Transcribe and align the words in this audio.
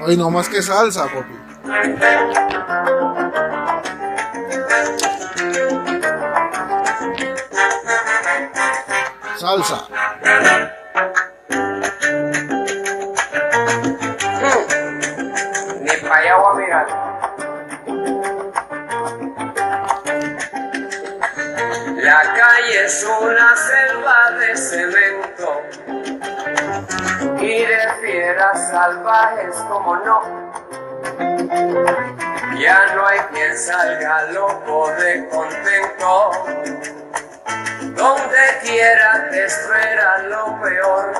Hoy 0.00 0.16
no 0.16 0.30
más 0.30 0.48
que 0.48 0.60
salsa, 0.60 1.06
papi. 1.06 1.32
Salsa. 9.38 10.71
Salvajes 28.50 29.54
como 29.68 29.96
no. 29.96 30.20
Ya 32.58 32.94
no 32.94 33.06
hay 33.06 33.20
quien 33.32 33.56
salga 33.56 34.22
loco 34.32 34.90
de 34.98 35.28
contento. 35.28 36.30
Donde 37.94 38.58
quiera 38.62 39.28
te 39.30 39.44
espera 39.44 40.18
lo 40.22 40.60
peor. 40.60 41.12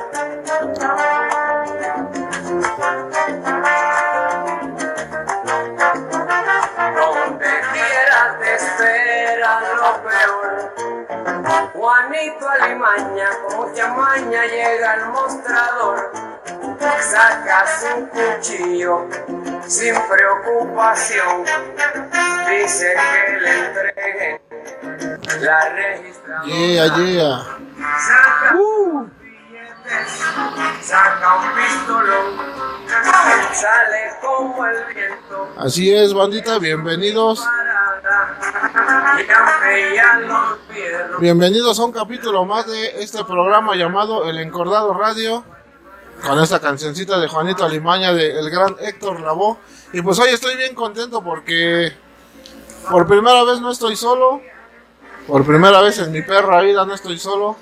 Donde 6.95 7.61
quiera 7.71 8.37
te 8.39 8.55
espera 8.55 9.61
lo 9.75 10.03
peor. 10.03 11.71
Juanito 11.73 12.49
Alimaña, 12.49 13.29
con 13.47 13.69
mucha 13.69 13.87
maña 13.87 14.45
llega 14.45 14.91
al 14.91 15.09
mostrador. 15.09 16.32
Saca 16.45 17.65
su 17.67 18.07
cuchillo 18.09 19.07
sin 19.67 19.95
preocupación. 20.09 21.45
Dice 22.49 22.95
que 22.95 23.39
le 23.39 23.59
entreguen 23.59 24.41
la 25.41 25.69
registradora. 25.69 26.45
Yeah, 26.45 26.95
yeah. 26.95 27.57
Saca 27.99 28.55
billetes, 29.21 30.21
saca 30.81 31.35
un 31.35 31.55
pistolón. 31.55 32.53
Sale 33.53 34.11
como 34.21 34.65
el 34.65 34.85
viento. 34.93 35.49
Así 35.57 35.93
es, 35.93 36.13
bandita, 36.13 36.59
bienvenidos. 36.59 37.45
Bienvenidos 41.19 41.79
a 41.79 41.83
un 41.85 41.91
capítulo 41.91 42.45
más 42.45 42.67
de 42.67 43.01
este 43.01 43.23
programa 43.23 43.75
llamado 43.75 44.29
El 44.29 44.39
Encordado 44.39 44.93
Radio. 44.93 45.45
Con 46.25 46.39
esta 46.39 46.59
cancioncita 46.61 47.19
de 47.19 47.27
Juanito 47.27 47.65
Alimaña 47.65 48.13
de 48.13 48.39
el 48.39 48.49
gran 48.49 48.75
Héctor 48.79 49.19
Lavoe. 49.19 49.57
Y 49.91 50.01
pues 50.01 50.17
hoy 50.19 50.29
estoy 50.29 50.55
bien 50.55 50.73
contento 50.73 51.21
porque 51.21 51.91
por 52.89 53.05
primera 53.07 53.43
vez 53.43 53.59
no 53.59 53.69
estoy 53.71 53.97
solo. 53.97 54.41
Por 55.27 55.45
primera 55.45 55.81
vez 55.81 55.99
en 55.99 56.11
mi 56.13 56.21
perra 56.21 56.61
vida 56.61 56.85
no 56.85 56.93
estoy 56.93 57.19
solo. 57.19 57.57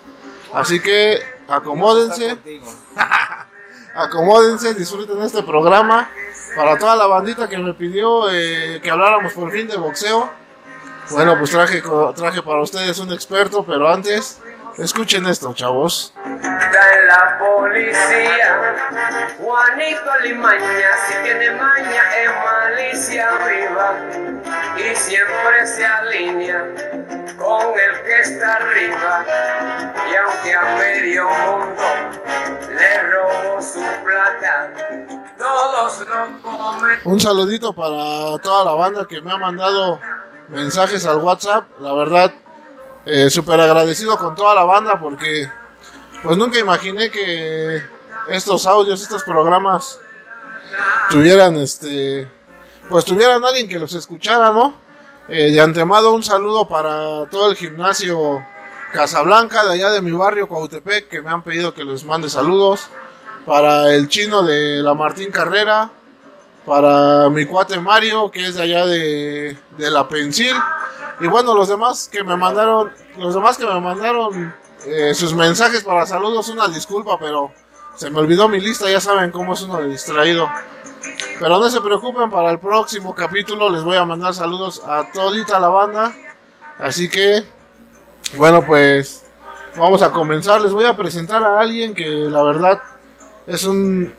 Así 0.53 0.79
que 0.79 1.19
acomódense. 1.47 2.37
Acomódense, 3.95 4.73
disfruten 4.73 5.21
este 5.21 5.43
programa. 5.43 6.09
Para 6.55 6.77
toda 6.77 6.95
la 6.95 7.07
bandita 7.07 7.49
que 7.49 7.57
me 7.57 7.73
pidió 7.73 8.29
eh, 8.29 8.79
que 8.81 8.89
habláramos 8.89 9.33
por 9.33 9.51
fin 9.51 9.67
de 9.67 9.75
boxeo. 9.75 10.29
Bueno, 11.09 11.37
pues 11.37 11.51
traje, 11.51 11.81
traje 12.15 12.41
para 12.41 12.61
ustedes 12.61 12.97
un 12.99 13.11
experto, 13.11 13.65
pero 13.65 13.89
antes, 13.89 14.39
escuchen 14.77 15.25
esto, 15.25 15.53
chavos. 15.53 16.13
está 16.25 16.99
en 16.99 17.07
la 17.07 17.37
policía. 17.39 18.75
Juanito 19.39 20.19
Limaña, 20.23 20.89
si 21.07 21.13
tiene 21.23 21.51
maña, 21.51 22.03
es 22.17 22.29
malicia 22.45 23.31
viva. 23.47 23.95
Y 24.77 24.95
siempre 24.95 25.67
se 25.67 25.85
alinea 25.85 26.65
con 27.37 27.73
el 27.79 28.03
que 28.03 28.19
está 28.21 28.55
arriba. 28.55 29.25
Y 30.11 30.15
aunque 30.15 30.55
a 30.55 30.75
medio 30.77 31.29
mundo 31.29 31.83
le 32.69 33.03
robó 33.03 33.61
su 33.61 33.81
plata, 34.03 34.71
todos 35.37 36.07
lo 36.07 36.41
comen. 36.41 36.99
Un 37.03 37.19
saludito 37.19 37.73
para 37.73 38.37
toda 38.39 38.65
la 38.65 38.73
banda 38.73 39.07
que 39.07 39.21
me 39.21 39.31
ha 39.31 39.37
mandado 39.37 39.99
mensajes 40.49 41.05
al 41.05 41.17
WhatsApp. 41.17 41.65
La 41.79 41.93
verdad, 41.93 42.31
eh, 43.05 43.29
súper 43.29 43.59
agradecido 43.59 44.17
con 44.17 44.35
toda 44.35 44.53
la 44.55 44.63
banda 44.63 44.99
porque 44.99 45.49
pues 46.23 46.37
nunca 46.37 46.59
imaginé 46.59 47.09
que 47.09 47.81
estos 48.29 48.65
audios, 48.67 49.01
estos 49.01 49.23
programas 49.23 49.99
tuvieran 51.09 51.55
este 51.57 52.27
pues 52.89 53.05
tuvieran 53.05 53.43
alguien 53.43 53.67
que 53.67 53.79
los 53.79 53.93
escuchara, 53.93 54.51
¿no? 54.51 54.75
Eh, 55.27 55.51
de 55.51 55.61
antemano 55.61 56.11
un 56.11 56.23
saludo 56.23 56.67
para 56.67 57.25
todo 57.29 57.49
el 57.49 57.55
gimnasio 57.55 58.45
Casablanca 58.91 59.63
de 59.65 59.73
allá 59.73 59.91
de 59.91 60.01
mi 60.01 60.11
barrio 60.11 60.47
Cuautepec 60.47 61.07
que 61.07 61.21
me 61.21 61.29
han 61.29 61.41
pedido 61.43 61.73
que 61.73 61.83
les 61.83 62.03
mande 62.03 62.29
saludos. 62.29 62.87
Para 63.45 63.91
el 63.95 64.07
chino 64.07 64.43
de 64.43 64.83
la 64.83 64.93
Martín 64.93 65.31
Carrera, 65.31 65.89
para 66.65 67.29
mi 67.29 67.45
cuate 67.45 67.79
Mario, 67.79 68.29
que 68.29 68.47
es 68.47 68.55
de 68.55 68.63
allá 68.63 68.85
de, 68.85 69.57
de 69.77 69.91
la 69.91 70.07
Pensil. 70.07 70.55
Y 71.19 71.27
bueno, 71.27 71.53
los 71.53 71.67
demás 71.67 72.09
que 72.11 72.23
me 72.23 72.35
mandaron, 72.35 72.91
los 73.17 73.33
demás 73.33 73.57
que 73.57 73.65
me 73.65 73.79
mandaron 73.79 74.53
eh, 74.85 75.13
sus 75.13 75.33
mensajes 75.33 75.83
para 75.83 76.05
saludos, 76.05 76.49
una 76.49 76.67
disculpa, 76.67 77.17
pero 77.19 77.51
se 77.95 78.09
me 78.09 78.19
olvidó 78.19 78.47
mi 78.47 78.59
lista, 78.59 78.89
ya 78.89 78.99
saben 78.99 79.31
cómo 79.31 79.53
es 79.53 79.61
uno 79.61 79.81
distraído. 79.81 80.49
Pero 81.39 81.59
no 81.59 81.69
se 81.69 81.81
preocupen, 81.81 82.29
para 82.29 82.51
el 82.51 82.59
próximo 82.59 83.13
capítulo 83.13 83.69
les 83.69 83.83
voy 83.83 83.97
a 83.97 84.05
mandar 84.05 84.33
saludos 84.33 84.81
a 84.85 85.11
todita 85.11 85.59
la 85.59 85.69
banda. 85.69 86.13
Así 86.79 87.09
que, 87.09 87.43
bueno, 88.37 88.65
pues 88.65 89.23
vamos 89.75 90.01
a 90.01 90.11
comenzar. 90.11 90.61
Les 90.61 90.71
voy 90.71 90.85
a 90.85 90.95
presentar 90.95 91.43
a 91.43 91.59
alguien 91.59 91.93
que 91.93 92.07
la 92.07 92.43
verdad 92.43 92.81
es 93.47 93.63
un 93.63 94.13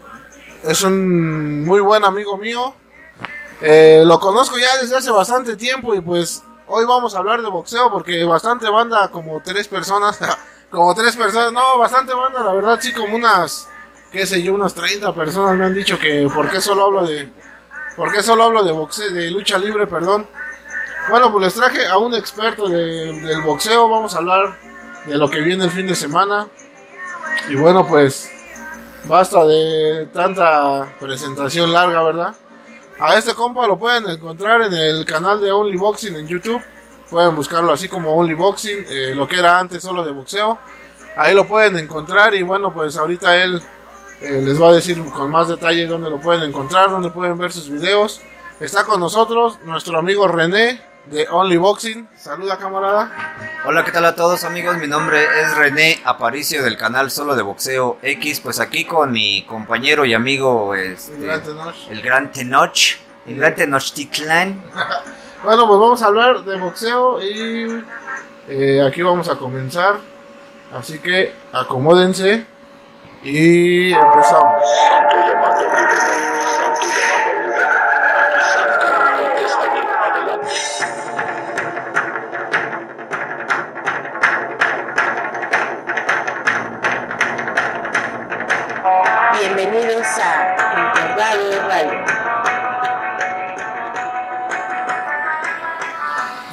es 0.62 0.82
un 0.82 1.64
muy 1.64 1.80
buen 1.80 2.04
amigo 2.04 2.36
mío. 2.36 2.74
Eh, 3.60 4.02
lo 4.04 4.18
conozco 4.18 4.58
ya 4.58 4.76
desde 4.78 4.96
hace 4.96 5.10
bastante 5.10 5.56
tiempo 5.56 5.94
y 5.94 6.00
pues 6.00 6.42
hoy 6.66 6.84
vamos 6.84 7.14
a 7.14 7.18
hablar 7.18 7.42
de 7.42 7.48
boxeo 7.48 7.90
porque 7.90 8.24
bastante 8.24 8.68
banda, 8.68 9.08
como 9.10 9.40
tres 9.40 9.68
personas, 9.68 10.18
como 10.70 10.94
tres 10.94 11.16
personas, 11.16 11.52
no, 11.52 11.78
bastante 11.78 12.12
banda, 12.14 12.42
la 12.42 12.52
verdad 12.52 12.78
sí, 12.80 12.92
como 12.92 13.14
unas, 13.14 13.68
qué 14.10 14.26
sé 14.26 14.42
yo, 14.42 14.54
unas 14.54 14.74
30 14.74 15.14
personas 15.14 15.56
me 15.56 15.64
han 15.66 15.74
dicho 15.74 15.98
que 15.98 16.28
por 16.34 16.50
qué 16.50 16.60
solo 16.60 16.86
hablo 16.86 17.06
de, 17.06 17.30
por 17.96 18.12
qué 18.12 18.22
solo 18.22 18.44
hablo 18.44 18.64
de 18.64 18.72
boxeo, 18.72 19.10
de 19.12 19.30
lucha 19.30 19.58
libre, 19.58 19.86
perdón. 19.86 20.26
Bueno, 21.08 21.30
pues 21.32 21.44
les 21.46 21.54
traje 21.54 21.86
a 21.86 21.98
un 21.98 22.14
experto 22.14 22.68
de- 22.68 23.12
del 23.20 23.42
boxeo, 23.42 23.88
vamos 23.88 24.14
a 24.14 24.18
hablar 24.18 24.56
de 25.06 25.18
lo 25.18 25.28
que 25.28 25.40
viene 25.40 25.64
el 25.64 25.70
fin 25.70 25.86
de 25.86 25.94
semana. 25.96 26.46
Y 27.48 27.56
bueno, 27.56 27.86
pues 27.86 28.30
Basta 29.04 29.44
de 29.44 30.06
tanta 30.12 30.94
presentación 31.00 31.72
larga, 31.72 32.02
¿verdad? 32.02 32.34
A 33.00 33.16
este 33.18 33.34
compa 33.34 33.66
lo 33.66 33.76
pueden 33.76 34.08
encontrar 34.08 34.62
en 34.62 34.72
el 34.72 35.04
canal 35.04 35.40
de 35.40 35.50
Only 35.50 35.76
Boxing 35.76 36.14
en 36.14 36.28
YouTube. 36.28 36.62
Pueden 37.10 37.34
buscarlo 37.34 37.72
así 37.72 37.88
como 37.88 38.14
Only 38.14 38.34
Boxing, 38.34 38.86
eh, 38.88 39.12
lo 39.14 39.26
que 39.26 39.38
era 39.38 39.58
antes 39.58 39.82
solo 39.82 40.04
de 40.04 40.12
boxeo. 40.12 40.58
Ahí 41.16 41.34
lo 41.34 41.46
pueden 41.46 41.76
encontrar 41.78 42.34
y 42.34 42.42
bueno, 42.42 42.72
pues 42.72 42.96
ahorita 42.96 43.36
él 43.42 43.60
eh, 44.20 44.40
les 44.44 44.60
va 44.60 44.68
a 44.68 44.72
decir 44.72 45.02
con 45.10 45.30
más 45.30 45.48
detalle 45.48 45.86
dónde 45.86 46.08
lo 46.08 46.20
pueden 46.20 46.44
encontrar, 46.44 46.90
dónde 46.90 47.10
pueden 47.10 47.36
ver 47.36 47.52
sus 47.52 47.68
videos. 47.68 48.20
Está 48.60 48.84
con 48.84 49.00
nosotros 49.00 49.58
nuestro 49.64 49.98
amigo 49.98 50.28
René 50.28 50.80
de 51.06 51.26
Only 51.28 51.56
Boxing. 51.56 52.08
Saluda 52.16 52.56
camarada. 52.58 53.10
Hola, 53.64 53.84
¿qué 53.84 53.90
tal 53.92 54.04
a 54.04 54.14
todos 54.14 54.44
amigos? 54.44 54.78
Mi 54.78 54.86
nombre 54.86 55.22
es 55.40 55.56
René 55.56 56.00
Aparicio 56.04 56.62
del 56.62 56.76
canal 56.76 57.10
Solo 57.10 57.34
de 57.34 57.42
Boxeo 57.42 57.98
X, 58.02 58.40
pues 58.40 58.60
aquí 58.60 58.84
con 58.84 59.12
mi 59.12 59.44
compañero 59.44 60.04
y 60.04 60.14
amigo 60.14 60.74
este, 60.74 61.14
El 61.14 61.22
gran 61.22 61.42
Tenoch. 61.42 61.74
el 61.90 62.02
Gran 62.02 62.32
Tenoch, 62.32 62.78
el 63.26 63.36
Gran 63.36 63.54
Tenochtitlán. 63.54 64.62
Bueno, 65.44 65.66
pues 65.66 65.80
vamos 65.80 66.00
a 66.00 66.06
hablar 66.06 66.44
de 66.44 66.56
boxeo 66.56 67.20
y 67.20 67.84
eh, 68.46 68.80
aquí 68.86 69.02
vamos 69.02 69.28
a 69.28 69.34
comenzar. 69.34 69.96
Así 70.72 71.00
que 71.00 71.34
acomódense 71.52 72.46
y 73.24 73.92
empezamos. 73.92 74.62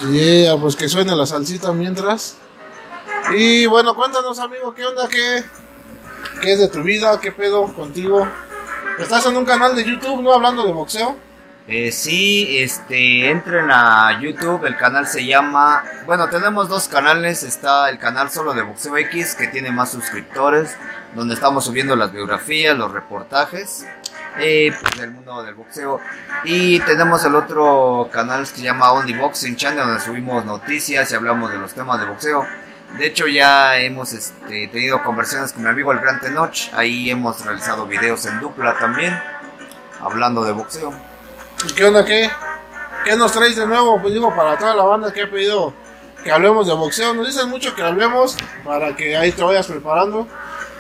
Yeah, 0.08 0.56
pues 0.56 0.78
que 0.78 0.88
suene 0.88 1.14
la 1.14 1.26
salsita 1.26 1.74
mientras. 1.74 2.38
Y 3.36 3.66
bueno, 3.66 3.96
cuéntanos, 3.96 4.40
amigo, 4.40 4.74
¿qué 4.74 4.86
onda? 4.86 5.10
¿Qué, 5.10 5.44
qué 6.42 6.54
es 6.54 6.60
de 6.60 6.70
tu 6.70 6.82
vida? 6.84 7.20
¿Qué 7.20 7.34
pedo 7.34 7.74
contigo? 7.74 8.26
Estás 8.98 9.26
en 9.26 9.36
un 9.36 9.44
canal 9.46 9.76
de 9.76 9.84
YouTube, 9.84 10.22
¿no? 10.22 10.34
Hablando 10.34 10.66
de 10.66 10.72
boxeo. 10.72 11.18
Eh, 11.68 11.92
sí, 11.92 12.58
este, 12.60 13.30
entren 13.30 13.70
a 13.70 14.20
YouTube, 14.20 14.66
el 14.66 14.76
canal 14.76 15.06
se 15.06 15.24
llama, 15.24 15.84
bueno, 16.08 16.28
tenemos 16.28 16.68
dos 16.68 16.88
canales, 16.88 17.44
está 17.44 17.92
el 17.92 18.00
canal 18.00 18.32
solo 18.32 18.54
de 18.54 18.64
Boxeo 18.64 18.98
X, 18.98 19.36
que 19.36 19.48
tiene 19.50 19.70
más 19.70 19.92
suscriptores, 19.92 20.76
donde 21.14 21.36
estamos 21.36 21.66
subiendo 21.66 21.96
las 21.96 22.12
biografías, 22.12 22.76
los 22.76 22.92
reportajes, 22.92 23.86
eh, 24.38 24.74
pues, 24.80 25.00
del 25.00 25.12
mundo 25.12 25.44
del 25.44 25.56
boxeo, 25.56 26.00
y 26.44 26.80
tenemos 26.82 27.24
el 27.26 27.36
otro 27.36 28.10
canal 28.12 28.42
que 28.42 28.58
se 28.58 28.62
llama 28.62 28.92
Only 28.92 29.14
Boxing 29.14 29.56
Channel, 29.56 29.86
donde 29.86 30.02
subimos 30.02 30.46
noticias 30.46 31.12
y 31.12 31.16
hablamos 31.16 31.52
de 31.52 31.58
los 31.58 31.74
temas 31.74 32.00
de 32.00 32.06
boxeo. 32.06 32.46
De 32.98 33.06
hecho 33.06 33.28
ya 33.28 33.78
hemos 33.78 34.14
este, 34.14 34.68
tenido 34.68 35.04
conversaciones 35.04 35.54
con 35.54 35.64
mi 35.64 35.70
amigo 35.70 35.92
el 35.92 36.00
Gran 36.00 36.20
Tenoch, 36.20 36.74
ahí 36.74 37.10
hemos 37.10 37.44
realizado 37.46 37.86
videos 37.86 38.26
en 38.26 38.40
dupla 38.40 38.78
también, 38.78 39.20
hablando 40.02 40.44
de 40.44 40.52
boxeo. 40.52 40.94
Pues, 41.62 41.74
¿Qué 41.74 41.86
onda? 41.86 42.06
¿Qué? 42.06 42.30
¿Qué 43.04 43.16
nos 43.16 43.32
traes 43.32 43.56
de 43.56 43.66
nuevo? 43.66 44.02
Pues 44.02 44.14
digo, 44.14 44.36
para 44.36 44.58
toda 44.58 44.76
la 44.76 44.84
banda 44.84 45.14
que 45.14 45.24
ha 45.24 45.30
pedido 45.30 45.74
que 46.24 46.32
hablemos 46.32 46.68
de 46.68 46.74
boxeo. 46.74 47.14
Nos 47.14 47.28
dicen 47.28 47.50
mucho 47.50 47.76
que 47.76 47.84
hablemos, 47.84 48.36
para 48.64 48.96
que 48.96 49.16
ahí 49.16 49.32
te 49.32 49.44
vayas 49.44 49.68
preparando. 49.68 50.28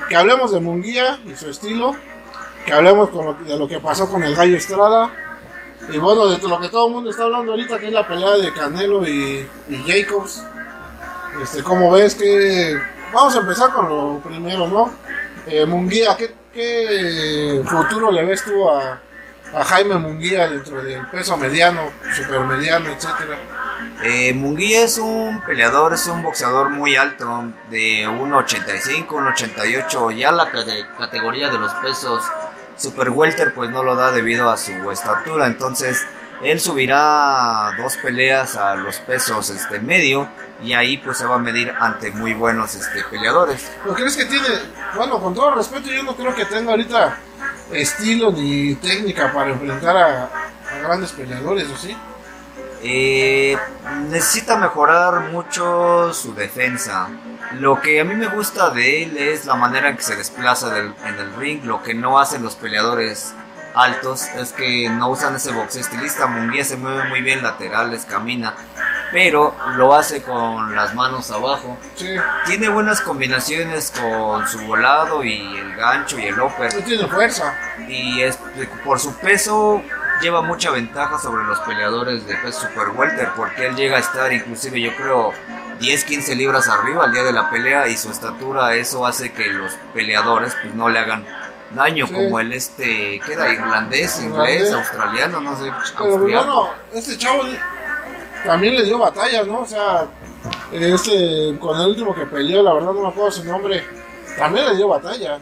Que 0.07 0.15
hablemos 0.15 0.51
de 0.51 0.59
Munguía 0.59 1.19
y 1.25 1.35
su 1.35 1.49
estilo. 1.49 1.95
Que 2.69 2.75
hablemos 2.75 3.09
con 3.09 3.25
lo- 3.25 3.33
de 3.33 3.57
lo 3.57 3.67
que 3.67 3.79
pasó 3.79 4.07
con 4.07 4.21
el 4.23 4.35
Gallo 4.35 4.55
Estrada. 4.55 5.09
Y 5.91 5.97
bueno, 5.97 6.27
de 6.27 6.37
lo 6.47 6.59
que 6.59 6.69
todo 6.69 6.85
el 6.85 6.93
mundo 6.93 7.09
está 7.09 7.23
hablando 7.23 7.53
ahorita, 7.53 7.79
que 7.79 7.87
es 7.87 7.93
la 7.93 8.07
pelea 8.07 8.29
de 8.33 8.53
Canelo 8.53 9.07
y, 9.07 9.47
Jacobs. 9.87 10.43
Este, 11.41 11.63
¿Cómo 11.63 11.89
ves 11.91 12.13
que... 12.13 12.77
Vamos 13.11 13.35
a 13.35 13.39
empezar 13.39 13.71
con 13.73 13.89
lo 13.89 14.19
primero, 14.23 14.67
¿no? 14.67 14.91
Eh, 15.47 15.65
Munguía, 15.65 16.15
¿qué, 16.15 16.31
¿qué 16.53 17.63
futuro 17.65 18.11
le 18.11 18.23
ves 18.23 18.43
tú 18.43 18.69
a, 18.69 18.99
a 19.55 19.63
Jaime 19.65 19.95
Munguía 19.95 20.47
dentro 20.47 20.83
del 20.83 21.07
peso 21.07 21.35
mediano, 21.37 21.81
supermediano, 22.15 22.87
etcétera. 22.89 23.35
Eh, 24.03 24.31
Munguía 24.35 24.83
es 24.83 24.99
un 24.99 25.41
peleador, 25.41 25.93
es 25.93 26.05
un 26.05 26.21
boxeador 26.21 26.69
muy 26.69 26.95
alto, 26.95 27.45
de 27.71 28.07
1.85, 28.07 29.07
1.88, 29.07 30.11
ya 30.15 30.31
la 30.31 30.51
cate- 30.51 30.85
categoría 30.99 31.49
de 31.49 31.57
los 31.57 31.73
pesos 31.75 32.21
super 32.79 33.09
welter 33.09 33.53
pues 33.53 33.69
no 33.69 33.83
lo 33.83 33.95
da 33.95 34.11
debido 34.11 34.49
a 34.49 34.57
su 34.57 34.89
estatura, 34.91 35.45
entonces 35.47 36.05
él 36.41 36.59
subirá 36.59 37.71
dos 37.77 37.97
peleas 37.97 38.55
a 38.55 38.75
los 38.75 38.97
pesos 38.99 39.49
este 39.49 39.79
medio 39.79 40.29
y 40.63 40.73
ahí 40.73 40.97
pues 40.97 41.17
se 41.17 41.25
va 41.25 41.35
a 41.35 41.39
medir 41.39 41.73
ante 41.79 42.11
muy 42.11 42.33
buenos 42.33 42.75
este 42.75 43.03
peleadores. 43.09 43.69
¿Lo 43.85 43.93
crees 43.93 44.15
que 44.15 44.25
tiene? 44.25 44.47
Bueno, 44.95 45.19
con 45.19 45.33
todo 45.33 45.55
respeto, 45.55 45.89
yo 45.89 46.03
no 46.03 46.15
creo 46.15 46.33
que 46.33 46.45
tenga 46.45 46.71
ahorita 46.71 47.17
estilo 47.71 48.31
ni 48.31 48.75
técnica 48.75 49.31
para 49.31 49.51
enfrentar 49.51 49.97
a, 49.97 50.23
a 50.23 50.79
grandes 50.81 51.11
peleadores, 51.11 51.69
¿o 51.69 51.77
sí? 51.77 51.95
Eh, 52.81 53.57
necesita 54.09 54.57
mejorar 54.57 55.31
mucho 55.31 56.13
su 56.13 56.33
defensa. 56.33 57.09
Lo 57.59 57.81
que 57.81 57.99
a 57.99 58.03
mí 58.05 58.15
me 58.15 58.27
gusta 58.27 58.69
de 58.69 59.03
él 59.03 59.17
es 59.17 59.45
la 59.45 59.55
manera 59.55 59.89
en 59.89 59.97
que 59.97 60.03
se 60.03 60.15
desplaza 60.15 60.69
del- 60.69 60.93
en 61.05 61.15
el 61.15 61.35
ring. 61.35 61.63
Lo 61.65 61.81
que 61.83 61.93
no 61.93 62.19
hacen 62.19 62.43
los 62.43 62.55
peleadores 62.55 63.33
altos 63.75 64.23
es 64.35 64.51
que 64.53 64.89
no 64.89 65.09
usan 65.09 65.35
ese 65.35 65.51
boxeo 65.51 65.81
estilista. 65.81 66.27
Munguía 66.27 66.63
se 66.63 66.77
mueve 66.77 67.07
muy 67.09 67.21
bien 67.21 67.41
laterales, 67.43 68.05
camina, 68.05 68.53
pero 69.11 69.55
lo 69.75 69.93
hace 69.95 70.21
con 70.21 70.75
las 70.75 70.93
manos 70.95 71.31
abajo. 71.31 71.77
Sí, 71.95 72.07
Tiene 72.45 72.69
buenas 72.69 73.01
combinaciones 73.01 73.91
con 73.91 74.47
su 74.47 74.59
volado 74.61 75.23
y 75.23 75.57
el 75.57 75.75
gancho 75.75 76.17
y 76.19 76.25
el 76.27 76.39
upper 76.39 76.73
no 76.73 76.81
tiene 76.81 77.07
fuerza. 77.07 77.53
y 77.87 78.21
es, 78.21 78.37
por 78.85 78.99
su 78.99 79.13
peso 79.15 79.81
lleva 80.21 80.41
mucha 80.41 80.71
ventaja 80.71 81.17
sobre 81.19 81.43
los 81.45 81.59
peleadores 81.59 82.25
de 82.27 82.35
peso 82.35 82.61
super 82.61 82.89
welter 82.95 83.29
porque 83.35 83.67
él 83.67 83.75
llega 83.75 83.97
a 83.97 83.99
estar 83.99 84.31
inclusive 84.33 84.79
yo 84.81 84.95
creo 84.95 85.33
10 85.79 86.03
15 86.03 86.35
libras 86.35 86.67
arriba 86.67 87.05
al 87.05 87.11
día 87.13 87.23
de 87.23 87.31
la 87.33 87.49
pelea 87.49 87.87
y 87.87 87.95
su 87.97 88.09
estatura 88.11 88.75
eso 88.75 89.05
hace 89.05 89.31
que 89.31 89.47
los 89.47 89.73
peleadores 89.93 90.55
pues 90.61 90.73
no 90.75 90.89
le 90.89 90.99
hagan 90.99 91.25
daño 91.71 92.07
Sí. 92.07 92.13
como 92.13 92.39
el 92.39 92.51
este 92.53 93.19
que 93.25 93.33
era 93.33 93.53
irlandés 93.53 94.21
inglés 94.21 94.71
australiano 94.73 95.39
no 95.39 95.55
sé 95.55 95.71
Pero 95.97 96.13
austriaco. 96.15 96.45
bueno, 96.45 96.69
este 96.93 97.17
chavo 97.17 97.43
también 98.45 98.75
le 98.75 98.85
dio 98.85 98.97
batallas, 98.97 99.45
¿no? 99.45 99.59
O 99.59 99.65
sea, 99.67 100.07
este, 100.71 101.57
con 101.59 101.79
el 101.79 101.87
último 101.87 102.15
que 102.15 102.25
peleó, 102.25 102.63
la 102.63 102.73
verdad 102.73 102.93
no 102.93 103.01
me 103.01 103.09
acuerdo 103.09 103.31
su 103.31 103.43
nombre, 103.43 103.83
también 104.37 104.65
le 104.67 104.75
dio 104.77 104.87
batalla. 104.87 105.39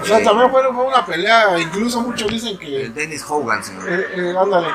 O 0.00 0.04
sea, 0.04 0.22
también 0.22 0.50
fue, 0.50 0.62
fue 0.72 0.84
una 0.84 1.04
pelea, 1.06 1.58
incluso 1.58 2.00
muchos 2.00 2.28
dicen 2.28 2.58
que... 2.58 2.82
el 2.82 2.94
Dennis 2.94 3.24
Hogan 3.28 3.64
señor. 3.64 3.84
Eh, 3.88 4.06
eh, 4.16 4.34
ándale. 4.38 4.68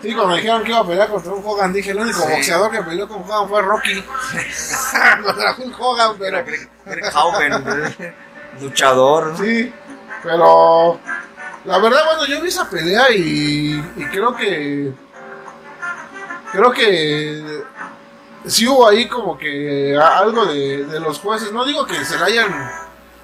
Sí, 0.00 0.12
cuando 0.14 0.28
me 0.28 0.36
dijeron 0.36 0.62
que 0.62 0.70
iba 0.70 0.78
a 0.78 0.86
pelear 0.86 1.08
contra 1.08 1.32
un 1.32 1.42
Hogan, 1.44 1.72
dije, 1.72 1.90
el 1.90 1.98
único 1.98 2.20
Sí. 2.20 2.28
boxeador 2.30 2.70
que 2.70 2.82
peleó 2.82 3.08
con 3.08 3.22
Hogan 3.22 3.48
fue 3.48 3.62
Rocky. 3.62 4.02
contra 5.24 5.54
un 5.58 5.74
Hogan, 5.78 6.16
pero... 6.18 6.44
Haugen, 7.14 8.14
luchador 8.60 9.26
¿no? 9.32 9.38
Sí, 9.38 9.72
pero... 10.22 11.00
La 11.64 11.78
verdad, 11.78 12.00
bueno, 12.06 12.24
yo 12.26 12.40
vi 12.40 12.48
esa 12.48 12.70
pelea 12.70 13.10
y, 13.10 13.82
y 13.96 14.04
creo 14.06 14.34
que... 14.36 14.92
Creo 16.52 16.70
que... 16.72 17.62
Sí 18.46 18.66
hubo 18.68 18.88
ahí 18.88 19.08
como 19.08 19.36
que 19.36 19.98
algo 20.00 20.46
de, 20.46 20.84
de 20.86 21.00
los 21.00 21.18
jueces. 21.18 21.52
No 21.52 21.64
digo 21.64 21.84
que 21.84 22.04
se 22.04 22.16
le 22.16 22.24
hayan... 22.24 22.70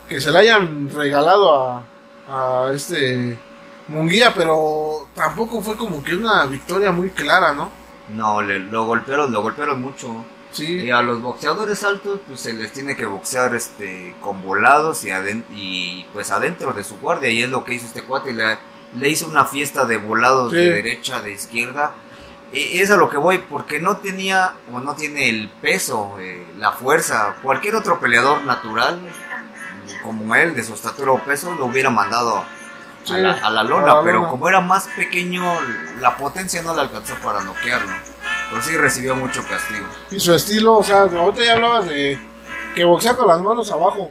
Que 0.09 0.21
se 0.21 0.31
le 0.31 0.39
hayan 0.41 0.91
regalado 0.91 1.55
a, 1.55 1.85
a 2.29 2.73
este... 2.73 3.39
Munguía, 3.87 4.33
pero 4.35 5.09
tampoco 5.15 5.61
fue 5.61 5.77
como 5.77 6.03
que 6.03 6.17
una 6.17 6.47
victoria 6.47 6.91
muy 6.91 7.11
clara, 7.11 7.53
¿no? 7.53 7.71
no 8.09 8.41
le, 8.43 8.59
lo 8.59 8.85
golpearon 8.85 9.33
lo 9.33 9.41
golpearon 9.43 9.81
mucho 9.81 10.25
Sí. 10.53 10.83
Y 10.83 10.91
a 10.93 11.03
los 11.03 11.21
boxeadores 11.21 11.83
altos, 11.83 12.21
pues 12.29 12.39
se 12.41 12.53
les 12.53 12.73
tiene 12.73 12.95
que 12.97 13.07
boxear 13.07 13.55
este 13.57 14.15
con 14.21 14.41
volados 14.41 15.05
y, 15.05 15.09
y 15.51 16.07
pues 16.13 16.31
adentro 16.31 16.73
de 16.73 16.85
su 16.85 16.97
guardia. 17.01 17.29
Y 17.29 17.43
es 17.43 17.51
lo 17.51 17.65
que 17.65 17.75
hizo 17.75 17.87
este 17.87 18.03
cuate. 18.03 18.33
Le, 18.33 18.57
le 18.97 19.09
hizo 19.09 19.27
una 19.27 19.45
fiesta 19.47 19.85
de 19.85 19.97
volados 19.97 20.53
Sí. 20.53 20.59
de 20.59 20.71
derecha, 20.71 21.21
de 21.21 21.33
izquierda. 21.33 21.93
Y 22.53 22.79
es 22.79 22.93
a 22.93 22.97
lo 22.97 23.11
que 23.11 23.17
voy, 23.17 23.39
porque 23.39 23.81
no 23.81 23.97
tenía 23.97 24.53
o 24.73 24.79
no 24.79 24.95
tiene 24.95 25.29
el 25.29 25.49
peso, 25.61 26.15
eh, 26.21 26.47
la 26.57 26.71
fuerza. 26.71 27.35
Cualquier 27.43 27.75
otro 27.75 27.99
peleador 27.99 28.45
natural, 28.45 29.01
como 30.03 30.35
él, 30.35 30.55
de 30.55 30.63
su 30.65 30.75
estatura 30.75 31.13
o 31.13 31.19
peso, 31.19 31.55
lo 31.55 31.67
hubiera 31.67 31.91
mandado 31.91 32.45
Sí, 33.05 33.13
a, 33.15 33.19
la, 33.19 33.33
a 33.33 33.51
la 33.51 33.63
lona. 33.63 33.93
a 33.93 33.95
la 33.97 34.03
pero 34.03 34.19
lona. 34.19 34.31
como 34.31 34.49
era 34.49 34.61
más 34.63 34.89
pequeño, 34.97 35.43
la 36.01 36.17
potencia 36.17 36.63
no 36.63 36.75
le 36.75 36.81
alcanzó 36.83 37.15
para 37.23 37.43
noquearlo. 37.43 37.93
Pero 38.51 38.63
sí 38.63 38.77
recibió 38.77 39.15
mucho 39.15 39.43
castigo. 39.47 39.87
Y 40.11 40.19
su 40.21 40.33
estilo, 40.35 40.79
o 40.79 40.83
sea, 40.83 41.03
ahorita 41.03 41.45
ya 41.45 41.53
hablabas 41.55 41.87
de 41.87 42.19
que 42.75 42.85
boxea 42.85 43.15
con 43.15 43.27
las 43.29 43.41
manos 43.41 43.71
abajo. 43.71 44.11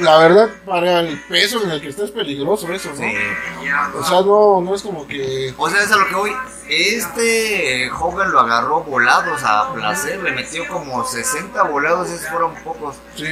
La 0.00 0.18
verdad, 0.18 0.50
para 0.66 1.00
el 1.00 1.20
peso 1.28 1.62
en 1.62 1.70
el 1.70 1.80
que 1.80 1.88
está 1.88 2.04
es 2.04 2.10
peligroso 2.10 2.72
eso, 2.72 2.90
¿no? 2.90 2.96
Sí. 2.96 3.14
O 3.96 4.02
sea, 4.04 4.20
no, 4.22 4.60
no 4.60 4.74
es 4.74 4.82
como 4.82 5.06
que... 5.06 5.54
O 5.56 5.70
sea, 5.70 5.82
es 5.82 5.92
a 5.92 5.96
lo 5.96 6.08
que 6.08 6.14
voy. 6.16 6.32
Este 6.68 7.90
Hogan 7.90 8.32
lo 8.32 8.40
agarró 8.40 8.82
volados 8.82 9.40
a 9.44 9.72
placer, 9.72 10.20
le 10.22 10.32
metió 10.32 10.66
como 10.66 11.04
60 11.04 11.62
volados, 11.64 12.08
esos 12.10 12.28
fueron 12.28 12.54
pocos. 12.56 12.96
Sí, 13.14 13.26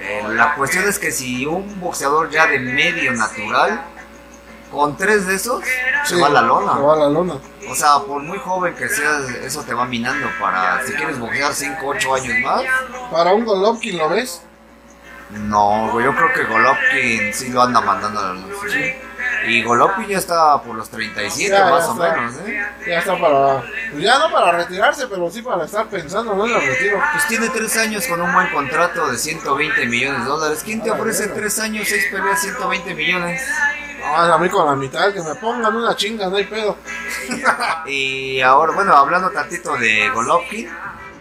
Eh, 0.00 0.22
la 0.28 0.54
cuestión 0.54 0.88
es 0.88 0.98
que 0.98 1.10
si 1.10 1.44
un 1.46 1.80
boxeador 1.80 2.30
ya 2.30 2.46
de 2.46 2.58
medio 2.58 3.12
natural, 3.12 3.82
con 4.70 4.96
tres 4.96 5.26
de 5.26 5.34
esos, 5.34 5.64
sí, 5.64 6.14
se 6.14 6.20
va 6.20 6.28
a 6.28 6.30
la 6.30 6.42
lona. 6.42 6.74
Se 6.74 6.80
va 6.80 6.92
a 6.94 6.96
la 6.96 7.08
lona. 7.08 7.34
O 7.68 7.74
sea, 7.74 7.98
por 8.06 8.22
muy 8.22 8.38
joven 8.38 8.74
que 8.74 8.88
seas, 8.88 9.28
eso 9.44 9.62
te 9.62 9.74
va 9.74 9.84
minando 9.86 10.28
para 10.40 10.84
si 10.86 10.92
quieres 10.92 11.18
boxear 11.18 11.52
5, 11.52 11.78
8 11.84 12.14
años 12.14 12.34
más. 12.44 12.64
Para 13.10 13.34
un 13.34 13.44
Golovkin, 13.44 13.98
¿lo 13.98 14.08
ves? 14.08 14.42
No, 15.30 16.00
yo 16.00 16.14
creo 16.14 16.32
que 16.32 16.44
Golovkin 16.44 17.34
sí 17.34 17.50
lo 17.50 17.62
anda 17.62 17.80
mandando 17.80 18.20
a 18.20 18.22
la 18.22 18.34
lona. 18.34 18.54
sí. 18.70 18.94
Y 19.46 19.62
Golovkin 19.62 20.06
ya 20.08 20.18
está 20.18 20.60
por 20.62 20.74
los 20.74 20.88
37 20.90 21.50
Ya, 21.50 21.58
ya 21.64 21.70
más 21.70 21.86
o 21.86 21.92
está. 21.92 22.16
menos, 22.16 22.34
¿eh? 22.46 22.66
Ya 22.86 22.98
está 22.98 23.18
para... 23.18 23.62
pues 23.92 24.02
ya 24.02 24.18
no 24.18 24.32
para 24.32 24.52
retirarse, 24.58 25.06
pero 25.06 25.30
sí 25.30 25.42
para 25.42 25.64
estar 25.64 25.86
pensando 25.86 26.34
¿no? 26.34 26.46
en 26.46 26.54
el 26.56 26.66
retiro. 26.66 27.00
Pues 27.12 27.26
tiene 27.28 27.48
tres 27.50 27.76
años 27.76 28.06
con 28.06 28.20
un 28.20 28.32
buen 28.32 28.48
contrato 28.50 29.10
de 29.10 29.16
120 29.16 29.86
millones 29.86 30.22
de 30.22 30.26
dólares. 30.28 30.62
¿Quién 30.64 30.82
te 30.82 30.90
ofrece 30.90 31.28
tres 31.28 31.58
años, 31.60 31.86
seis 31.88 32.06
peleas, 32.10 32.40
120 32.40 32.94
millones? 32.94 33.42
No, 34.00 34.06
a 34.34 34.38
mí 34.38 34.48
con 34.48 34.66
la 34.66 34.74
mitad, 34.76 35.12
que 35.12 35.20
me 35.20 35.34
pongan 35.36 35.74
una 35.76 35.94
chinga, 35.96 36.28
no 36.28 36.36
hay 36.36 36.44
pedo. 36.44 36.76
Y 37.86 38.40
ahora, 38.42 38.72
bueno, 38.74 38.94
hablando 38.94 39.30
tantito 39.30 39.74
de 39.76 40.10
Golovkin, 40.10 40.68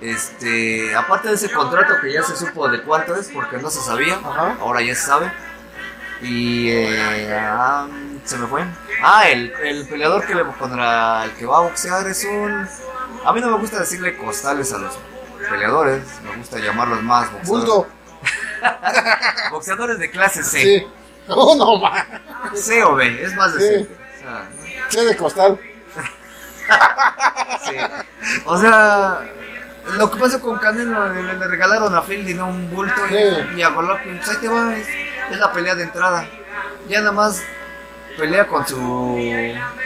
este, 0.01 0.93
aparte 0.95 1.29
de 1.29 1.35
ese 1.35 1.49
contrato 1.51 1.93
que 2.01 2.11
ya 2.11 2.23
se 2.23 2.35
supo 2.35 2.67
de 2.67 2.81
cuánto 2.81 3.15
es, 3.15 3.29
porque 3.29 3.57
no 3.57 3.69
se 3.69 3.79
sabía, 3.81 4.15
Ajá. 4.15 4.57
ahora 4.59 4.81
ya 4.81 4.93
se 4.95 5.05
sabe. 5.05 5.31
Y 6.21 6.69
eh, 6.71 7.37
ah, 7.39 7.87
se 8.27 8.37
me 8.37 8.47
fue. 8.47 8.63
Ah, 9.01 9.29
el, 9.29 9.51
el 9.63 9.87
peleador 9.87 10.25
que 10.25 10.35
le, 10.35 10.43
contra 10.43 11.23
el 11.25 11.31
que 11.31 11.45
va 11.45 11.57
a 11.57 11.61
boxear 11.61 12.05
es 12.07 12.23
un 12.25 12.67
A 13.25 13.33
mí 13.33 13.41
no 13.41 13.51
me 13.51 13.57
gusta 13.57 13.79
decirle 13.79 14.17
costales 14.17 14.71
a 14.73 14.77
los 14.79 14.97
peleadores, 15.49 16.03
me 16.23 16.35
gusta 16.35 16.59
llamarlos 16.59 17.01
más 17.03 17.31
boxeadores. 17.31 17.65
Bulto. 17.67 17.87
Boxeadores 19.51 19.99
de 19.99 20.09
clase 20.11 20.43
C. 20.43 20.61
Sí. 20.61 20.87
Oh, 21.29 21.55
no. 21.55 22.55
C 22.55 22.83
o 22.83 22.95
B, 22.95 23.23
es 23.23 23.35
más 23.35 23.51
Sí. 23.53 23.59
decente. 23.59 23.95
O 23.95 24.19
sea, 24.21 24.49
Sí, 24.89 25.05
de 25.05 25.15
costal. 25.17 25.59
sí. 27.65 27.75
O 28.45 28.57
sea, 28.57 29.19
lo 29.97 30.11
que 30.11 30.19
pasó 30.19 30.41
con 30.41 30.57
Canelo, 30.57 31.13
le, 31.13 31.21
le 31.33 31.47
regalaron 31.47 31.93
a 31.95 32.01
¿no? 32.35 32.47
un 32.47 32.69
bulto 32.71 33.05
y, 33.07 33.09
Sí. 33.09 33.47
y 33.57 33.61
a 33.61 33.69
Golovkin, 33.69 34.17
pues 34.17 34.29
ahí 34.29 34.37
te 34.37 34.47
va, 34.47 34.75
es, 34.75 34.87
es 35.31 35.37
la 35.37 35.51
pelea 35.51 35.75
de 35.75 35.83
entrada. 35.83 36.27
Ya 36.89 36.99
nada 36.99 37.11
más 37.11 37.41
pelea 38.17 38.47
con 38.47 38.67
su 38.67 39.17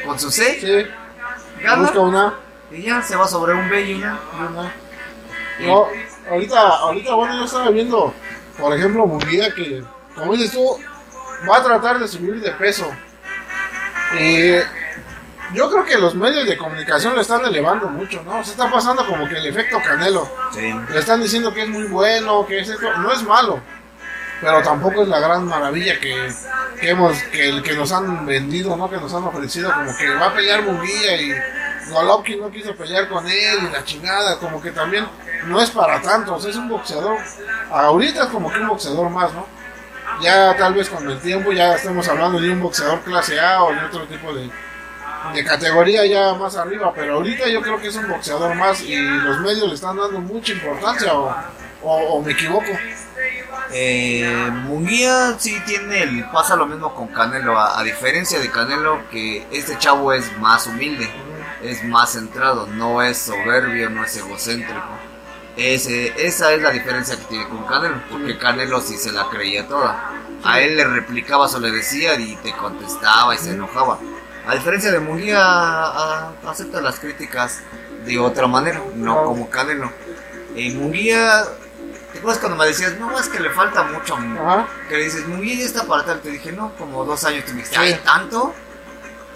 con 0.06 0.20
su 0.20 0.32
C, 0.32 0.60
Sí. 0.60 1.62
gana 1.64 1.82
Busca 1.84 2.00
una. 2.00 2.34
y 2.72 2.84
ya 2.84 3.02
se 3.02 3.16
va 3.16 3.28
sobre 3.28 3.54
un 3.54 3.70
B 3.70 3.82
y 3.82 3.94
una. 3.96 4.20
una. 4.50 4.74
No, 5.60 5.88
ahorita, 6.30 6.60
ahorita, 6.60 7.14
bueno, 7.14 7.36
yo 7.38 7.46
estaba 7.46 7.70
viendo, 7.70 8.14
por 8.58 8.74
ejemplo, 8.76 9.06
Munguía 9.06 9.54
que, 9.54 9.84
como 10.16 10.34
dices 10.34 10.54
tú, 10.54 10.80
va 11.50 11.58
a 11.58 11.64
tratar 11.64 12.00
de 12.00 12.08
subir 12.08 12.40
de 12.42 12.52
peso. 12.52 12.90
Y 14.20 14.56
yo 15.54 15.70
creo 15.70 15.86
que 15.86 15.98
los 15.98 16.16
medios 16.16 16.48
de 16.48 16.58
comunicación 16.58 17.14
lo 17.14 17.22
están 17.22 17.46
elevando 17.46 17.88
mucho, 17.90 18.24
¿no? 18.24 18.44
Se 18.44 18.52
está 18.52 18.72
pasando 18.72 19.06
como 19.06 19.28
que 19.28 19.38
el 19.38 19.46
efecto 19.48 19.80
Canelo. 19.86 20.28
Sí. 20.54 20.74
Le 20.90 21.00
están 21.00 21.22
diciendo 21.22 21.54
que 21.54 21.64
es 21.64 21.70
muy 21.70 21.84
bueno, 21.86 22.46
que 22.48 22.60
es 22.60 22.70
esto. 22.70 22.92
No 22.98 23.12
es 23.12 23.22
malo, 23.24 23.60
pero 24.42 24.62
tampoco 24.64 25.04
es 25.04 25.08
la 25.08 25.20
gran 25.20 25.46
maravilla 25.46 26.00
que, 26.00 26.32
que 26.80 26.90
hemos, 26.90 27.16
que, 27.32 27.62
que 27.62 27.74
nos 27.74 27.92
han 27.92 28.26
vendido, 28.26 28.76
¿no? 28.76 28.90
Que 28.90 28.98
nos 28.98 29.14
han 29.14 29.24
ofrecido, 29.24 29.72
como 29.72 29.96
que 29.96 30.10
va 30.16 30.28
a 30.28 30.34
pelear 30.34 30.64
Munguía 30.64 31.22
y 31.22 31.36
Golovkin 31.92 32.42
no 32.42 32.50
quiso 32.52 32.76
pelear 32.76 33.08
con 33.08 33.28
él 33.28 33.60
y 33.70 33.72
la 33.72 33.84
chingada, 33.84 34.40
como 34.40 34.62
que 34.62 34.72
también 34.72 35.06
no 35.46 35.62
es 35.62 35.70
para 35.70 36.02
tanto, 36.02 36.36
o 36.36 36.40
sea, 36.40 36.50
es 36.50 36.58
un 36.58 36.70
boxeador. 36.70 37.18
Ahorita 37.72 38.24
es 38.24 38.30
como 38.30 38.52
que 38.52 38.60
un 38.60 38.68
boxeador 38.68 39.10
más, 39.10 39.32
¿no? 39.34 39.46
Ya 40.22 40.56
tal 40.58 40.74
vez 40.74 40.90
con 40.90 41.10
el 41.10 41.20
tiempo 41.20 41.52
ya 41.52 41.76
estemos 41.76 42.08
hablando 42.08 42.40
de 42.40 42.50
un 42.50 42.62
boxeador 42.62 43.00
clase 43.02 43.40
A 43.40 43.64
o 43.64 43.72
de 43.72 43.86
otro 43.86 44.06
tipo 44.06 44.34
de, 44.34 44.50
de 45.34 45.44
categoría 45.44 46.06
ya 46.06 46.34
más 46.34 46.56
arriba, 46.56 46.92
pero 46.96 47.16
ahorita 47.16 47.48
yo 47.48 47.62
creo 47.62 47.80
que 47.80 47.88
es 47.88 47.96
un 47.96 48.08
boxeador 48.08 48.56
más 48.56 48.82
y 48.82 48.96
los 48.96 49.40
medios 49.40 49.68
le 49.68 49.76
están 49.76 49.98
dando 49.98 50.20
mucha 50.20 50.52
importancia 50.52 51.14
o, 51.14 51.34
o 51.84 52.22
me 52.22 52.32
equivoco. 52.34 52.72
Eh, 53.74 54.50
Munguía 54.66 55.36
sí 55.40 55.58
tiene 55.66 56.04
el 56.04 56.26
pasa 56.26 56.56
lo 56.56 56.66
mismo 56.66 56.94
con 56.94 57.08
Canelo, 57.08 57.58
a, 57.58 57.82
diferencia 57.84 58.40
de 58.40 58.52
Canelo 58.52 59.00
que 59.10 59.48
este 59.52 59.78
chavo 59.78 60.12
es 60.12 60.38
más 60.40 60.68
humilde, 60.68 61.10
es 61.64 61.84
más 61.86 62.12
centrado, 62.12 62.68
no 62.68 63.02
es 63.02 63.18
soberbio, 63.18 63.90
no 63.90 64.04
es 64.04 64.18
egocéntrico. 64.18 64.82
Esa 65.56 66.54
es 66.54 66.62
la 66.62 66.72
diferencia 66.72 67.16
que 67.16 67.24
tiene 67.26 67.48
con 67.48 67.64
Canelo, 67.66 68.02
porque 68.10 68.38
Canelo 68.38 68.82
sí 68.82 68.98
se 68.98 69.12
la 69.12 69.30
creía 69.30 69.68
toda. 69.68 70.12
A 70.44 70.60
él 70.60 70.76
le 70.76 70.86
replicabas 70.86 71.54
o 71.56 71.60
le 71.60 71.72
decía 71.72 72.16
y 72.16 72.36
te 72.38 72.52
contestaba 72.54 73.36
y 73.36 73.38
se 73.38 73.52
enojaba. 73.52 74.00
A 74.48 74.56
diferencia 74.56 74.92
de 74.92 75.00
Munguía, 75.00 76.30
acepta 76.46 76.82
las 76.82 77.00
críticas 77.00 77.62
de 78.06 78.20
otra 78.20 78.48
manera, 78.48 78.82
no 78.96 79.24
como 79.24 79.50
Canelo. 79.50 79.92
En 80.56 80.80
Munguía, 80.80 81.46
¿te 82.22 82.28
acuerdas 82.28 82.40
cuando 82.40 82.58
me 82.58 82.68
decías, 82.68 82.98
no, 83.00 83.20
es 83.20 83.28
que 83.30 83.40
le 83.40 83.50
falta 83.50 83.84
mucho? 83.84 84.16
Ajá. 84.16 84.68
Que 84.88 84.96
le 84.98 85.04
dices, 85.06 85.28
Munguía 85.28 85.56
ya 85.56 85.66
está 85.66 85.84
para 85.88 86.06
tal. 86.06 86.22
Te 86.22 86.30
dije, 86.30 86.52
no, 86.52 86.72
como 86.76 87.04
dos 87.04 87.24
años. 87.24 87.46
Te 87.46 87.52
dijiste, 87.54 87.76
Sí. 87.76 87.82
¿hay 87.82 87.96
tanto? 87.96 88.54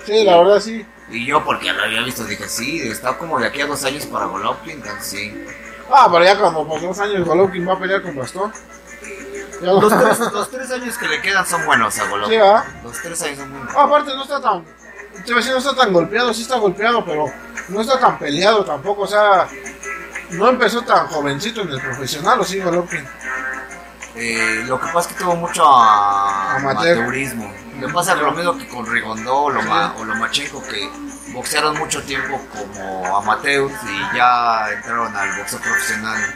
Sí, 0.06 0.24
la 0.24 0.38
verdad 0.38 0.60
sí. 0.60 0.86
Y 1.10 1.26
yo, 1.26 1.44
porque 1.44 1.72
lo 1.74 1.84
había 1.84 2.02
visto, 2.04 2.24
dije, 2.26 2.48
sí, 2.48 2.82
está 2.88 3.18
como 3.18 3.40
de 3.40 3.48
aquí 3.48 3.62
a 3.62 3.66
dos 3.66 3.84
años 3.86 4.06
para 4.06 4.26
Golovkin, 4.26 4.72
entonces 4.74 5.04
sí. 5.06 5.46
Ah, 5.92 6.08
pero 6.12 6.24
ya 6.26 6.38
cuando 6.40 6.68
por 6.68 6.80
dos 6.82 7.00
años 7.00 7.28
Golovkin 7.28 7.68
va 7.68 7.74
a 7.74 7.80
pelear 7.80 8.02
con 8.04 8.16
Bastón. 8.16 8.52
Los 9.62 9.88
tres, 9.98 10.20
los 10.34 10.50
tres 10.52 10.72
años 10.72 10.98
que 10.98 11.08
le 11.08 11.22
quedan 11.22 11.46
son 11.46 11.66
buenos 11.66 11.98
a 12.00 12.04
Sí, 12.04 12.10
Golovkin. 12.10 12.40
¿verdad? 12.40 12.64
Los 12.84 13.02
tres 13.02 13.22
años 13.24 13.38
son 13.40 13.52
buenos. 13.52 13.74
Ah, 13.76 13.84
aparte 13.84 14.16
no 14.16 14.24
está 14.24 14.42
tan. 14.42 14.64
Te 14.64 15.32
iba 15.32 15.36
a 15.36 15.38
decir, 15.38 15.52
no 15.54 15.58
está 15.60 15.76
tan 15.76 15.94
golpeado, 15.94 16.34
sí 16.34 16.42
está 16.42 16.58
golpeado, 16.58 17.04
pero 17.06 17.26
no 17.70 17.82
está 17.82 18.00
tan 18.00 18.20
peleado 18.20 18.66
tampoco. 18.66 19.04
O 19.04 19.08
sea, 19.08 19.48
no 20.32 20.50
empezó 20.50 20.82
tan 20.84 21.08
jovencito 21.08 21.62
en 21.62 21.70
el 21.70 21.82
profesional, 21.82 22.40
o 22.40 22.44
sí, 22.44 22.60
Golovkin. 22.60 23.06
Eh, 24.16 24.64
lo 24.68 24.80
que 24.80 24.88
pasa 24.88 25.10
es 25.10 25.16
que 25.16 25.24
tuvo 25.24 25.36
mucho 25.36 25.64
a- 25.66 26.56
Amateur. 26.56 26.98
amateurismo. 27.00 27.52
Le 27.80 27.90
pasa 27.90 28.16
lo 28.16 28.32
mismo 28.32 28.58
que 28.58 28.68
con 28.70 28.86
Rigondó 28.86 29.36
o 29.36 29.50
Loma- 29.50 29.94
o 30.00 30.06
Lomachenko, 30.06 30.64
que 30.64 30.90
boxearon 31.34 31.78
mucho 31.78 32.02
tiempo 32.04 32.40
como 32.56 33.18
amateurs 33.18 33.74
y 33.84 34.16
ya 34.18 34.70
entraron 34.72 35.16
al 35.16 35.38
boxeo 35.38 35.60
profesional. 35.60 36.36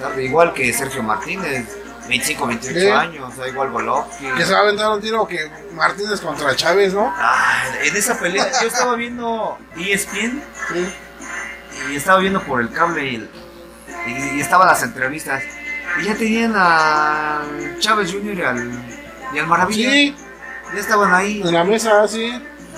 tarde. 0.00 0.24
Igual 0.24 0.52
que 0.52 0.72
Sergio 0.72 1.02
Martínez, 1.02 1.66
25, 2.08 2.46
28 2.46 2.80
Sí. 2.80 2.88
años, 2.90 3.32
o 3.32 3.36
sea, 3.36 3.48
igual 3.48 3.70
Golovkin. 3.70 4.34
Que 4.34 4.44
se 4.44 4.52
va 4.52 4.58
a 4.58 4.62
aventar 4.62 4.88
un 4.90 5.00
tiro 5.00 5.26
que 5.26 5.50
Martínez 5.72 6.20
contra 6.20 6.54
Chávez, 6.56 6.92
¿no? 6.92 7.12
Ah, 7.16 7.62
en 7.82 7.96
esa 7.96 8.18
pelea 8.18 8.50
yo 8.60 8.68
estaba 8.68 8.94
viendo 8.96 9.58
ESPN 9.76 10.42
Sí. 10.72 10.94
Y 11.90 11.96
estaba 11.96 12.18
viendo 12.20 12.40
por 12.42 12.60
el 12.60 12.70
cable 12.70 13.04
y, 13.06 13.30
y- 14.06 14.36
y 14.36 14.40
estaban 14.40 14.66
las 14.68 14.82
entrevistas 14.82 15.42
y 16.00 16.04
ya 16.04 16.14
tenían 16.14 16.52
a 16.56 17.42
Chávez 17.78 18.12
Jr. 18.12 18.34
y 18.38 18.42
al, 18.42 18.72
y 19.34 19.38
al 19.38 19.46
Maravilla. 19.46 19.90
Sí, 19.90 20.16
Ya 20.74 20.80
estaban 20.80 21.12
ahí. 21.14 21.40
en 21.42 21.52
la 21.52 21.64
mesa, 21.64 22.06
sí, 22.08 22.30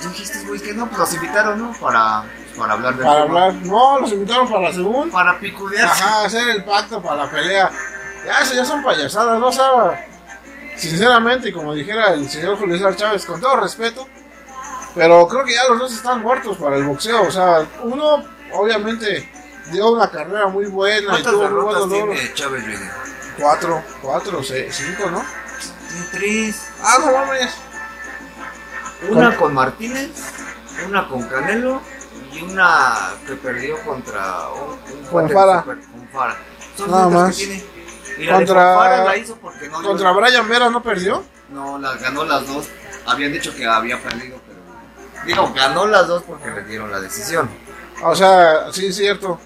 Yo 0.03 0.09
dije, 0.11 0.23
estos 0.23 0.45
güeyes 0.47 0.63
que 0.67 0.75
no, 0.75 0.87
pues 0.87 0.99
los 0.99 1.15
invitaron, 1.15 1.59
¿no? 1.59 1.73
Para, 1.81 2.23
para 2.57 2.73
hablar 2.75 2.95
del 2.97 3.05
para 3.07 3.23
hablar. 3.23 3.55
No, 3.55 3.99
los 4.01 4.13
invitaron 4.13 4.49
para 4.49 4.63
la 4.69 4.73
segunda. 4.73 5.13
Para 5.13 5.39
picudearse. 5.39 6.03
Ajá, 6.05 6.25
hacer 6.25 6.49
el 6.51 6.65
pacto 6.65 7.03
para 7.03 7.25
la 7.25 7.31
pelea. 7.31 7.71
Ya, 8.25 8.41
eso 8.43 8.55
ya 8.55 8.65
son 8.65 8.83
payasadas, 8.83 9.39
¿no? 9.41 9.47
O 9.49 9.53
sea, 9.53 10.07
sinceramente, 10.77 11.49
y 11.49 11.53
como 11.53 11.75
dijera 11.75 12.13
el 12.15 12.29
señor 12.29 12.57
Julio 12.59 12.77
César 12.77 12.95
Chávez, 12.97 13.25
con 13.27 13.41
todo 13.41 13.57
respeto, 13.57 14.07
pero 14.95 15.27
creo 15.29 15.45
que 15.45 15.55
ya 15.55 15.65
los 15.69 15.79
dos 15.79 15.93
están 15.93 16.21
muertos 16.23 16.57
para 16.59 16.77
el 16.77 16.85
boxeo. 16.85 17.23
O 17.23 17.31
sea, 17.31 17.65
uno, 17.83 18.25
obviamente, 18.53 19.31
dio 19.73 19.91
una 19.93 20.11
carrera 20.11 20.47
muy 20.49 20.67
buena 20.67 21.01
y 21.19 21.23
¿Cuántas 21.23 21.33
tuvo 21.33 21.49
muy 21.51 21.61
buenos 21.65 21.89
tiene 21.89 22.35
Chávez? 22.35 22.65
Cuatro, 23.39 23.83
cuatro, 24.03 24.43
seis, 24.43 24.75
cinco, 24.77 25.11
¿no? 25.11 25.25
Tres. 26.13 26.61
Ah, 26.83 26.97
no 27.01 27.13
mames. 27.13 27.51
Una 29.11 29.37
con 29.37 29.55
Martínez, 29.55 30.11
una 30.89 31.09
con 31.09 31.23
Canelo 31.29 31.81
y 32.33 32.43
una 32.43 33.11
que 33.27 33.35
perdió 33.35 33.79
contra 33.85 34.49
un, 34.51 34.71
un 34.99 35.07
Con 35.07 35.31
Fara. 35.31 35.61
super- 35.61 35.79
con 35.81 36.09
Fara. 36.09 36.37
Son 36.77 36.91
Nada 36.91 37.09
más. 37.09 37.37
que 37.37 37.45
tiene. 37.47 37.65
Y 38.19 38.25
la 38.25 38.33
Contra- 38.35 38.75
Fara 38.77 39.05
la 39.05 39.17
hizo 39.17 39.37
porque 39.37 39.69
no 39.69 39.83
Contra 39.83 40.13
Brian 40.13 40.49
Vera 40.49 40.69
no 40.71 40.83
perdió. 40.83 41.25
No, 41.51 41.79
las 41.79 42.01
ganó 42.03 42.25
las 42.25 42.47
dos. 42.47 42.67
Habían 43.07 43.33
dicho 43.33 43.55
que 43.55 43.65
había 43.65 44.03
perdido, 44.03 44.41
pero. 44.47 45.25
Digo, 45.25 45.53
ganó 45.55 45.87
las 45.87 46.07
dos 46.09 46.25
porque 46.25 46.51
le 46.51 46.65
dieron 46.65 46.91
la 46.91 47.01
decisión. 47.01 47.49
O 48.03 48.15
sea, 48.15 48.73
sí, 48.73 48.87
es 48.87 48.97
cierto. 48.97 49.41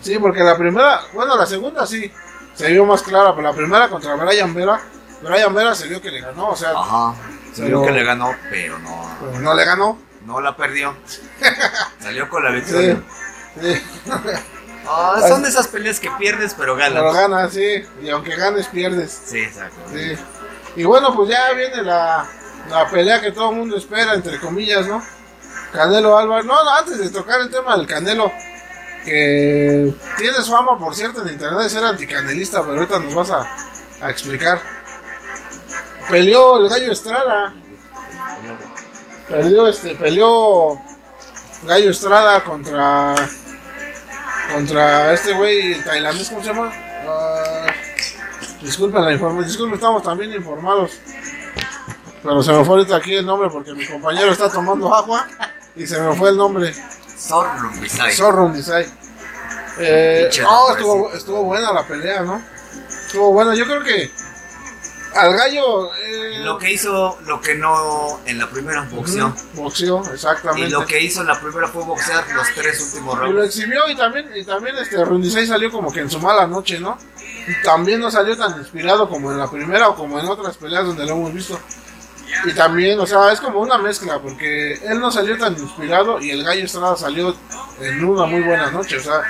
Sí, 0.00 0.18
porque 0.18 0.42
la 0.42 0.56
primera, 0.56 1.00
bueno, 1.12 1.36
la 1.36 1.46
segunda 1.46 1.86
sí, 1.86 2.10
se 2.54 2.70
vio 2.70 2.84
más 2.84 3.02
clara, 3.02 3.34
pero 3.34 3.48
la 3.48 3.54
primera 3.54 3.88
contra 3.88 4.14
Brian 4.16 4.52
Vera, 4.52 4.80
Brian 5.22 5.54
Vera 5.54 5.74
se 5.74 5.86
vio 5.88 6.00
que 6.02 6.10
le 6.10 6.20
ganó, 6.20 6.48
o 6.50 6.56
sea, 6.56 6.70
Ajá. 6.70 7.14
Se 7.52 7.66
vio 7.66 7.82
que 7.82 7.92
le 7.92 8.02
ganó, 8.02 8.34
pero 8.50 8.78
no. 8.78 9.38
no 9.40 9.54
le 9.54 9.64
ganó. 9.64 9.98
No 10.24 10.40
la 10.40 10.56
perdió. 10.56 10.96
Salió 11.98 12.28
con 12.28 12.44
la 12.44 12.50
victoria. 12.50 13.02
Sí, 13.60 13.74
sí. 13.74 13.82
Ah, 14.88 15.20
son 15.28 15.42
de 15.42 15.48
esas 15.48 15.68
peleas 15.68 16.00
que 16.00 16.10
pierdes, 16.18 16.54
pero 16.54 16.76
ganas. 16.76 17.02
Pero 17.02 17.12
gana, 17.12 17.48
sí, 17.50 17.84
y 18.02 18.08
aunque 18.08 18.34
ganes, 18.36 18.68
pierdes. 18.68 19.20
Sí, 19.26 19.40
exacto. 19.40 19.80
Sí. 19.92 20.16
Y 20.76 20.84
bueno, 20.84 21.14
pues 21.14 21.28
ya 21.28 21.52
viene 21.52 21.82
la, 21.82 22.26
la 22.70 22.88
pelea 22.88 23.20
que 23.20 23.32
todo 23.32 23.50
el 23.50 23.56
mundo 23.58 23.76
espera, 23.76 24.14
entre 24.14 24.40
comillas, 24.40 24.86
¿no? 24.86 25.02
Canelo 25.72 26.18
Álvarez. 26.18 26.44
No, 26.44 26.54
antes 26.70 26.98
de 26.98 27.10
tocar 27.10 27.40
el 27.40 27.50
tema 27.50 27.76
del 27.76 27.86
Canelo, 27.86 28.30
que 29.04 29.92
tienes 30.18 30.48
fama, 30.48 30.78
por 30.78 30.94
cierto, 30.94 31.22
en 31.22 31.32
internet 31.32 31.62
de 31.62 31.70
ser 31.70 31.84
anticanelista, 31.84 32.60
pero 32.60 32.74
ahorita 32.74 32.98
nos 32.98 33.14
vas 33.14 33.30
a, 33.30 34.10
explicar. 34.10 34.60
Peleó 36.10 36.58
el 36.58 36.68
Gallo 36.68 36.92
Estrada, 36.92 37.54
peleó 39.28 39.68
este, 39.68 39.94
peleó 39.94 40.80
Gallo 41.64 41.90
Estrada 41.90 42.42
contra 42.42 43.14
contra 44.52 45.12
este 45.12 45.32
güey 45.32 45.80
tailandés, 45.84 46.28
¿cómo 46.28 46.42
se 46.42 46.48
llama? 46.48 46.72
Ah, 47.08 47.66
disculpen 48.60 49.04
la 49.04 49.12
información, 49.12 49.46
disculpen, 49.46 49.74
estamos 49.76 50.02
también 50.02 50.32
informados. 50.32 50.98
Pero 52.22 52.42
se 52.42 52.52
me 52.52 52.64
fue 52.64 52.76
ahorita 52.76 52.96
aquí 52.96 53.14
el 53.14 53.26
nombre 53.26 53.48
porque 53.50 53.72
mi 53.72 53.86
compañero 53.86 54.32
está 54.32 54.50
tomando 54.50 54.92
agua 54.92 55.26
y 55.76 55.86
se 55.86 56.00
me 56.00 56.14
fue 56.16 56.30
el 56.30 56.36
nombre. 56.36 56.74
Zorro 57.18 57.70
Bisay. 57.80 58.12
Zorro 58.14 58.48
Nisai. 58.48 58.86
Eh, 59.78 60.28
nombre, 60.42 60.72
estuvo, 60.72 61.12
estuvo 61.14 61.44
buena 61.44 61.72
la 61.72 61.86
pelea, 61.86 62.22
¿no? 62.22 62.42
Estuvo 63.06 63.32
buena. 63.32 63.54
Yo 63.54 63.64
creo 63.64 63.82
que 63.82 64.10
Al 65.14 65.32
gallo. 65.34 65.94
eh, 65.94 66.40
Lo 66.40 66.58
que 66.58 66.72
hizo, 66.72 67.18
lo 67.26 67.40
que 67.40 67.54
no 67.54 68.20
en 68.26 68.38
la 68.38 68.48
primera 68.50 68.82
boxeo. 68.90 69.28
ujú, 69.28 69.62
Boxeo, 69.62 70.02
exactamente. 70.12 70.68
Y 70.68 70.70
lo 70.70 70.86
que 70.86 71.00
hizo 71.02 71.20
en 71.20 71.26
la 71.28 71.38
primera 71.40 71.68
fue 71.68 71.84
boxear 71.84 72.24
los 72.34 72.46
tres 72.54 72.80
últimos 72.80 73.14
Y 73.14 73.18
lo 73.18 73.32
rounds. 73.32 73.46
exhibió 73.56 73.88
y 73.90 73.94
también, 73.96 74.30
y 74.34 74.44
también 74.44 74.76
este 74.76 75.04
Rundisei 75.04 75.46
salió 75.46 75.70
como 75.70 75.92
que 75.92 76.00
en 76.00 76.10
su 76.10 76.18
mala 76.18 76.46
noche, 76.46 76.80
¿no? 76.80 76.96
Y 77.46 77.62
también 77.64 78.00
no 78.00 78.10
salió 78.10 78.36
tan 78.36 78.58
inspirado 78.58 79.08
como 79.08 79.30
en 79.32 79.38
la 79.38 79.50
primera 79.50 79.88
o 79.90 79.96
como 79.96 80.18
en 80.18 80.26
otras 80.26 80.56
peleas 80.56 80.86
donde 80.86 81.04
lo 81.06 81.12
hemos 81.12 81.32
visto. 81.34 81.58
Y 82.44 82.52
también, 82.54 82.98
o 82.98 83.06
sea, 83.06 83.32
es 83.32 83.40
como 83.40 83.60
una 83.60 83.78
mezcla, 83.78 84.18
porque 84.18 84.74
él 84.74 85.00
no 85.00 85.10
salió 85.10 85.38
tan 85.38 85.56
inspirado 85.58 86.20
y 86.20 86.30
el 86.30 86.44
Gallo 86.44 86.64
Estrada 86.64 86.96
salió 86.96 87.34
en 87.80 88.04
una 88.04 88.26
muy 88.26 88.40
buena 88.42 88.70
noche, 88.70 88.96
o 88.96 89.02
sea, 89.02 89.22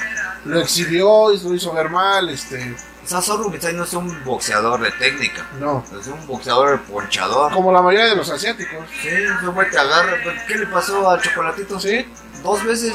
lo 0.45 0.61
exhibió 0.61 1.33
y 1.33 1.41
lo 1.41 1.55
hizo 1.55 1.73
ver 1.73 1.89
mal, 1.91 2.29
este, 2.29 2.75
O 3.05 3.21
sea, 3.21 3.73
no 3.73 3.85
es 3.85 3.93
un 3.95 4.25
boxeador 4.25 4.81
de 4.81 4.91
técnica. 4.93 5.47
no, 5.59 5.85
Es 6.01 6.07
un 6.07 6.27
boxeador 6.27 6.81
ponchador. 6.83 7.53
como 7.53 7.73
la 7.73 7.83
mayoría 7.83 8.07
de 8.11 8.17
los 8.17 8.31
asiáticos, 8.31 8.85
Sí, 9.01 9.09
ese 9.09 9.47
güey 9.47 9.71
te 9.71 9.79
agarra. 9.79 10.13
¿Qué 10.47 10.57
le 10.57 10.67
pasó 10.67 11.09
al 11.11 11.21
chocolatito? 11.21 11.79
¿sí? 11.81 12.07
Dos 12.43 12.65
veces. 12.65 12.95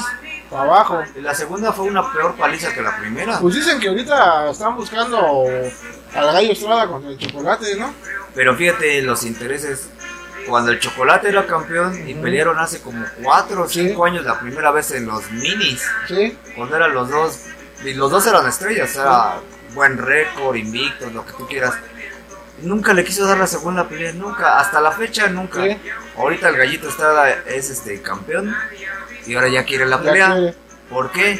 Para 0.50 0.62
abajo. 0.62 1.02
Y 1.14 1.20
la 1.20 1.34
segunda 1.34 1.72
fue 1.72 1.86
una 1.86 2.10
peor 2.10 2.34
paliza 2.36 2.72
que 2.72 2.80
la 2.80 2.96
primera. 2.96 3.38
Pues 3.38 3.54
dicen 3.54 3.78
que 3.78 3.88
ahorita 3.88 4.50
están 4.50 4.76
buscando 4.76 5.44
al 6.14 6.32
Gallo 6.32 6.52
Estrada 6.52 6.86
contra 6.88 7.10
el 7.10 7.18
chocolate, 7.18 7.76
¿no? 7.76 7.92
Pero 8.34 8.56
fíjate 8.56 9.02
los 9.02 9.24
intereses. 9.24 9.90
Cuando 10.48 10.70
el 10.72 10.80
chocolate 10.80 11.28
era 11.28 11.46
campeón 11.46 12.08
y 12.08 12.14
pelearon 12.14 12.58
hace 12.58 12.80
como 12.80 13.04
4 13.22 13.62
o 13.62 13.68
Sí. 13.68 13.88
5 13.88 14.04
años 14.04 14.24
la 14.24 14.38
primera 14.40 14.70
vez 14.70 14.90
en 14.92 15.06
los 15.06 15.30
minis. 15.30 15.82
Sí, 16.06 16.36
Cuando 16.56 16.76
eran 16.76 16.94
los 16.94 17.08
dos. 17.10 17.38
Y 17.84 17.94
los 17.94 18.10
dos 18.10 18.26
eran 18.26 18.46
estrellas. 18.46 18.94
Era 18.96 19.36
buen 19.74 19.98
récord, 19.98 20.56
invictos, 20.56 21.12
lo 21.12 21.24
que 21.24 21.32
tú 21.32 21.46
quieras. 21.46 21.74
Nunca 22.62 22.92
le 22.92 23.04
quiso 23.04 23.24
dar 23.26 23.38
la 23.38 23.46
segunda 23.46 23.88
pelea, 23.88 24.12
nunca. 24.12 24.58
Hasta 24.58 24.80
la 24.80 24.90
fecha, 24.90 25.28
nunca. 25.28 25.62
Sí. 25.62 25.76
Ahorita 26.16 26.48
el 26.48 26.56
gallito 26.56 26.88
Estrada 26.88 27.30
es 27.46 27.70
este 27.70 28.02
campeón. 28.02 28.54
Y 29.26 29.34
ahora 29.34 29.48
ya 29.48 29.64
quiere 29.64 29.86
la 29.86 30.00
pelea. 30.00 30.32
quiere. 30.32 30.54
¿Por 30.90 31.12
qué? 31.12 31.38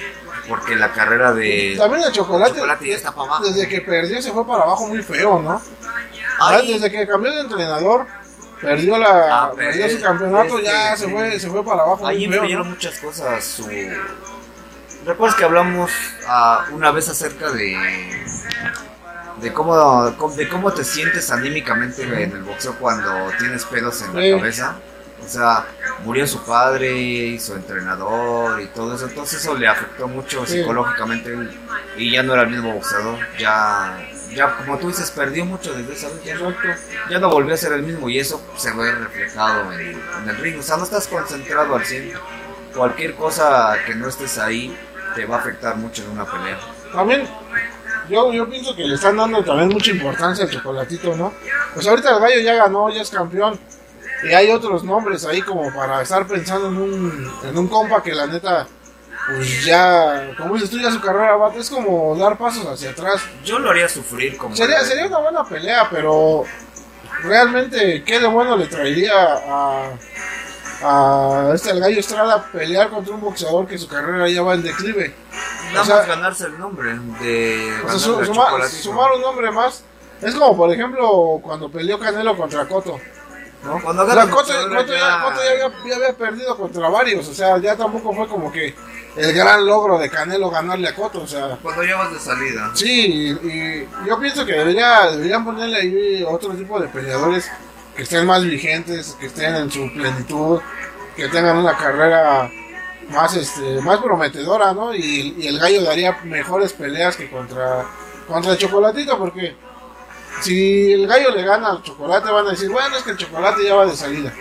Porque 0.48 0.76
la 0.76 0.92
carrera 0.92 1.32
de. 1.32 1.74
También 1.76 2.04
el 2.04 2.12
chocolate, 2.12 2.54
Chocolate 2.54 2.88
ya 2.88 2.94
está 2.96 3.12
para 3.12 3.26
abajo. 3.28 3.44
desde 3.44 3.66
que 3.68 3.80
perdió 3.80 4.22
se 4.22 4.30
fue 4.32 4.46
para 4.46 4.62
abajo 4.62 4.86
muy 4.86 5.02
feo, 5.02 5.40
¿no? 5.42 5.60
Ah, 6.40 6.50
Ay, 6.50 6.72
Desde 6.74 6.90
que 6.90 7.06
cambió 7.06 7.32
de 7.32 7.40
entrenador, 7.40 8.06
perdió 8.60 8.98
la 8.98 9.44
Ah, 9.44 9.52
perdió 9.54 9.86
pero 9.86 9.98
su 9.98 10.02
campeonato, 10.04 10.58
este, 10.58 10.70
ya 10.70 10.96
se 10.96 11.08
fue, 11.08 11.38
se 11.40 11.48
fue 11.50 11.64
para 11.64 11.82
abajo 11.82 12.06
Ahí 12.06 12.24
influyeron 12.24 12.64
¿no? 12.64 12.70
muchas 12.74 12.98
cosas. 12.98 13.44
Su... 13.44 13.68
¿Recuerdas 15.06 15.36
que 15.38 15.44
hablamos 15.44 15.90
ah, 16.26 16.66
una 16.72 16.90
vez 16.90 17.08
acerca 17.08 17.50
de 17.50 17.76
de 19.40 19.52
cómo 19.52 20.10
de 20.36 20.48
cómo 20.48 20.72
te 20.72 20.84
sientes 20.84 21.30
anímicamente 21.30 22.02
en 22.02 22.32
el 22.32 22.42
boxeo 22.42 22.74
cuando 22.74 23.30
tienes 23.38 23.64
pedos 23.64 24.02
en 24.02 24.12
Sí. 24.12 24.30
la 24.30 24.36
cabeza? 24.38 24.76
O 25.24 25.28
sea, 25.28 25.64
murió 26.04 26.26
su 26.26 26.42
padre 26.44 26.92
y 26.96 27.38
su 27.38 27.54
entrenador 27.54 28.60
y 28.60 28.66
todo 28.66 28.94
eso, 28.94 29.06
entonces 29.06 29.40
eso 29.40 29.54
le 29.56 29.66
afectó 29.68 30.08
mucho 30.08 30.44
Sí. 30.46 30.58
psicológicamente 30.60 31.36
y 31.96 32.10
ya 32.12 32.22
no 32.22 32.32
era 32.34 32.42
el 32.42 32.50
mismo 32.50 32.72
boxeador, 32.72 33.18
ya 33.38 33.98
ya 34.38 34.56
como 34.56 34.78
tú 34.78 34.86
dices 34.86 35.10
perdió 35.10 35.44
mucho 35.44 35.74
desde 35.74 35.92
esa 35.92 36.08
vez, 36.08 36.24
ya 36.24 36.36
ya 37.10 37.18
no 37.18 37.28
volvió 37.28 37.54
a 37.54 37.56
ser 37.56 37.72
el 37.72 37.82
mismo 37.82 38.08
y 38.08 38.20
eso 38.20 38.40
se 38.56 38.70
ve 38.72 38.92
reflejado 38.92 39.72
en, 39.72 40.00
en 40.22 40.28
el 40.28 40.36
ring, 40.36 40.58
o 40.60 40.62
sea, 40.62 40.76
no 40.76 40.84
estás 40.84 41.08
concentrado 41.08 41.74
al 41.74 41.84
100. 41.84 42.12
Cualquier 42.74 43.16
cosa 43.16 43.76
que 43.84 43.96
no 43.96 44.08
estés 44.08 44.38
ahí 44.38 44.76
te 45.16 45.26
va 45.26 45.36
a 45.36 45.38
afectar 45.40 45.76
mucho 45.76 46.04
en 46.04 46.10
una 46.10 46.24
pelea. 46.24 46.58
También, 46.92 47.26
yo, 48.08 48.32
yo 48.32 48.48
pienso 48.48 48.76
que 48.76 48.84
le 48.84 48.94
están 48.94 49.16
dando 49.16 49.42
también 49.42 49.68
mucha 49.70 49.90
importancia 49.90 50.44
al 50.44 50.50
chocolatito, 50.50 51.16
¿no? 51.16 51.34
Pues 51.74 51.86
ahorita 51.88 52.14
el 52.14 52.20
gallo 52.20 52.40
ya 52.40 52.54
ganó, 52.54 52.88
ya 52.90 53.02
es 53.02 53.10
campeón. 53.10 53.58
Y 54.22 54.32
hay 54.34 54.50
otros 54.50 54.84
nombres 54.84 55.24
ahí 55.24 55.42
como 55.42 55.72
para 55.74 56.02
estar 56.02 56.26
pensando 56.26 56.68
en 56.68 56.76
un, 56.76 57.32
en 57.42 57.58
un 57.58 57.66
compa 57.66 58.02
que 58.02 58.14
la 58.14 58.26
neta, 58.28 58.68
pues 59.28 59.64
ya, 59.64 60.30
como 60.38 60.54
dices 60.54 60.70
tú, 60.70 60.78
ya 60.78 60.90
su 60.90 61.00
carrera 61.00 61.36
va, 61.36 61.54
es 61.54 61.68
como 61.70 62.16
dar 62.16 62.36
pasos 62.38 62.66
hacia 62.66 62.90
atrás. 62.90 63.20
Yo 63.44 63.58
lo 63.58 63.70
haría 63.70 63.88
sufrir 63.88 64.36
como... 64.36 64.56
Sería, 64.56 64.82
sería 64.84 65.06
una 65.06 65.18
buena 65.18 65.44
pelea, 65.44 65.88
pero 65.90 66.44
realmente, 67.22 68.02
¿qué 68.04 68.20
de 68.20 68.26
bueno 68.26 68.56
le 68.56 68.66
traería 68.66 69.12
a, 69.14 69.90
a 70.82 71.52
este 71.54 71.70
el 71.70 71.80
gallo 71.80 72.00
Estrada 72.00 72.46
pelear 72.52 72.88
contra 72.90 73.14
un 73.14 73.20
boxeador 73.20 73.66
que 73.66 73.78
su 73.78 73.88
carrera 73.88 74.28
ya 74.28 74.42
va 74.42 74.54
en 74.54 74.62
declive? 74.62 75.14
Nada 75.72 75.82
o 75.82 75.84
sea- 75.84 75.96
más 75.96 76.06
ganarse 76.06 76.44
el 76.46 76.58
nombre 76.58 76.90
de... 77.20 77.72
O 77.84 77.88
sea, 77.88 77.98
ganarle 77.98 77.98
su- 78.00 78.18
al 78.18 78.26
suma- 78.26 78.44
chocolatito. 78.46 78.82
sumar 78.82 79.12
un 79.12 79.20
nombre 79.22 79.50
más. 79.50 79.82
Es 80.22 80.34
como, 80.34 80.56
por 80.56 80.72
ejemplo, 80.72 81.38
cuando 81.42 81.70
peleó 81.70 81.98
Canelo 81.98 82.36
contra 82.36 82.66
Coto. 82.66 82.98
¿No? 83.64 83.80
Cuando 83.82 84.04
O 84.04 84.10
sea, 84.12 84.26
Coto, 84.28 84.52
ya, 84.52 84.62
ya- 84.62 84.76
Cotto 84.76 84.92
ya 85.44 85.50
había, 85.50 85.72
ya 85.88 85.96
había 85.96 86.12
perdido 86.16 86.56
contra 86.56 86.88
varios. 86.88 87.26
O 87.28 87.34
sea, 87.34 87.58
ya 87.58 87.76
tampoco 87.76 88.14
fue 88.14 88.26
como 88.28 88.50
que 88.52 88.74
el 89.16 89.32
gran 89.32 89.66
logro 89.66 89.98
de 89.98 90.08
Canelo 90.10 90.50
ganarle 90.50 90.88
a 90.88 90.94
Coto. 90.94 91.22
O 91.22 91.26
sea, 91.26 91.58
Cuando 91.62 91.82
ya 91.84 91.96
vas 91.96 92.12
de 92.12 92.18
salida. 92.20 92.70
Sí, 92.74 93.36
y, 93.42 93.48
y 93.48 93.88
yo 94.06 94.18
pienso 94.20 94.46
que 94.46 94.52
debería, 94.52 95.10
deberían 95.10 95.44
ponerle 95.44 95.76
ahí 95.76 96.24
otro 96.26 96.50
tipo 96.54 96.78
de 96.80 96.88
peleadores 96.88 97.50
que 97.96 98.02
estén 98.04 98.26
más 98.26 98.44
vigentes, 98.44 99.16
que 99.18 99.26
estén 99.26 99.54
en 99.56 99.70
su 99.70 99.92
plenitud, 99.92 100.60
que 101.16 101.28
tengan 101.28 101.56
una 101.58 101.76
carrera 101.76 102.48
más 103.10 103.34
este 103.34 103.80
más 103.80 103.98
prometedora, 104.00 104.72
¿no? 104.72 104.94
Y, 104.94 105.34
y 105.38 105.48
el 105.48 105.58
gallo 105.58 105.82
daría 105.82 106.16
mejores 106.24 106.72
peleas 106.74 107.16
que 107.16 107.28
contra, 107.28 107.84
contra 108.28 108.52
el 108.52 108.58
chocolatito, 108.58 109.18
porque 109.18 109.56
si 110.40 110.92
el 110.92 111.06
gallo 111.06 111.30
le 111.30 111.42
gana 111.42 111.68
al 111.70 111.82
chocolate 111.82 112.30
van 112.30 112.46
a 112.46 112.50
decir, 112.50 112.70
bueno, 112.70 112.96
es 112.96 113.02
que 113.02 113.10
el 113.12 113.16
chocolate 113.16 113.64
ya 113.64 113.74
va 113.74 113.86
de 113.86 113.96
salida. 113.96 114.32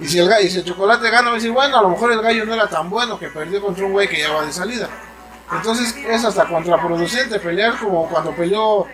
Y 0.00 0.06
si 0.06 0.18
el, 0.18 0.28
gallo, 0.28 0.46
y 0.46 0.50
si 0.50 0.58
el 0.58 0.64
chocolate 0.64 1.10
gana, 1.10 1.22
van 1.22 1.32
a 1.32 1.34
decir, 1.34 1.50
bueno, 1.50 1.78
a 1.78 1.82
lo 1.82 1.88
mejor 1.90 2.12
el 2.12 2.20
gallo 2.22 2.44
no 2.46 2.54
era 2.54 2.68
tan 2.68 2.88
bueno 2.88 3.18
que 3.18 3.28
perdió 3.28 3.60
contra 3.60 3.84
un 3.84 3.92
güey 3.92 4.08
que 4.08 4.18
ya 4.20 4.32
va 4.32 4.44
de 4.44 4.52
salida. 4.52 4.88
Entonces 5.50 5.94
es 5.96 6.24
hasta 6.24 6.44
contraproducente 6.46 7.40
pelear 7.40 7.78
como 7.78 8.08
cuando 8.08 8.32
peleó 8.32 8.86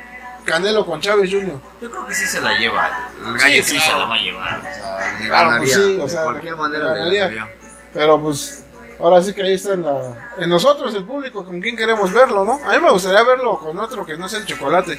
Canelo 0.45 0.87
con 0.87 1.01
Chávez 1.01 1.31
Jr. 1.31 1.59
Yo 1.81 1.91
creo 1.91 2.07
que 2.07 2.15
sí 2.15 2.27
se 2.27 2.41
la 2.41 2.57
lleva. 2.59 3.11
El 3.27 3.37
gallo 3.37 3.63
sí, 3.63 3.77
claro. 3.77 3.93
se 3.93 3.99
la 3.99 4.05
va 4.07 4.15
a 4.15 4.19
llevar. 4.19 4.59
O 4.61 4.63
sea, 4.63 5.19
le 5.21 5.27
Claro, 5.27 5.51
ganaría. 5.51 5.75
pues 5.75 5.87
sí, 5.87 5.99
o 5.99 6.03
de 6.05 6.09
sea, 6.09 6.23
cualquier 6.25 6.57
manera 6.57 6.85
le 6.93 6.99
ganaría. 6.99 7.21
ganaría. 7.29 7.55
Pero 7.93 8.21
pues 8.23 8.65
ahora 9.01 9.23
sí 9.23 9.33
que 9.35 9.43
ahí 9.43 9.55
está 9.55 9.73
en, 9.75 9.83
la, 9.83 10.31
en 10.39 10.49
nosotros, 10.49 10.95
el 10.95 11.05
público, 11.05 11.45
con 11.45 11.61
quién 11.61 11.77
queremos 11.77 12.13
verlo, 12.13 12.45
¿no? 12.45 12.61
A 12.65 12.73
mí 12.73 12.79
me 12.81 12.91
gustaría 12.91 13.23
verlo 13.25 13.59
con 13.59 13.79
otro 13.79 14.07
que 14.07 14.17
no 14.17 14.29
sea 14.29 14.39
el 14.41 14.47
chocolate. 14.47 14.99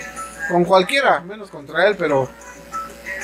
Con 0.50 0.64
cualquiera, 0.66 1.20
menos 1.22 1.50
contra 1.50 1.88
él, 1.88 1.96
pero... 1.98 2.30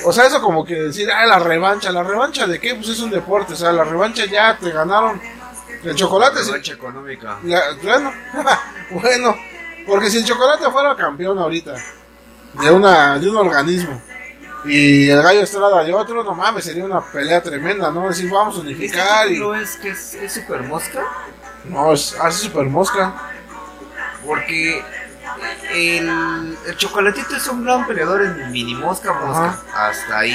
O 0.04 0.12
sea, 0.12 0.26
eso 0.26 0.42
como 0.42 0.64
que 0.64 0.74
decir, 0.74 1.08
ah, 1.12 1.24
la 1.26 1.38
revancha. 1.38 1.92
¿La 1.92 2.02
revancha 2.02 2.46
de 2.46 2.58
qué? 2.58 2.74
Pues 2.74 2.88
es 2.88 3.00
un 3.00 3.10
deporte. 3.10 3.52
O 3.52 3.56
sea, 3.56 3.70
la 3.72 3.84
revancha 3.84 4.24
ya 4.26 4.56
te 4.58 4.70
ganaron. 4.70 5.20
El 5.84 5.94
chocolate 5.94 6.40
sí. 6.40 6.46
Revancha 6.46 6.72
económica. 6.72 7.38
La- 7.44 7.62
bueno, 7.82 8.12
bueno, 8.90 9.36
porque 9.86 10.10
si 10.10 10.18
el 10.18 10.24
chocolate 10.24 10.70
fuera 10.70 10.96
campeón 10.96 11.38
ahorita 11.38 11.74
de 12.54 12.70
una 12.70 13.18
de 13.18 13.28
un 13.30 13.36
organismo 13.36 14.00
y 14.64 15.08
el 15.08 15.22
gallo 15.22 15.40
Estrada 15.40 15.82
de 15.82 15.92
otro, 15.94 16.22
no 16.22 16.34
mames, 16.34 16.64
sería 16.64 16.84
una 16.84 17.00
pelea 17.00 17.42
tremenda, 17.42 17.90
¿no? 17.90 18.08
Decir, 18.08 18.30
vamos 18.30 18.54
a 18.56 18.58
¿Este 18.58 18.70
unificar 18.72 19.26
y 19.26 19.30
título 19.34 19.54
es 19.56 19.76
que 19.76 19.88
es, 19.90 20.14
es 20.14 20.32
super 20.32 20.62
mosca? 20.62 21.00
no, 21.64 21.92
es 21.92 22.16
hace 22.20 22.44
super 22.46 22.66
mosca. 22.66 23.12
Porque 24.24 24.84
el, 25.72 26.08
el 26.66 26.76
chocolatito 26.76 27.36
es 27.36 27.46
un 27.48 27.64
gran 27.64 27.86
peleador 27.86 28.22
en 28.22 28.52
mini 28.52 28.74
mosca, 28.74 29.12
mosca. 29.12 29.60
Hasta 29.74 30.18
ahí. 30.18 30.34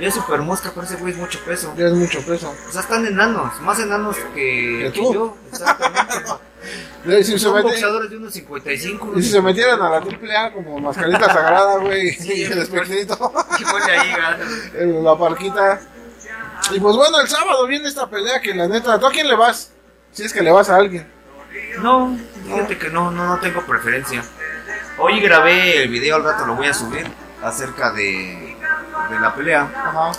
Y 0.00 0.04
es 0.04 0.14
super 0.14 0.40
mosca, 0.40 0.70
pero 0.74 0.86
ese 0.86 0.96
güey 0.96 1.12
es 1.12 1.18
mucho 1.18 1.38
peso. 1.44 1.72
Ya 1.76 1.86
es 1.86 1.92
mucho 1.92 2.20
peso. 2.26 2.52
O 2.68 2.72
sea, 2.72 2.80
están 2.80 3.06
enanos, 3.06 3.60
más 3.60 3.78
enanos 3.78 4.16
que, 4.34 4.80
Que 4.84 4.90
que 4.92 5.00
tú. 5.00 5.14
yo. 5.14 5.36
Exactamente. 5.50 6.14
Y 7.06 7.22
si, 7.22 7.32
se 7.32 7.40
Son 7.40 7.60
boxeadores 7.62 8.08
de 8.08 8.16
unos 8.16 8.32
55. 8.32 9.12
y 9.16 9.22
si 9.22 9.32
se 9.32 9.42
metieran 9.42 9.82
a 9.82 9.90
la 9.90 10.00
triple 10.00 10.34
A 10.34 10.50
como 10.50 10.78
mascarita 10.78 11.26
sagrada, 11.26 11.76
güey, 11.76 12.10
Sí, 12.14 12.32
y 12.32 12.44
el 12.44 12.56
espectrito, 12.56 13.32
¿Qué 13.58 13.64
pone 13.70 13.84
ahí, 13.92 14.10
gana? 14.10 14.38
en 14.78 15.04
la 15.04 15.14
parquita. 15.18 15.80
Y 16.70 16.80
pues 16.80 16.96
bueno, 16.96 17.20
el 17.20 17.28
sábado 17.28 17.66
viene 17.66 17.86
esta 17.88 18.08
pelea 18.08 18.40
que 18.40 18.54
la 18.54 18.66
neta, 18.66 18.98
¿tú 18.98 19.06
a 19.06 19.10
quién 19.10 19.28
le 19.28 19.36
vas? 19.36 19.72
Si 20.12 20.22
es 20.22 20.32
que 20.32 20.40
le 20.40 20.50
vas 20.50 20.70
a 20.70 20.76
alguien. 20.76 21.06
No, 21.80 22.16
fíjate 22.44 22.78
que 22.78 22.90
no, 22.90 23.10
no, 23.10 23.26
no 23.26 23.38
tengo 23.38 23.62
preferencia. 23.62 24.22
Hoy 24.98 25.20
grabé 25.20 25.82
el 25.82 25.88
video, 25.88 26.16
al 26.16 26.24
rato 26.24 26.46
lo 26.46 26.54
voy 26.54 26.68
a 26.68 26.74
subir 26.74 27.10
acerca 27.42 27.92
de, 27.92 28.56
de 29.10 29.20
la 29.20 29.34
pelea. 29.34 29.70
Ajá. 29.74 30.12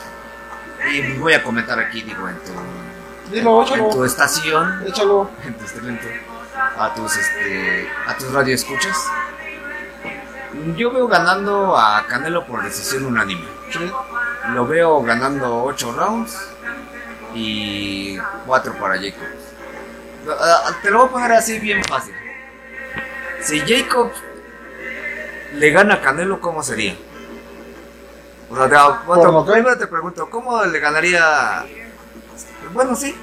Y 0.92 1.14
voy 1.14 1.34
a 1.34 1.44
comentar 1.44 1.80
aquí, 1.80 2.02
digo, 2.02 2.28
en 2.28 2.38
tu, 2.40 2.52
Dilo, 3.32 3.66
en 3.74 3.90
tu 3.90 4.04
estación, 4.04 4.84
Échalo. 4.86 5.30
en 5.46 5.54
tu 5.56 5.66
talento, 5.66 6.08
a 6.78 6.94
tus, 6.94 7.18
este, 7.18 7.90
a 8.08 8.16
tus 8.16 8.32
radioescuchas. 8.32 8.98
Yo 10.78 10.92
veo 10.92 11.08
ganando 11.08 11.78
a 11.78 12.06
Canelo 12.08 12.46
por 12.46 12.64
decisión 12.64 13.06
unánime. 13.06 13.46
Sí. 13.72 13.92
Lo 14.54 14.68
veo 14.68 15.02
ganando 15.02 15.64
8 15.64 15.92
rounds 15.94 16.38
y 17.34 18.18
4 18.46 18.74
para 18.76 18.96
Jacobs. 18.96 19.45
Ah, 20.30 20.72
Te 20.82 20.92
lo 20.92 21.00
voy 21.00 21.08
a 21.08 21.12
poner 21.12 21.32
así 21.34 21.60
bien 21.60 21.84
fácil. 21.84 22.14
Si 23.42 23.60
Jacobs 23.62 24.16
le 25.54 25.70
gana 25.72 25.96
a 25.96 26.02
Canelo, 26.02 26.42
¿cómo 26.42 26.64
sería? 26.64 26.96
O 28.50 28.56
sea, 28.56 28.70
te, 28.70 29.06
bueno, 29.08 29.46
primero 29.46 29.78
te 29.78 29.88
pregunto, 29.88 30.30
¿cómo 30.30 30.64
le 30.66 30.80
ganaría? 30.80 31.66
Bueno, 32.74 32.96
sí. 32.96 33.16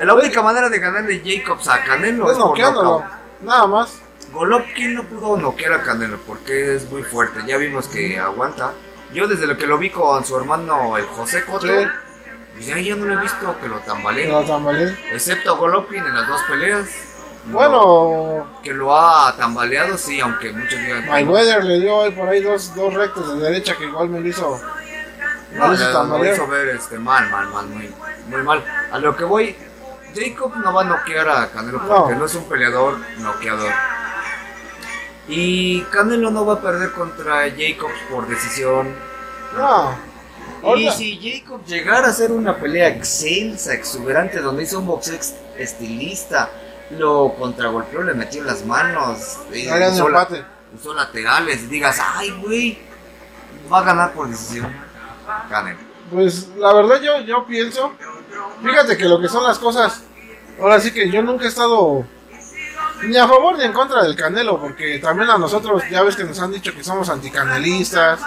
La 0.00 0.14
única 0.14 0.42
manera 0.42 0.68
de 0.68 0.78
ganarle 0.78 1.22
Jacobs 1.24 1.68
a 1.68 1.84
Canelo 1.84 2.30
Es 2.30 2.38
noqueándolo. 2.38 3.04
Nada 3.42 3.66
más. 3.66 4.00
Golovkin 4.32 4.94
no 4.94 5.04
pudo 5.04 5.36
noquear 5.36 5.72
a 5.74 5.82
Canelo 5.82 6.18
porque 6.26 6.76
es 6.76 6.90
muy 6.90 7.02
fuerte. 7.02 7.40
Ya 7.46 7.56
vimos 7.56 7.88
que 7.88 8.18
aguanta. 8.18 8.72
Yo 9.12 9.26
desde 9.26 9.46
lo 9.46 9.56
que 9.56 9.66
lo 9.66 9.76
vi 9.76 9.90
con 9.90 10.24
su 10.24 10.36
hermano 10.36 10.96
el 10.96 11.04
José 11.06 11.44
Cotto, 11.44 11.66
Sí. 11.66 11.86
Pues 12.60 12.66
ya, 12.68 12.78
ya 12.78 12.94
no 12.94 13.06
lo 13.06 13.14
he 13.18 13.22
visto 13.22 13.58
que 13.58 13.68
lo 13.68 13.78
tambalee. 13.78 14.24
Pero 14.26 14.44
tambalea. 14.44 14.94
Excepto 15.12 15.56
Golovkin 15.56 16.04
en 16.04 16.14
las 16.14 16.28
dos 16.28 16.42
peleas. 16.42 16.88
No, 17.46 17.54
Bueno, 17.54 18.46
que 18.62 18.74
lo 18.74 18.94
ha 18.94 19.34
tambaleado, 19.34 19.96
sí, 19.96 20.20
aunque 20.20 20.52
muchos 20.52 20.78
digan. 20.78 21.06
Mayweather 21.08 21.64
le 21.64 21.80
dio 21.80 22.02
ahí 22.02 22.10
por 22.10 22.28
ahí 22.28 22.42
dos, 22.42 22.74
dos 22.74 22.92
rectos 22.92 23.32
de 23.34 23.42
derecha 23.42 23.76
que 23.78 23.84
igual 23.84 24.10
me 24.10 24.20
lo 24.20 24.28
hizo. 24.28 24.60
No, 25.54 25.68
lo 25.68 25.72
hizo 25.74 26.04
lo 26.04 26.32
hizo 26.32 26.46
ver 26.48 26.68
este, 26.68 26.98
mal, 26.98 27.30
mal, 27.30 27.48
mal, 27.48 27.66
muy, 27.68 27.90
muy 28.28 28.42
mal. 28.42 28.62
A 28.92 28.98
lo 28.98 29.16
que 29.16 29.24
voy, 29.24 29.56
Jacob 30.14 30.54
no 30.56 30.74
va 30.74 30.82
a 30.82 30.84
noquear 30.84 31.28
a 31.30 31.48
Canelo 31.48 31.78
porque 31.78 32.12
No. 32.12 32.18
no, 32.18 32.24
es 32.26 32.34
un 32.34 32.44
peleador 32.44 32.98
noqueador. 33.20 33.72
Y 35.28 35.80
Canelo 35.84 36.30
no 36.30 36.44
va 36.44 36.54
a 36.54 36.60
perder 36.60 36.92
contra 36.92 37.48
Jacobs 37.50 37.98
por 38.10 38.28
decisión. 38.28 38.94
No. 39.56 40.09
Y 40.76 40.90
si 40.90 41.18
Jacob 41.40 41.64
llegara 41.66 42.06
a 42.06 42.10
hacer 42.10 42.32
una 42.32 42.56
pelea 42.56 42.88
excelsa, 42.88 43.72
exuberante, 43.74 44.40
donde 44.40 44.62
hizo 44.64 44.78
un 44.78 44.86
boxeo 44.86 45.18
estilista, 45.58 46.50
lo 46.98 47.34
contragolpeó, 47.38 48.02
le 48.02 48.14
metió 48.14 48.40
en 48.40 48.46
las 48.46 48.64
manos, 48.64 49.38
y 49.52 49.68
Harían 49.68 49.92
usó, 49.94 50.08
la- 50.08 50.28
usó 50.78 50.94
laterales, 50.94 51.62
y 51.62 51.66
digas, 51.66 51.98
ay, 52.14 52.30
güey, 52.42 52.78
va 53.72 53.78
a 53.78 53.82
ganar 53.84 54.12
por 54.12 54.28
decisión. 54.28 54.74
Canelo. 55.48 55.78
Pues 56.10 56.48
la 56.56 56.72
verdad 56.72 57.00
yo, 57.00 57.20
yo 57.20 57.46
pienso, 57.46 57.92
fíjate 58.64 58.96
que 58.96 59.04
lo 59.04 59.20
que 59.20 59.28
son 59.28 59.44
las 59.44 59.58
cosas, 59.60 60.02
ahora 60.60 60.80
sí 60.80 60.92
que 60.92 61.08
yo 61.10 61.22
nunca 61.22 61.44
he 61.44 61.48
estado 61.48 62.04
ni 63.02 63.16
a 63.16 63.26
favor 63.26 63.56
ni 63.58 63.64
en 63.64 63.72
contra 63.72 64.02
del 64.02 64.14
Canelo, 64.16 64.60
porque 64.60 64.98
también 64.98 65.30
a 65.30 65.38
nosotros 65.38 65.82
ya 65.90 66.02
ves 66.02 66.16
que 66.16 66.24
nos 66.24 66.38
han 66.40 66.52
dicho 66.52 66.74
que 66.74 66.84
somos 66.84 67.08
anticanelistas, 67.08 68.20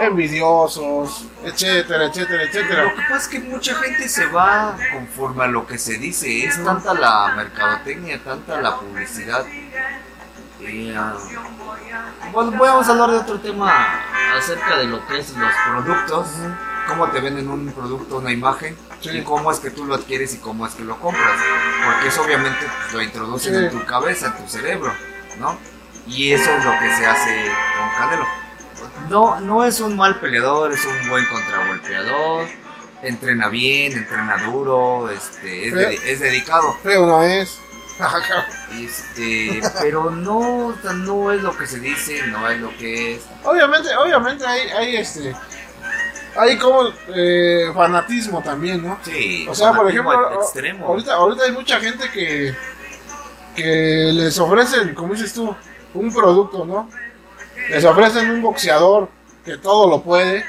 envidiosos, 0.00 1.24
etcétera, 1.44 2.06
etcétera, 2.06 2.38
Lo 2.42 2.48
etcétera. 2.48 2.94
que 2.94 3.02
pasa 3.02 3.16
es 3.16 3.28
que 3.28 3.40
mucha 3.40 3.74
gente 3.76 4.08
se 4.08 4.26
va 4.26 4.76
conforme 4.92 5.44
a 5.44 5.46
lo 5.48 5.66
que 5.66 5.78
se 5.78 5.98
dice. 5.98 6.44
Es 6.44 6.62
tanta 6.62 6.94
la 6.94 7.32
mercadotecnia, 7.36 8.22
tanta 8.22 8.60
la 8.60 8.76
publicidad. 8.78 9.44
Ah, 10.96 11.14
bueno, 12.32 12.52
vamos 12.58 12.88
a 12.88 12.90
hablar 12.92 13.10
de 13.10 13.18
otro 13.18 13.38
tema 13.40 13.72
acerca 14.36 14.78
de 14.78 14.84
lo 14.84 15.06
que 15.06 15.18
es 15.18 15.32
los 15.36 15.52
productos. 15.70 16.26
Cómo 16.88 17.08
te 17.10 17.20
venden 17.20 17.48
un 17.48 17.72
producto, 17.72 18.18
una 18.18 18.32
imagen. 18.32 18.76
Sí. 19.00 19.10
Y 19.10 19.22
cómo 19.22 19.50
es 19.50 19.58
que 19.58 19.70
tú 19.70 19.84
lo 19.84 19.94
adquieres 19.96 20.34
y 20.34 20.38
cómo 20.38 20.66
es 20.66 20.74
que 20.74 20.84
lo 20.84 20.98
compras. 21.00 21.38
Porque 21.84 22.08
eso 22.08 22.22
obviamente 22.22 22.58
pues, 22.82 22.92
lo 22.94 23.02
introducen 23.02 23.54
Sí. 23.54 23.64
en 23.64 23.70
tu 23.70 23.84
cabeza, 23.86 24.26
en 24.36 24.44
tu 24.44 24.48
cerebro. 24.50 24.92
¿No? 25.38 25.58
Y 26.06 26.32
eso 26.32 26.50
es 26.56 26.64
lo 26.64 26.70
que 26.78 26.96
se 26.96 27.06
hace 27.06 27.44
con 27.78 27.90
Canelo. 27.98 28.26
No, 29.10 29.40
no 29.40 29.64
es 29.64 29.80
un 29.80 29.96
mal 29.96 30.18
peleador, 30.20 30.72
es 30.72 30.84
un 30.84 31.08
buen 31.08 31.24
contragolpeador. 31.26 32.46
Entrena 33.02 33.48
bien, 33.48 33.92
entrena 33.92 34.38
duro, 34.44 35.10
este, 35.10 35.68
es, 35.68 35.74
Pero- 35.74 35.90
dedi- 35.90 36.00
es 36.06 36.20
dedicado. 36.20 36.74
Feo 36.82 37.06
no 37.06 37.22
es. 37.22 37.58
Este, 38.78 39.62
pero 39.80 40.10
no, 40.10 40.74
no 40.94 41.32
es 41.32 41.42
lo 41.42 41.56
que 41.56 41.66
se 41.66 41.78
dice, 41.80 42.26
no 42.26 42.48
es 42.50 42.60
lo 42.60 42.68
que 42.76 43.14
es. 43.16 43.22
obviamente, 43.44 43.88
obviamente 43.96 44.44
hay, 44.46 44.68
hay 44.70 44.96
este, 44.96 45.34
hay 46.38 46.56
como 46.58 46.88
eh, 47.14 47.70
fanatismo 47.74 48.42
también, 48.42 48.82
¿no? 48.86 48.98
Sí, 49.02 49.46
O 49.48 49.54
sea, 49.54 49.72
por 49.72 49.88
ejemplo, 49.88 50.40
extremo. 50.40 50.86
ahorita, 50.86 51.14
ahorita 51.14 51.44
hay 51.44 51.52
mucha 51.52 51.80
gente 51.80 52.10
que, 52.10 52.54
que 53.54 54.10
les 54.12 54.38
ofrecen, 54.38 54.94
como 54.94 55.14
dices 55.14 55.32
tú, 55.32 55.54
un 55.94 56.12
producto, 56.12 56.64
¿no? 56.64 56.88
Les 57.70 57.84
ofrecen 57.84 58.30
un 58.30 58.42
boxeador 58.42 59.08
que 59.44 59.56
todo 59.56 59.88
lo 59.88 60.02
puede 60.02 60.44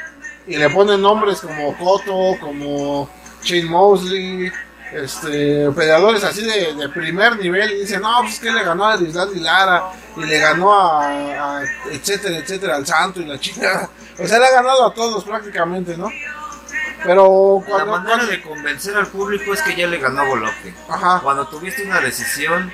y 0.45 0.57
le 0.57 0.69
ponen 0.69 1.01
nombres 1.01 1.41
como 1.41 1.77
Cotto, 1.77 2.39
como 2.39 3.09
Shane 3.43 3.65
Mosley, 3.69 4.51
este, 4.93 5.69
peleadores 5.71 6.23
así 6.23 6.43
de, 6.43 6.73
de 6.75 6.89
primer 6.89 7.37
nivel 7.37 7.71
y 7.71 7.79
dicen, 7.81 8.01
no, 8.01 8.19
pues 8.21 8.33
es 8.35 8.39
que 8.39 8.51
le 8.51 8.63
ganó 8.63 8.85
a 8.87 8.95
Island 8.95 9.35
y 9.35 9.39
Lara 9.39 9.83
y 10.15 10.23
le 10.25 10.39
ganó 10.39 10.73
a, 10.79 11.59
a 11.59 11.63
etcétera, 11.91 12.37
etcétera, 12.37 12.75
al 12.75 12.85
Santo 12.85 13.21
y 13.21 13.25
la 13.25 13.39
chica. 13.39 13.89
O 14.19 14.25
sea, 14.27 14.39
le 14.39 14.47
ha 14.47 14.51
ganado 14.51 14.83
a 14.87 14.91
todos 14.95 15.23
prácticamente, 15.23 15.95
¿no? 15.95 16.09
Pero 17.03 17.59
La 17.61 17.69
cuando... 17.71 17.91
manera 17.91 18.15
cuando- 18.15 18.25
de 18.31 18.41
convencer 18.41 18.97
al 18.97 19.05
público 19.07 19.53
es 19.53 19.61
que 19.61 19.75
ya 19.75 19.85
le 19.85 19.99
ganó 19.99 20.21
a 20.21 20.25
Golovkin. 20.27 20.75
Ajá. 20.89 21.19
Cuando 21.21 21.47
tuviste 21.47 21.83
una 21.83 22.01
decisión, 22.01 22.71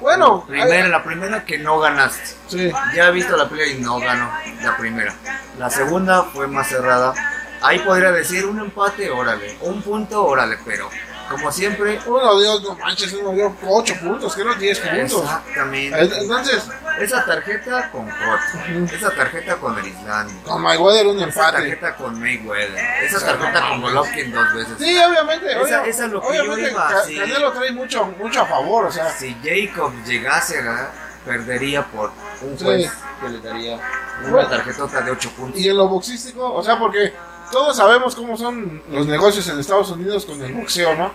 Bueno, 0.00 0.44
primera, 0.46 0.84
hay- 0.84 0.90
la 0.90 1.02
primera 1.02 1.44
que 1.44 1.58
no 1.58 1.80
ganaste. 1.80 2.22
sí. 2.46 2.70
Ya 2.94 3.08
he 3.08 3.10
visto 3.10 3.36
la 3.36 3.48
pelea 3.48 3.66
y 3.66 3.80
no 3.80 3.98
ganó 3.98 4.30
la 4.62 4.76
primera. 4.76 5.12
La 5.58 5.68
segunda 5.68 6.22
fue 6.22 6.46
más 6.46 6.68
cerrada. 6.68 7.12
Ahí 7.60 7.80
podría 7.80 8.12
decir 8.12 8.46
un 8.46 8.60
empate, 8.60 9.10
órale. 9.10 9.58
Un 9.62 9.82
punto, 9.82 10.24
órale, 10.24 10.58
pero 10.64 10.88
como 11.30 11.52
siempre, 11.52 12.00
Uno 12.06 12.40
dio, 12.40 12.60
no 12.60 12.74
manches, 12.76 13.12
uno 13.12 13.32
dio 13.32 13.54
8 13.66 13.94
puntos, 14.00 14.34
que 14.34 14.44
no 14.44 14.54
10 14.54 14.78
puntos. 14.80 15.22
exactamente. 15.22 16.00
Entonces, 16.20 16.62
Esa 16.98 17.24
tarjeta 17.24 17.90
con 17.92 18.06
Cotto, 18.10 18.92
esa 18.92 19.10
tarjeta 19.10 19.54
con 19.56 19.78
el 19.78 19.86
Island, 19.86 20.42
con 20.42 20.60
Mayweather 20.62 21.06
un 21.06 21.16
esa 21.18 21.26
empate. 21.28 21.52
tarjeta 21.58 21.94
con 21.96 22.18
Mayweather, 22.20 22.76
esa 23.04 23.24
tarjeta 23.24 23.68
con 23.68 23.82
Golovkin 23.82 24.32
dos 24.32 24.52
veces. 24.54 24.72
Sí, 24.78 24.98
obviamente. 24.98 25.62
Esa- 25.62 25.86
esa 25.86 26.06
es 26.06 26.10
lo 26.12 26.20
que 26.20 26.26
yo 26.36 26.42
obviamente 26.42 26.72
iba, 26.72 26.88
Ca- 26.88 27.04
sí. 27.04 27.16
Canelo 27.16 27.52
trae 27.52 27.70
mucho, 27.70 28.04
mucho 28.18 28.40
a 28.42 28.46
favor, 28.46 28.86
o 28.86 28.90
sea. 28.90 29.10
Si 29.12 29.36
Jacob 29.44 29.92
llegase 30.04 30.58
a 30.58 30.62
ganar, 30.62 30.90
perdería 31.24 31.84
por 31.86 32.10
un 32.42 32.58
Sí. 32.58 32.64
juez 32.64 32.90
que 33.20 33.28
le 33.28 33.40
daría 33.40 33.78
una 34.24 34.48
tarjetota 34.48 35.00
de 35.02 35.10
8 35.12 35.30
puntos. 35.36 35.60
Y 35.60 35.68
en 35.68 35.76
lo 35.76 35.86
boxístico, 35.86 36.52
o 36.52 36.62
sea, 36.64 36.78
porque 36.80 37.14
todos 37.50 37.76
sabemos 37.76 38.14
cómo 38.14 38.36
son 38.36 38.82
los 38.90 39.06
negocios 39.06 39.48
en 39.48 39.58
Estados 39.58 39.90
Unidos 39.90 40.26
con 40.26 40.42
el 40.42 40.52
boxeo, 40.54 40.94
¿no? 40.94 41.12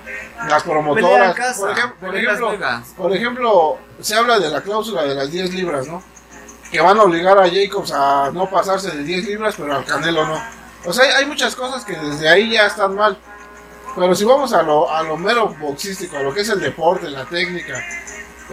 Las 0.49 0.63
promotoras. 0.63 1.35
casa, 1.35 1.61
por, 1.99 2.15
ejemplo, 2.15 2.51
Vegas. 2.51 2.93
por 2.97 3.15
ejemplo, 3.15 3.77
se 3.99 4.15
habla 4.15 4.39
de 4.39 4.49
la 4.49 4.61
cláusula 4.61 5.03
de 5.03 5.15
las 5.15 5.31
10 5.31 5.53
libras, 5.53 5.87
¿no? 5.87 6.03
Que 6.71 6.81
van 6.81 6.97
a 6.97 7.03
obligar 7.03 7.37
a 7.37 7.49
Jacobs 7.49 7.91
a 7.91 8.31
no 8.33 8.49
pasarse 8.49 8.91
de 8.91 9.03
10 9.03 9.25
libras, 9.25 9.55
pero 9.57 9.75
al 9.75 9.85
Canelo 9.85 10.25
no. 10.25 10.41
O 10.85 10.91
sea, 10.91 11.05
hay, 11.05 11.11
hay 11.11 11.25
muchas 11.25 11.55
cosas 11.55 11.85
que 11.85 11.95
desde 11.95 12.27
ahí 12.27 12.51
ya 12.51 12.65
están 12.65 12.95
mal. 12.95 13.17
Pero 13.95 14.15
si 14.15 14.25
vamos 14.25 14.53
a 14.53 14.63
lo, 14.63 14.91
a 14.91 15.03
lo 15.03 15.17
mero 15.17 15.55
boxístico, 15.59 16.17
a 16.17 16.21
lo 16.21 16.33
que 16.33 16.41
es 16.41 16.49
el 16.49 16.59
deporte, 16.59 17.09
la 17.09 17.25
técnica, 17.25 17.83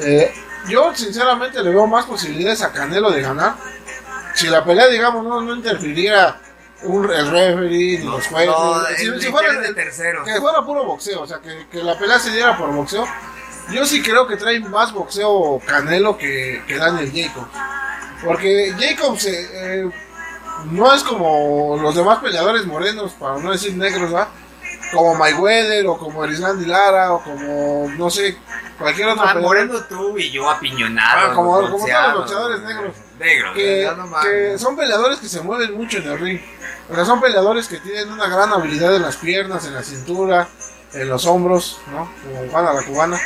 eh, 0.02 0.34
yo 0.68 0.94
sinceramente 0.94 1.62
le 1.62 1.70
veo 1.70 1.86
más 1.86 2.04
posibilidades 2.04 2.62
a 2.62 2.72
Canelo 2.72 3.10
de 3.10 3.22
ganar. 3.22 3.54
Si 4.34 4.48
la 4.48 4.62
pelea, 4.62 4.86
digamos, 4.88 5.24
no, 5.24 5.40
no 5.40 5.56
interfiriera 5.56 6.40
un, 6.82 7.10
el 7.10 7.30
referee 7.30 7.98
ni 7.98 8.04
los 8.04 8.26
jueces. 8.26 8.46
No, 8.48 8.82
si, 8.96 9.06
el- 9.06 9.20
si 9.20 9.28
fuera 9.30 9.52
de 9.60 9.74
terceros. 9.74 10.26
que 10.26 10.40
fuera 10.40 10.62
puro 10.64 10.84
boxeo, 10.84 11.22
o 11.22 11.26
sea, 11.26 11.38
que, 11.38 11.66
que 11.70 11.82
la 11.82 11.98
pelea 11.98 12.18
se 12.18 12.30
diera 12.30 12.56
por 12.56 12.70
boxeo. 12.72 13.06
Yo 13.72 13.84
sí 13.86 14.02
creo 14.02 14.26
que 14.26 14.36
trae 14.36 14.58
más 14.60 14.92
boxeo 14.92 15.60
Canelo 15.66 16.16
que, 16.18 16.62
que 16.66 16.76
Daniel 16.76 17.12
Jacobs. 17.14 17.48
Porque 18.24 18.74
Jacobs 18.78 19.24
eh, 19.26 19.48
eh, 19.84 19.90
no 20.72 20.92
es 20.92 21.02
como 21.04 21.78
los 21.80 21.94
demás 21.94 22.18
peleadores 22.18 22.66
morenos, 22.66 23.12
para 23.12 23.38
no 23.38 23.52
decir 23.52 23.74
negros, 23.76 24.12
¿va? 24.14 24.28
Como 24.92 25.14
Mayweather 25.14 25.86
o 25.86 25.96
como 25.96 26.24
Erislandy 26.24 26.66
Lara 26.66 27.12
o 27.12 27.22
como, 27.22 27.88
no 27.96 28.10
sé, 28.10 28.36
cualquier 28.78 29.08
otro 29.08 29.22
Ah, 29.22 29.34
peleador. 29.34 29.42
Moreno 29.66 29.80
tú 29.88 30.18
y 30.18 30.30
yo 30.32 30.50
apiñonado. 30.50 31.30
Ah, 31.30 31.34
como- 31.34 31.52
como 31.60 31.86
todos 31.86 32.02
los 32.08 32.14
boxeadores 32.14 32.60
negros. 32.62 32.96
Negros, 33.20 33.54
que, 33.54 33.86
no 33.96 34.58
son 34.58 34.76
peleadores 34.76 35.18
que 35.18 35.28
se 35.28 35.42
mueven 35.42 35.74
mucho 35.76 35.98
en 35.98 36.08
el 36.08 36.18
ring. 36.18 36.40
O 36.88 36.94
sea, 36.94 37.04
son 37.04 37.20
peleadores 37.20 37.68
que 37.68 37.78
tienen 37.78 38.10
una 38.10 38.26
gran 38.28 38.50
habilidad 38.52 38.96
en 38.96 39.02
las 39.02 39.16
piernas, 39.16 39.66
en 39.66 39.74
la 39.74 39.82
cintura, 39.82 40.48
en 40.94 41.08
los 41.08 41.26
hombros, 41.26 41.78
¿no? 41.92 42.10
Como 42.24 42.50
Juana 42.50 42.72
la 42.72 42.82
cubana. 42.82 43.20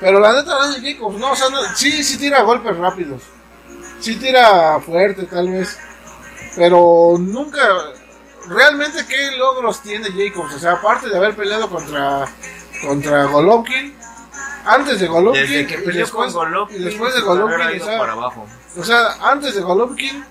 Pero 0.00 0.20
la 0.20 0.32
neta, 0.32 0.54
Daniel 0.56 0.94
Jacobs, 0.94 1.18
no, 1.18 1.32
o 1.32 1.36
sea, 1.36 1.48
no- 1.50 1.60
sí, 1.74 2.02
sí 2.04 2.18
tira 2.18 2.42
golpes 2.42 2.76
rápidos. 2.76 3.22
Sí 4.00 4.14
tira 4.16 4.78
fuerte, 4.80 5.24
tal 5.24 5.50
vez. 5.50 5.76
Pero 6.56 7.16
nunca. 7.18 7.60
Realmente, 8.48 9.04
¿qué 9.06 9.32
logros 9.36 9.82
tiene 9.82 10.08
Jacobs? 10.10 10.54
O 10.54 10.58
sea, 10.58 10.72
aparte 10.72 11.08
de 11.08 11.16
haber 11.16 11.34
peleado 11.34 11.68
contra, 11.68 12.26
contra 12.86 13.24
Golovkin. 13.24 13.94
Antes 14.64 15.00
de 15.00 15.06
Golovkin. 15.08 15.42
Desde 15.42 15.66
que 15.66 15.74
y 15.74 15.92
después- 15.92 16.32
con 16.32 16.44
Golovkin, 16.44 16.80
y 16.80 16.84
después 16.84 17.14
de 17.14 17.20
Golovkin, 17.20 17.80
para 17.98 18.12
abajo. 18.12 18.46
O 18.76 18.84
sea, 18.84 19.16
antes 19.22 19.54
de 19.54 19.60
Golovkin, 19.62 20.24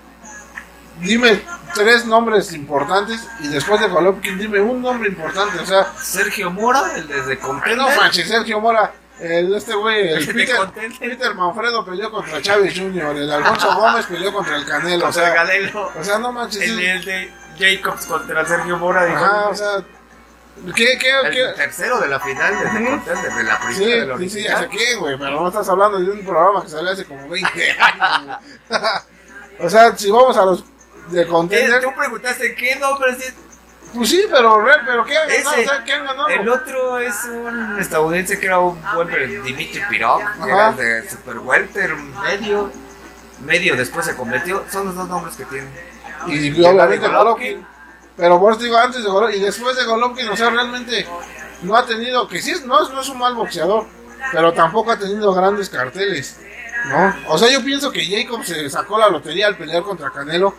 dime 1.00 1.42
tres 1.74 2.04
nombres 2.06 2.52
importantes 2.52 3.26
y 3.40 3.48
después 3.48 3.80
de 3.80 3.88
Golovkin 3.88 4.38
dime 4.38 4.60
un 4.60 4.82
nombre 4.82 5.08
importante. 5.08 5.58
O 5.60 5.66
sea, 5.66 5.92
Sergio 5.98 6.50
Mora, 6.50 6.92
el 6.96 7.06
desde 7.08 7.36
no 7.36 7.40
Contender. 7.40 7.96
manches, 7.96 8.28
Sergio 8.28 8.60
Mora, 8.60 8.92
el, 9.20 9.54
este 9.54 9.74
güey, 9.74 10.08
el 10.08 10.26
Peter. 10.26 10.56
Peter 10.98 11.34
Manfredo 11.34 11.84
peleó 11.84 12.10
contra 12.10 12.40
Chávez 12.40 12.74
Jr., 12.78 13.16
el 13.16 13.30
Alfonso 13.30 13.74
Gómez 13.80 14.06
peleó 14.06 14.32
contra 14.32 14.56
el 14.56 14.64
Canelo. 14.64 15.08
O 15.08 15.12
sea, 15.12 15.30
Galelo. 15.34 15.92
o 15.98 16.04
sea, 16.04 16.18
no 16.18 16.32
manches. 16.32 16.62
El, 16.62 16.80
el 16.80 17.04
de 17.04 17.32
Jacobs 17.58 18.06
contra 18.06 18.46
Sergio 18.46 18.78
Mora. 18.78 19.04
dijo, 19.04 19.18
Ajá, 19.18 19.48
o 19.48 19.54
sea, 19.54 19.84
¿qué, 20.74 20.98
qué, 20.98 21.10
el 21.24 21.30
qué? 21.30 21.44
tercero 21.56 22.00
de 22.00 22.08
la 22.08 22.20
final 22.20 22.54
de 22.58 22.64
de 23.36 23.42
la 23.44 23.58
Sí, 23.72 23.78
primera 23.78 24.00
de 24.00 24.06
la 24.06 24.18
sí, 24.18 24.28
sí, 24.30 24.38
original. 24.38 24.56
¿hace 24.56 24.68
qué, 24.68 24.94
güey? 24.96 25.18
Pero 25.18 25.40
no 25.40 25.48
estás 25.48 25.68
hablando 25.68 25.98
de 25.98 26.10
un 26.10 26.24
programa 26.24 26.62
que 26.62 26.68
salió 26.68 26.90
hace 26.90 27.04
como 27.04 27.28
20 27.28 27.48
años. 27.80 28.38
O 29.58 29.68
sea, 29.68 29.96
si 29.96 30.10
vamos 30.10 30.36
a 30.36 30.44
los 30.44 30.64
de 31.08 31.22
Eh, 31.22 31.26
contender, 31.26 31.80
Tú 31.82 31.92
preguntaste 31.96 32.54
qué 32.54 32.76
nombre 32.76 33.10
es 33.12 33.34
pues 33.92 34.08
sí, 34.08 34.24
pero, 34.30 34.64
pero 34.86 35.04
¿qué 35.04 35.18
han 35.18 35.26
ganado? 35.28 35.50
Ese. 35.56 35.60
O 35.66 35.68
sea, 35.68 35.84
¿qué 35.84 35.92
han 35.94 36.04
ganado? 36.04 36.28
El 36.28 36.48
otro 36.48 37.00
es 37.00 37.24
un 37.24 37.76
estadounidense 37.80 38.38
que 38.38 38.46
era 38.46 38.60
un 38.60 38.80
buen 38.94 39.08
Dimitri 39.42 39.82
Pirog, 39.88 40.22
que 40.44 40.48
era 40.48 40.70
de 40.72 41.10
Super 41.10 41.38
Welter, 41.38 41.96
medio, 41.96 42.70
medio 43.44 43.74
después 43.74 44.06
se 44.06 44.14
convirtió. 44.14 44.64
Son 44.70 44.86
los 44.86 44.94
dos 44.94 45.08
nombres 45.08 45.34
que 45.34 45.44
tiene. 45.46 45.68
Y 46.28 46.52
Llega 46.52 46.70
obviamente 46.70 47.08
de 47.08 47.14
Golovkin. 47.14 47.66
Pero 48.20 48.38
por 48.38 48.52
eso 48.52 48.62
digo, 48.62 48.76
antes 48.76 49.02
de 49.02 49.08
Golovkin 49.10 49.40
y 49.40 49.44
después 49.44 49.76
de 49.76 49.84
Golovkin, 49.84 50.28
o 50.28 50.36
sea, 50.36 50.50
realmente 50.50 51.06
no 51.62 51.74
ha 51.76 51.86
tenido, 51.86 52.28
que 52.28 52.40
sí, 52.42 52.52
no, 52.66 52.82
es- 52.82 52.90
no 52.90 53.00
es 53.00 53.08
un 53.08 53.18
mal 53.18 53.34
boxeador, 53.34 53.86
pero 54.32 54.52
tampoco 54.52 54.90
ha 54.92 54.98
tenido 54.98 55.32
grandes 55.32 55.68
carteles, 55.70 56.38
¿no? 56.90 57.14
O 57.28 57.38
sea, 57.38 57.48
yo 57.50 57.64
pienso 57.64 57.90
que 57.90 58.04
Jacob 58.04 58.44
se 58.44 58.68
sacó 58.68 58.98
la 58.98 59.08
lotería 59.08 59.46
al 59.46 59.56
pelear 59.56 59.82
contra 59.82 60.10
Canelo, 60.10 60.54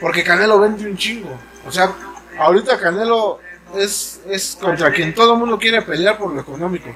porque 0.00 0.24
Canelo 0.24 0.58
vende 0.58 0.84
un 0.84 0.96
chingo. 0.96 1.30
O 1.66 1.70
sea, 1.72 1.92
ahorita 2.38 2.78
Canelo 2.78 3.38
es, 3.76 4.20
es 4.28 4.56
contra 4.60 4.92
quien 4.92 5.14
todo 5.14 5.34
el 5.34 5.38
mundo 5.38 5.58
quiere 5.58 5.82
pelear 5.82 6.18
por 6.18 6.32
lo 6.32 6.40
económico. 6.40 6.90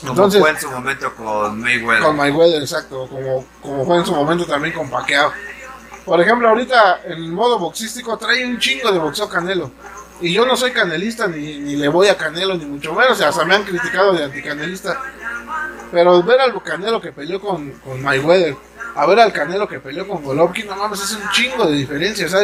Como 0.00 0.12
Entonces, 0.14 0.40
fue 0.40 0.50
en 0.50 0.58
su 0.58 0.70
momento 0.70 1.14
con 1.14 1.60
Mayweather. 1.60 2.02
con 2.02 2.16
Mayweather, 2.16 2.60
exacto, 2.62 3.06
como, 3.08 3.44
como 3.60 3.84
fue 3.86 3.98
en 3.98 4.04
su 4.06 4.12
momento 4.14 4.44
también 4.46 4.74
con 4.74 4.90
Pacquiao. 4.90 5.30
Por 6.04 6.20
ejemplo, 6.20 6.48
ahorita 6.48 7.00
en 7.04 7.12
el 7.12 7.32
modo 7.32 7.58
boxístico 7.58 8.16
trae 8.16 8.44
un 8.44 8.58
chingo 8.58 8.90
de 8.90 8.98
boxeo 8.98 9.28
Canelo. 9.28 9.70
Y 10.20 10.32
yo 10.32 10.46
no 10.46 10.56
soy 10.56 10.70
canelista, 10.70 11.26
ni, 11.26 11.58
ni 11.58 11.74
le 11.74 11.88
voy 11.88 12.06
a 12.06 12.16
Canelo, 12.16 12.54
ni 12.54 12.64
mucho 12.64 12.92
menos. 12.94 13.12
O 13.12 13.14
sea, 13.16 13.28
hasta 13.28 13.44
me 13.44 13.56
han 13.56 13.64
criticado 13.64 14.12
de 14.12 14.24
anticanelista. 14.24 15.00
Pero 15.90 16.22
ver 16.22 16.40
al 16.40 16.62
Canelo 16.62 17.00
que 17.00 17.12
peleó 17.12 17.40
con, 17.40 17.72
con 17.80 18.00
Mayweather, 18.00 18.56
a 18.94 19.06
ver 19.06 19.18
al 19.20 19.32
Canelo 19.32 19.68
que 19.68 19.80
peleó 19.80 20.06
con 20.06 20.22
Golovkin, 20.22 20.66
no 20.66 20.76
mames, 20.76 21.02
es 21.02 21.12
un 21.12 21.28
chingo 21.30 21.66
de 21.66 21.76
diferencia. 21.76 22.26
O 22.26 22.28
sea, 22.28 22.40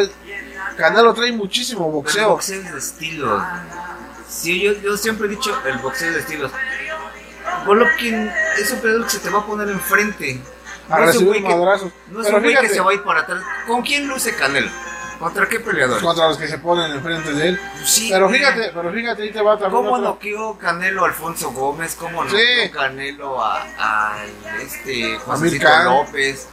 Canelo 0.77 1.13
trae 1.13 1.31
muchísimo 1.31 1.79
Pero 1.81 1.87
el 1.89 1.93
boxeo. 1.93 2.29
boxeo 2.29 2.61
es 2.61 2.71
de 2.73 2.79
estilos. 2.79 3.43
Sí, 4.27 4.61
yo, 4.61 4.73
yo 4.73 4.97
siempre 4.97 5.27
he 5.27 5.29
dicho 5.29 5.57
el 5.65 5.77
boxeo 5.77 6.09
es 6.09 6.15
de 6.15 6.19
estilos. 6.21 6.51
Golovkin 7.65 8.31
es 8.57 8.71
un 8.71 8.79
peleador 8.79 9.05
que 9.05 9.11
se 9.11 9.19
te 9.19 9.29
va 9.29 9.39
a 9.39 9.45
poner 9.45 9.69
enfrente. 9.69 10.41
A 10.89 10.99
No 10.99 11.05
recibir 11.05 11.41
madrazos. 11.43 11.91
No 12.09 12.19
es 12.21 12.25
Pero 12.25 12.37
un 12.37 12.43
güey 12.43 12.57
que 12.57 12.69
se 12.69 12.79
va 12.81 12.91
a 12.91 12.93
ir 12.93 13.03
para 13.03 13.19
atrás. 13.21 13.41
¿Con 13.67 13.81
quién 13.81 14.07
luce 14.07 14.35
Canelo? 14.35 14.69
¿Contra 15.19 15.49
qué 15.49 15.59
peleador? 15.59 16.01
contra 16.01 16.29
los 16.29 16.37
que 16.37 16.47
se 16.47 16.59
ponen 16.59 16.91
enfrente 16.93 17.33
de 17.33 17.49
él. 17.49 17.59
Sí, 17.83 18.07
Pero 18.09 18.29
fíjate, 18.29 18.71
pero 18.73 18.91
fíjate, 18.91 19.23
ahí 19.23 19.31
te 19.31 19.41
va 19.41 19.57
también 19.57 19.71
¿Cómo 19.71 19.91
otro- 19.95 20.05
noqueó 20.11 20.57
Canelo 20.57 21.03
a 21.03 21.07
Alfonso 21.09 21.51
Gómez? 21.51 21.95
¿Cómo 21.99 22.23
noqueó 22.23 22.39
Sí. 22.39 22.69
Canelo 22.71 23.43
a, 23.43 23.61
a 23.77 24.15
este 24.61 25.19
Khan. 25.59 25.85
López? 25.85 26.47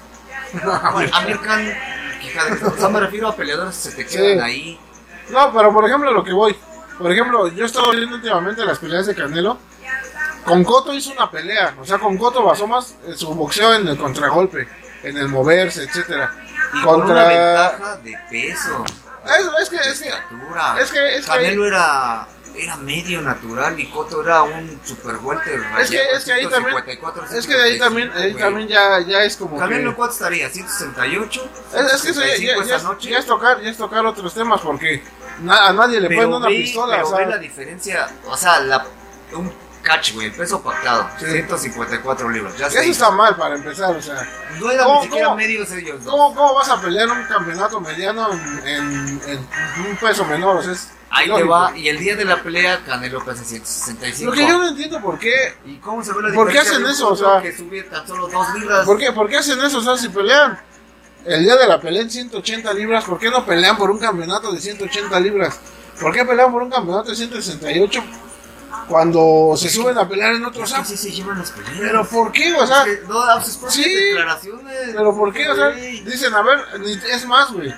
Bueno, 0.92 1.11
Amir 1.14 1.40
Khan, 1.40 1.64
de- 1.64 2.66
o 2.66 2.77
sea, 2.77 2.88
me 2.88 3.01
refiero 3.01 3.29
a 3.29 3.37
peleadores 3.37 3.77
que 3.77 3.90
se 3.90 3.96
te 3.96 4.07
quedan 4.07 4.38
Sí. 4.38 4.44
ahí. 4.44 4.81
No, 5.31 5.53
pero 5.53 5.72
por 5.72 5.85
ejemplo, 5.87 6.11
lo 6.12 6.25
que 6.25 6.33
voy. 6.33 6.57
Por 6.99 7.12
ejemplo, 7.12 7.49
yo 7.49 7.62
he 7.64 7.66
estado 7.66 7.90
viendo 7.92 8.16
últimamente 8.16 8.64
las 8.64 8.79
peleas 8.79 9.07
de 9.07 9.14
Canelo. 9.14 9.59
Con 10.47 10.65
Coto 10.65 10.93
hizo 10.95 11.13
una 11.13 11.31
pelea. 11.31 11.75
O 11.81 11.85
sea, 11.85 11.99
con 11.99 12.17
Coto 12.17 12.43
basó 12.43 12.67
más 12.67 12.95
en 13.07 13.17
su 13.19 13.35
boxeo 13.35 13.75
en 13.75 13.89
el 13.89 13.99
contragolpe, 13.99 14.69
en 15.03 15.17
el 15.17 15.29
moverse, 15.29 15.83
etcétera. 15.85 16.33
Y 16.75 16.83
con 16.83 17.03
una 17.03 17.25
ventaja 17.25 17.97
de 17.99 18.17
peso. 18.31 18.85
Es, 19.25 19.63
es 19.63 19.69
que, 19.71 19.77
es 19.77 20.01
que. 20.03 20.09
es 20.81 20.91
que- 20.93 21.17
es 21.17 21.25
que- 21.27 21.33
Canelo 21.33 21.67
era, 21.67 22.29
era 22.55 22.77
medio 22.77 23.21
natural 23.23 23.79
y 23.79 23.87
Cotto 23.91 24.23
era 24.23 24.43
un 24.45 24.81
super 24.85 25.17
welter. 25.23 25.61
Es 25.81 25.91
que, 25.91 26.01
es 26.13 26.25
que 26.25 26.33
ahí 26.33 26.47
también. 26.47 26.77
Es 27.33 27.47
que 27.47 27.55
de 27.57 27.63
ahí 27.63 27.79
también, 27.79 28.13
ahí 28.13 28.35
también 28.35 28.69
ya, 28.69 29.01
ya 29.01 29.25
es 29.25 29.37
como. 29.37 29.59
Canelo 29.59 29.91
que, 29.91 29.97
cuánto 29.97 30.15
estaría, 30.15 30.49
168. 30.49 31.51
es, 31.75 31.93
es 31.93 32.03
que 32.03 32.11
eso 32.11 32.21
ya, 32.21 32.27
ya- 32.27 32.37
165 32.37 32.63
ya 32.63 32.77
es, 32.77 32.99
ya 33.11 33.19
es 33.19 33.27
tocar, 33.27 33.61
ya 33.61 33.71
es 33.71 33.77
tocar 33.77 34.07
otros 34.07 34.33
temas 34.33 34.61
porque 34.61 35.03
na- 35.41 35.67
a 35.69 35.73
nadie 35.73 36.01
le 36.01 36.09
ponen 36.09 36.33
una 36.35 36.47
ve- 36.49 36.55
pistola. 36.55 36.95
pero 36.97 37.07
o 37.09 37.11
sea, 37.11 37.19
ve 37.19 37.27
la 37.27 37.39
diferencia, 37.39 38.09
o 38.27 38.37
sea, 38.37 38.61
la, 38.61 38.87
un 39.35 39.53
catch, 39.87 40.12
güey, 40.14 40.27
el 40.27 40.33
peso 40.33 40.61
pactado, 40.62 41.09
Sí. 41.18 41.27
154 41.27 42.29
libras. 42.31 42.57
Ya 42.59 42.66
eso 42.66 42.81
está 42.81 43.11
mal 43.11 43.37
para 43.37 43.55
empezar, 43.55 43.94
o 43.96 44.03
sea. 44.03 44.14
No 44.59 44.66
¿Cómo- 44.85 44.96
ni 45.01 45.03
siquiera 45.05 45.27
cómo- 45.27 45.37
medios 45.37 45.70
ellos 45.72 46.03
dos. 46.05 46.12
¿Cómo, 46.12 46.35
¿Cómo 46.35 46.55
vas 46.55 46.68
a 46.68 46.81
pelear 46.81 47.09
un 47.09 47.25
campeonato 47.25 47.81
mediano 47.81 48.33
en, 48.33 48.68
en- 48.68 49.20
en 49.27 49.87
un 49.90 49.96
peso 50.01 50.25
menor? 50.25 50.57
O 50.57 50.62
sea, 50.62 50.72
es 50.72 50.88
Ahí 51.09 51.31
te 51.33 51.42
va, 51.44 51.72
y 51.77 51.88
el 51.88 51.99
día 51.99 52.16
de 52.16 52.25
la 52.25 52.42
pelea 52.42 52.81
Canelo 52.85 53.25
pesa 53.25 53.44
165. 53.44 54.29
Lo 54.31 54.37
que 54.37 54.46
yo 54.46 54.59
no 54.59 54.68
entiendo 54.68 55.01
por 55.01 55.18
qué. 55.20 55.55
¿Y 55.64 55.77
cómo 55.77 56.03
se 56.03 56.12
ve 56.12 56.20
la 56.29 56.35
¿Por 56.35 56.51
qué 56.51 56.59
hacen 56.59 56.85
eso? 56.85 57.11
O 57.11 57.16
sea- 57.16 57.40
que 57.40 57.57
sube 57.57 57.85
tan 57.85 58.05
solo 58.07 58.27
2 58.29 58.55
libras. 58.55 58.85
¿Por 58.85 58.99
qué, 58.99 59.12
¿Por 59.12 59.29
qué 59.29 59.37
hacen 59.37 59.59
eso? 59.62 59.79
O 59.79 59.83
sea, 59.83 59.96
si 59.96 60.09
pelean 60.09 60.59
el 61.25 61.44
día 61.44 61.57
de 61.57 61.66
la 61.68 61.81
pelea 61.81 62.03
en 62.03 62.11
180 62.11 62.72
libras, 62.75 63.05
¿por 63.05 63.18
qué 63.20 63.31
no 63.31 63.46
pelean 63.46 63.77
por 63.79 63.90
un 63.90 63.99
campeonato 64.01 64.53
de 64.53 64.61
180 64.61 65.20
libras? 65.20 65.59
¿Por 66.01 66.12
qué 66.12 66.25
pelean 66.25 66.51
por 66.53 66.62
un 66.62 66.70
campeonato 66.70 67.11
de 67.11 67.16
168 67.16 68.03
cuando 68.89 69.55
se 69.57 69.69
suben 69.69 69.99
a 69.99 70.09
pelear 70.09 70.35
en 70.35 70.45
otros 70.45 70.71
Es 70.71 70.79
que 70.79 70.85
sí 70.85 70.97
se 70.97 71.11
llevan 71.12 71.39
las 71.39 71.51
peleas. 71.51 71.75
¿Pero 71.79 72.07
por 72.07 72.33
qué? 72.33 72.55
O 72.55 72.67
sea, 72.67 72.85
Es 72.85 73.03
no 73.09 73.21
propias 73.21 73.73
sí, 73.73 73.95
declaraciones. 73.95 74.91
¿pero 74.95 75.17
por 75.17 75.33
qué? 75.33 75.49
O 75.49 75.55
sea, 75.57 75.69
dicen, 75.71 76.35
a 76.35 76.43
ver, 76.43 76.81
ni- 76.81 76.93
es 76.93 77.27
más, 77.27 77.53
güey. 77.53 77.75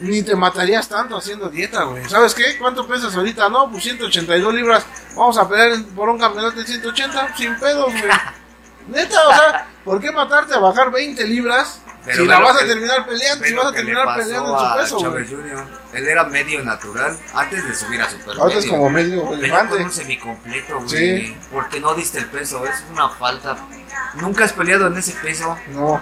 Ni 0.00 0.22
te 0.22 0.34
matarías 0.34 0.88
tanto 0.88 1.16
haciendo 1.16 1.48
dieta, 1.48 1.84
güey. 1.84 2.04
¿Sabes 2.08 2.34
qué? 2.34 2.58
¿Cuánto 2.58 2.86
pesas 2.88 3.14
ahorita? 3.14 3.48
No, 3.48 3.70
pues 3.70 3.84
182 3.84 4.54
libras. 4.54 4.84
Vamos 5.14 5.38
a 5.38 5.48
pelear 5.48 5.80
por 5.94 6.08
un 6.08 6.18
campeonato 6.18 6.58
de 6.58 6.66
180 6.66 7.36
sin 7.36 7.54
pedos, 7.58 7.86
güey. 7.92 8.02
Neta, 8.88 9.28
o 9.28 9.32
sea, 9.32 9.66
¿por 9.84 10.00
qué 10.00 10.10
matarte 10.10 10.54
a 10.54 10.58
bajar 10.58 10.90
20 10.90 11.24
libras 11.24 11.80
Pero 12.04 12.22
si 12.22 12.28
la 12.28 12.40
vas 12.40 12.56
que- 12.58 12.64
a 12.64 12.66
terminar 12.66 13.06
peleando? 13.06 13.44
Si 13.44 13.54
vas 13.54 13.66
a 13.66 13.72
terminar 13.72 14.16
peleando 14.16 14.52
en 14.52 14.58
su 14.72 14.76
peso, 14.78 14.98
Chávez. 15.00 15.30
Jr. 15.30 15.64
Él 15.92 16.08
era 16.08 16.24
medio 16.24 16.64
natural 16.64 17.18
antes 17.34 17.68
de 17.68 17.74
subir 17.74 18.02
a 18.02 18.10
super 18.10 18.36
Ahorita 18.38 18.58
es 18.58 18.64
medio. 18.66 18.76
como 18.78 18.90
medio 18.90 19.32
elefante. 19.34 19.74
con 19.76 19.82
un 19.84 19.92
semicompleto, 19.92 20.80
güey. 20.80 20.88
Sí. 20.88 21.36
Porque 21.52 21.78
no 21.80 21.94
diste 21.94 22.18
el 22.18 22.26
peso, 22.26 22.64
es 22.66 22.82
una 22.92 23.08
falta. 23.08 23.56
Nunca 24.14 24.44
has 24.44 24.52
peleado 24.52 24.86
en 24.88 24.96
ese 24.96 25.12
peso. 25.22 25.56
No, 25.70 26.00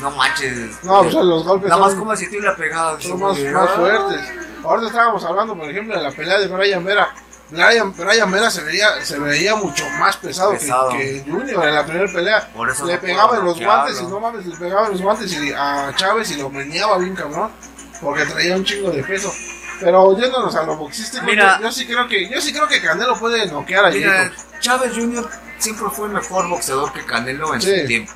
No 0.00 0.10
manches. 0.10 0.84
no, 0.84 1.02
pues 1.02 1.14
los 1.14 1.44
golpes 1.44 1.70
Nada 1.70 1.80
más 1.80 1.92
son, 1.92 2.00
como 2.00 2.14
si 2.16 2.28
te 2.28 2.36
hubiera 2.38 2.54
pegado. 2.54 3.00
son 3.00 3.18
más, 3.18 3.38
más 3.38 3.70
fuertes. 3.70 4.20
Ahorita 4.62 4.88
estábamos 4.88 5.24
hablando, 5.24 5.56
por 5.56 5.70
ejemplo, 5.70 5.96
de 5.96 6.02
la 6.02 6.10
pelea 6.10 6.38
de 6.38 6.48
Brian 6.48 6.84
Vera. 6.84 7.08
Brian, 7.50 7.94
Brian 7.96 8.30
Vera 8.30 8.50
se 8.50 8.62
veía, 8.62 9.04
se 9.04 9.18
veía 9.18 9.54
mucho 9.54 9.84
más 10.00 10.16
pesado, 10.16 10.52
que- 10.52 10.58
Pesado. 10.58 10.90
Que, 10.90 11.24
Junior 11.28 11.66
en 11.68 11.74
la 11.74 11.86
primera 11.86 12.12
pelea. 12.12 12.48
Por 12.54 12.68
eso 12.70 12.84
le 12.86 12.98
pegaba 12.98 13.36
en 13.38 13.44
los 13.44 13.60
guantes 13.60 14.00
y 14.00 14.06
no 14.06 14.18
mames, 14.20 14.46
le 14.46 14.56
pegaba 14.56 14.86
en 14.86 14.92
los 14.92 15.02
guantes 15.02 15.32
y 15.32 15.52
a 15.52 15.92
Chávez 15.94 16.30
y 16.32 16.36
lo 16.36 16.50
meneaba 16.50 16.98
bien 16.98 17.14
cabrón. 17.14 17.50
Porque 18.00 18.26
traía 18.26 18.56
un 18.56 18.64
chingo 18.64 18.90
de 18.90 19.02
peso. 19.04 19.32
Pero 19.80 20.16
yéndonos 20.18 20.54
a 20.56 20.62
lo 20.64 20.76
boxístico, 20.76 21.24
Mira. 21.24 21.58
yo, 21.58 21.64
yo 21.66 21.72
sí 21.72 21.86
creo 21.86 22.08
que, 22.08 22.28
yo 22.28 22.40
sí 22.40 22.52
creo 22.52 22.66
que 22.66 22.80
Canelo 22.80 23.14
puede 23.16 23.46
noquear 23.46 23.84
a 23.86 23.90
Mira. 23.90 24.32
Chávez 24.60 24.92
Jr. 24.94 25.28
siempre 25.58 25.86
fue 25.92 26.06
el 26.08 26.14
mejor 26.14 26.48
boxeador 26.48 26.92
que 26.92 27.04
Canelo 27.04 27.54
en 27.54 27.60
Sí. 27.62 27.80
su 27.80 27.86
tiempo. 27.86 28.12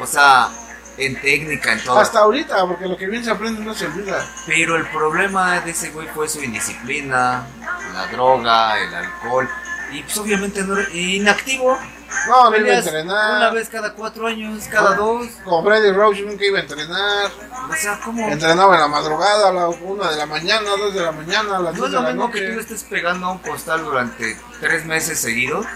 O 0.00 0.06
sea, 0.06 0.48
en 0.98 1.20
técnica, 1.20 1.72
en 1.72 1.82
todo. 1.84 1.98
Hasta 1.98 2.20
ahorita, 2.20 2.66
porque 2.66 2.86
lo 2.86 2.96
que 2.96 3.06
bien 3.06 3.24
se 3.24 3.30
aprende 3.30 3.62
no 3.62 3.74
se 3.74 3.86
olvida. 3.86 4.26
Pero 4.46 4.76
el 4.76 4.86
problema 4.88 5.60
de 5.60 5.70
ese 5.70 5.90
güey 5.90 6.06
fue 6.08 6.28
su 6.28 6.42
indisciplina, 6.42 7.46
la 7.94 8.06
droga, 8.08 8.78
el 8.78 8.94
alcohol. 8.94 9.48
Y 9.90 10.02
pues 10.02 10.16
obviamente 10.18 10.62
no 10.62 10.76
era 10.78 10.90
inactivo. 10.90 11.78
No, 12.28 12.50
no 12.50 12.56
iba 12.56 12.68
a 12.74 12.78
entrenar. 12.78 13.36
una 13.38 13.50
vez 13.50 13.68
cada 13.70 13.94
cuatro 13.94 14.26
años, 14.26 14.64
cada 14.70 14.94
dos. 14.94 15.26
Con 15.44 15.64
Freddy 15.64 15.92
Roach 15.92 16.18
nunca 16.20 16.44
iba 16.44 16.58
a 16.58 16.62
entrenar. 16.62 17.30
O 17.70 17.74
sea, 17.74 17.98
¿cómo? 18.04 18.28
Entrenaba 18.28 18.74
en 18.74 18.80
la 18.82 18.88
madrugada, 18.88 19.48
a 19.48 19.52
la 19.52 19.68
una 19.68 20.10
de 20.10 20.16
la 20.16 20.26
mañana, 20.26 20.70
dos 20.78 20.94
de 20.94 21.00
la 21.02 21.12
mañana, 21.12 21.56
a 21.56 21.60
las 21.60 21.74
No 21.74 21.80
dos 21.80 21.86
es 21.86 21.92
de 21.92 21.96
lo 21.96 22.02
la 22.02 22.08
mismo 22.10 22.30
que 22.30 22.40
tú 22.40 22.48
noche. 22.48 22.60
estés 22.60 22.84
pegando 22.84 23.26
a 23.26 23.32
un 23.32 23.38
costal 23.38 23.82
durante 23.84 24.36
tres 24.60 24.84
meses 24.84 25.18
seguidos. 25.20 25.66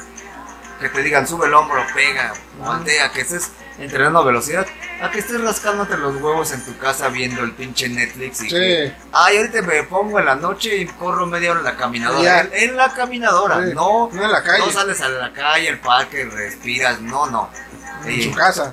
Que 0.80 0.90
te 0.90 1.02
digan, 1.02 1.26
sube 1.26 1.46
el 1.46 1.54
hombro, 1.54 1.82
pega, 1.94 2.34
voltea, 2.58 3.10
que 3.12 3.22
estés 3.22 3.50
entrenando 3.78 4.24
velocidad. 4.24 4.66
A 5.02 5.10
que 5.10 5.18
estés 5.18 5.40
rascándote 5.40 5.96
los 5.98 6.14
huevos 6.16 6.52
en 6.52 6.64
tu 6.64 6.76
casa 6.78 7.08
viendo 7.08 7.42
el 7.42 7.52
pinche 7.52 7.88
Netflix 7.88 8.40
y 8.42 8.48
Sí. 8.48 8.56
que, 8.56 8.92
ay, 9.12 9.36
ahorita 9.36 9.62
me 9.62 9.82
pongo 9.82 10.18
en 10.18 10.24
la 10.26 10.34
noche 10.36 10.76
y 10.76 10.86
corro 10.86 11.26
media 11.26 11.50
hora 11.50 11.60
en 11.60 11.64
la 11.66 11.76
caminadora. 11.76 12.40
En, 12.40 12.50
en 12.70 12.76
la 12.76 12.92
caminadora, 12.92 13.62
Sí. 13.66 13.72
no, 13.74 14.08
No 14.12 14.24
en 14.24 14.32
la 14.32 14.42
calle. 14.42 14.64
no 14.64 14.70
sales 14.72 15.00
a 15.02 15.08
la 15.10 15.32
calle, 15.32 15.68
al 15.68 15.78
parque, 15.80 16.24
respiras, 16.24 17.00
no, 17.00 17.26
no. 17.26 17.50
En 18.04 18.14
Sí. 18.14 18.22
su 18.24 18.32
casa. 18.34 18.72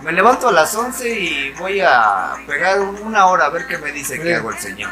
Me 0.00 0.12
levanto 0.12 0.48
a 0.48 0.52
las 0.52 0.74
11 0.74 1.08
y 1.08 1.50
voy 1.52 1.80
a 1.80 2.32
pegar 2.46 2.80
una 2.80 3.26
hora 3.26 3.46
a 3.46 3.50
ver 3.50 3.66
qué 3.66 3.78
me 3.78 3.92
dice 3.92 4.16
Sí. 4.16 4.22
que 4.22 4.34
hago 4.34 4.50
el 4.50 4.58
señor. 4.58 4.90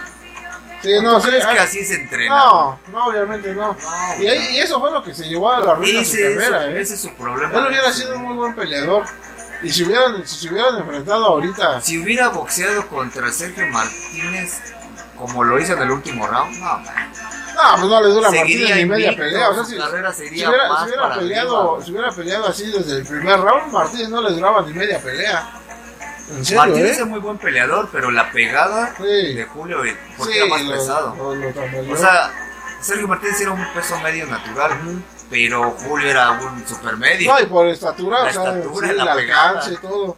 Sí, 0.83 0.93
no, 1.03 1.17
¿Tú 1.17 1.25
sí. 1.25 1.29
crees 1.29 1.45
que 1.47 1.59
así 1.59 1.85
se 1.85 1.95
entrena? 1.97 2.35
No, 2.37 2.81
no, 2.91 3.07
obviamente 3.09 3.53
no. 3.55 3.73
No, 3.75 4.23
Y, 4.23 4.27
ahí- 4.29 4.57
y 4.57 4.61
eso 4.61 4.81
fue 4.81 4.91
lo 4.91 5.03
que 5.03 5.13
se 5.15 5.25
llevó 5.29 5.53
a 5.53 5.61
la 5.61 5.75
ruina 5.75 6.03
su 6.03 6.13
carrera, 6.13 6.65
ese- 6.65 6.73
¿eh? 6.79 6.81
ese 6.81 6.95
es 6.95 7.01
su 7.03 7.13
problema. 7.17 7.53
Él 7.59 7.67
hubiera 7.67 7.93
sido 7.93 8.17
un 8.17 8.23
muy 8.23 8.35
buen 8.35 8.55
peleador. 8.55 9.05
Y 9.63 9.71
si 9.71 9.85
hubieran, 9.85 10.27
si 10.27 10.37
se 10.47 10.53
hubieran 10.53 10.77
enfrentado 10.79 11.25
ahorita. 11.27 11.81
Si 11.81 11.99
hubiera 11.99 12.29
boxeado 12.29 12.87
contra 12.89 13.31
Sergio 13.31 13.67
Martínez, 13.69 14.59
como 15.17 15.45
lo 15.45 15.59
hizo 15.61 15.75
en 15.75 15.83
el 15.83 15.91
último 15.91 16.27
round, 16.27 16.57
no, 16.59 16.79
man. 16.79 17.13
No, 17.55 17.77
pues 17.77 17.89
no 17.91 18.01
le 18.03 18.09
dura 18.09 18.31
Martínez 18.31 18.77
ni 18.77 18.87
media 18.87 19.15
pelea. 19.15 19.51
O 19.51 19.55
sea, 19.55 19.65
si, 19.65 19.75
hubiera, 19.77 20.13
si 20.13 20.29
peleado, 20.31 20.55
arriba. 21.13 21.85
si 21.85 21.91
hubiera 21.93 22.11
peleado 22.11 22.47
así 22.49 22.71
desde 22.71 22.99
el 22.99 23.07
primer 23.07 23.39
round, 23.39 23.71
Martínez 23.73 24.09
no 24.09 24.23
le 24.23 24.31
duraba 24.33 24.63
ni 24.63 24.73
media 24.73 24.99
pelea. 24.99 25.51
En 26.31 26.45
serio, 26.45 26.61
Martínez 26.63 26.97
¿eh? 26.99 27.01
es 27.03 27.07
muy 27.07 27.19
buen 27.21 27.37
peleador, 27.39 27.89
pero 27.93 28.11
la 28.11 28.31
pegada 28.31 28.95
Sí. 28.97 29.35
de 29.35 29.45
Julio, 29.53 29.79
porque 30.17 30.33
Sí, 30.33 30.39
era 30.39 30.47
más 30.49 30.63
lo- 30.63 30.73
pesado. 30.73 31.15
lo- 31.17 31.35
lo 31.35 31.51
tambaleó. 31.53 31.93
O 31.93 31.97
sea, 31.97 32.31
Sergio 32.81 33.09
Martínez 33.09 33.41
era 33.41 33.51
un 33.51 33.73
peso 33.75 33.99
medio 34.01 34.27
natural. 34.27 34.71
Pero 35.31 35.71
Julio 35.71 36.11
era 36.11 36.33
un 36.33 36.67
supermedio. 36.67 37.33
No, 37.33 37.41
y 37.41 37.47
por 37.47 37.67
estatura, 37.69 38.25
La 38.25 38.31
o 38.31 38.33
sea, 38.33 38.55
estatura, 38.59 38.87
sí, 38.89 38.91
el 38.93 38.97
la 39.05 39.15
pegada. 39.15 39.49
alcance 39.51 39.73
y 39.75 39.77
todo. 39.77 40.17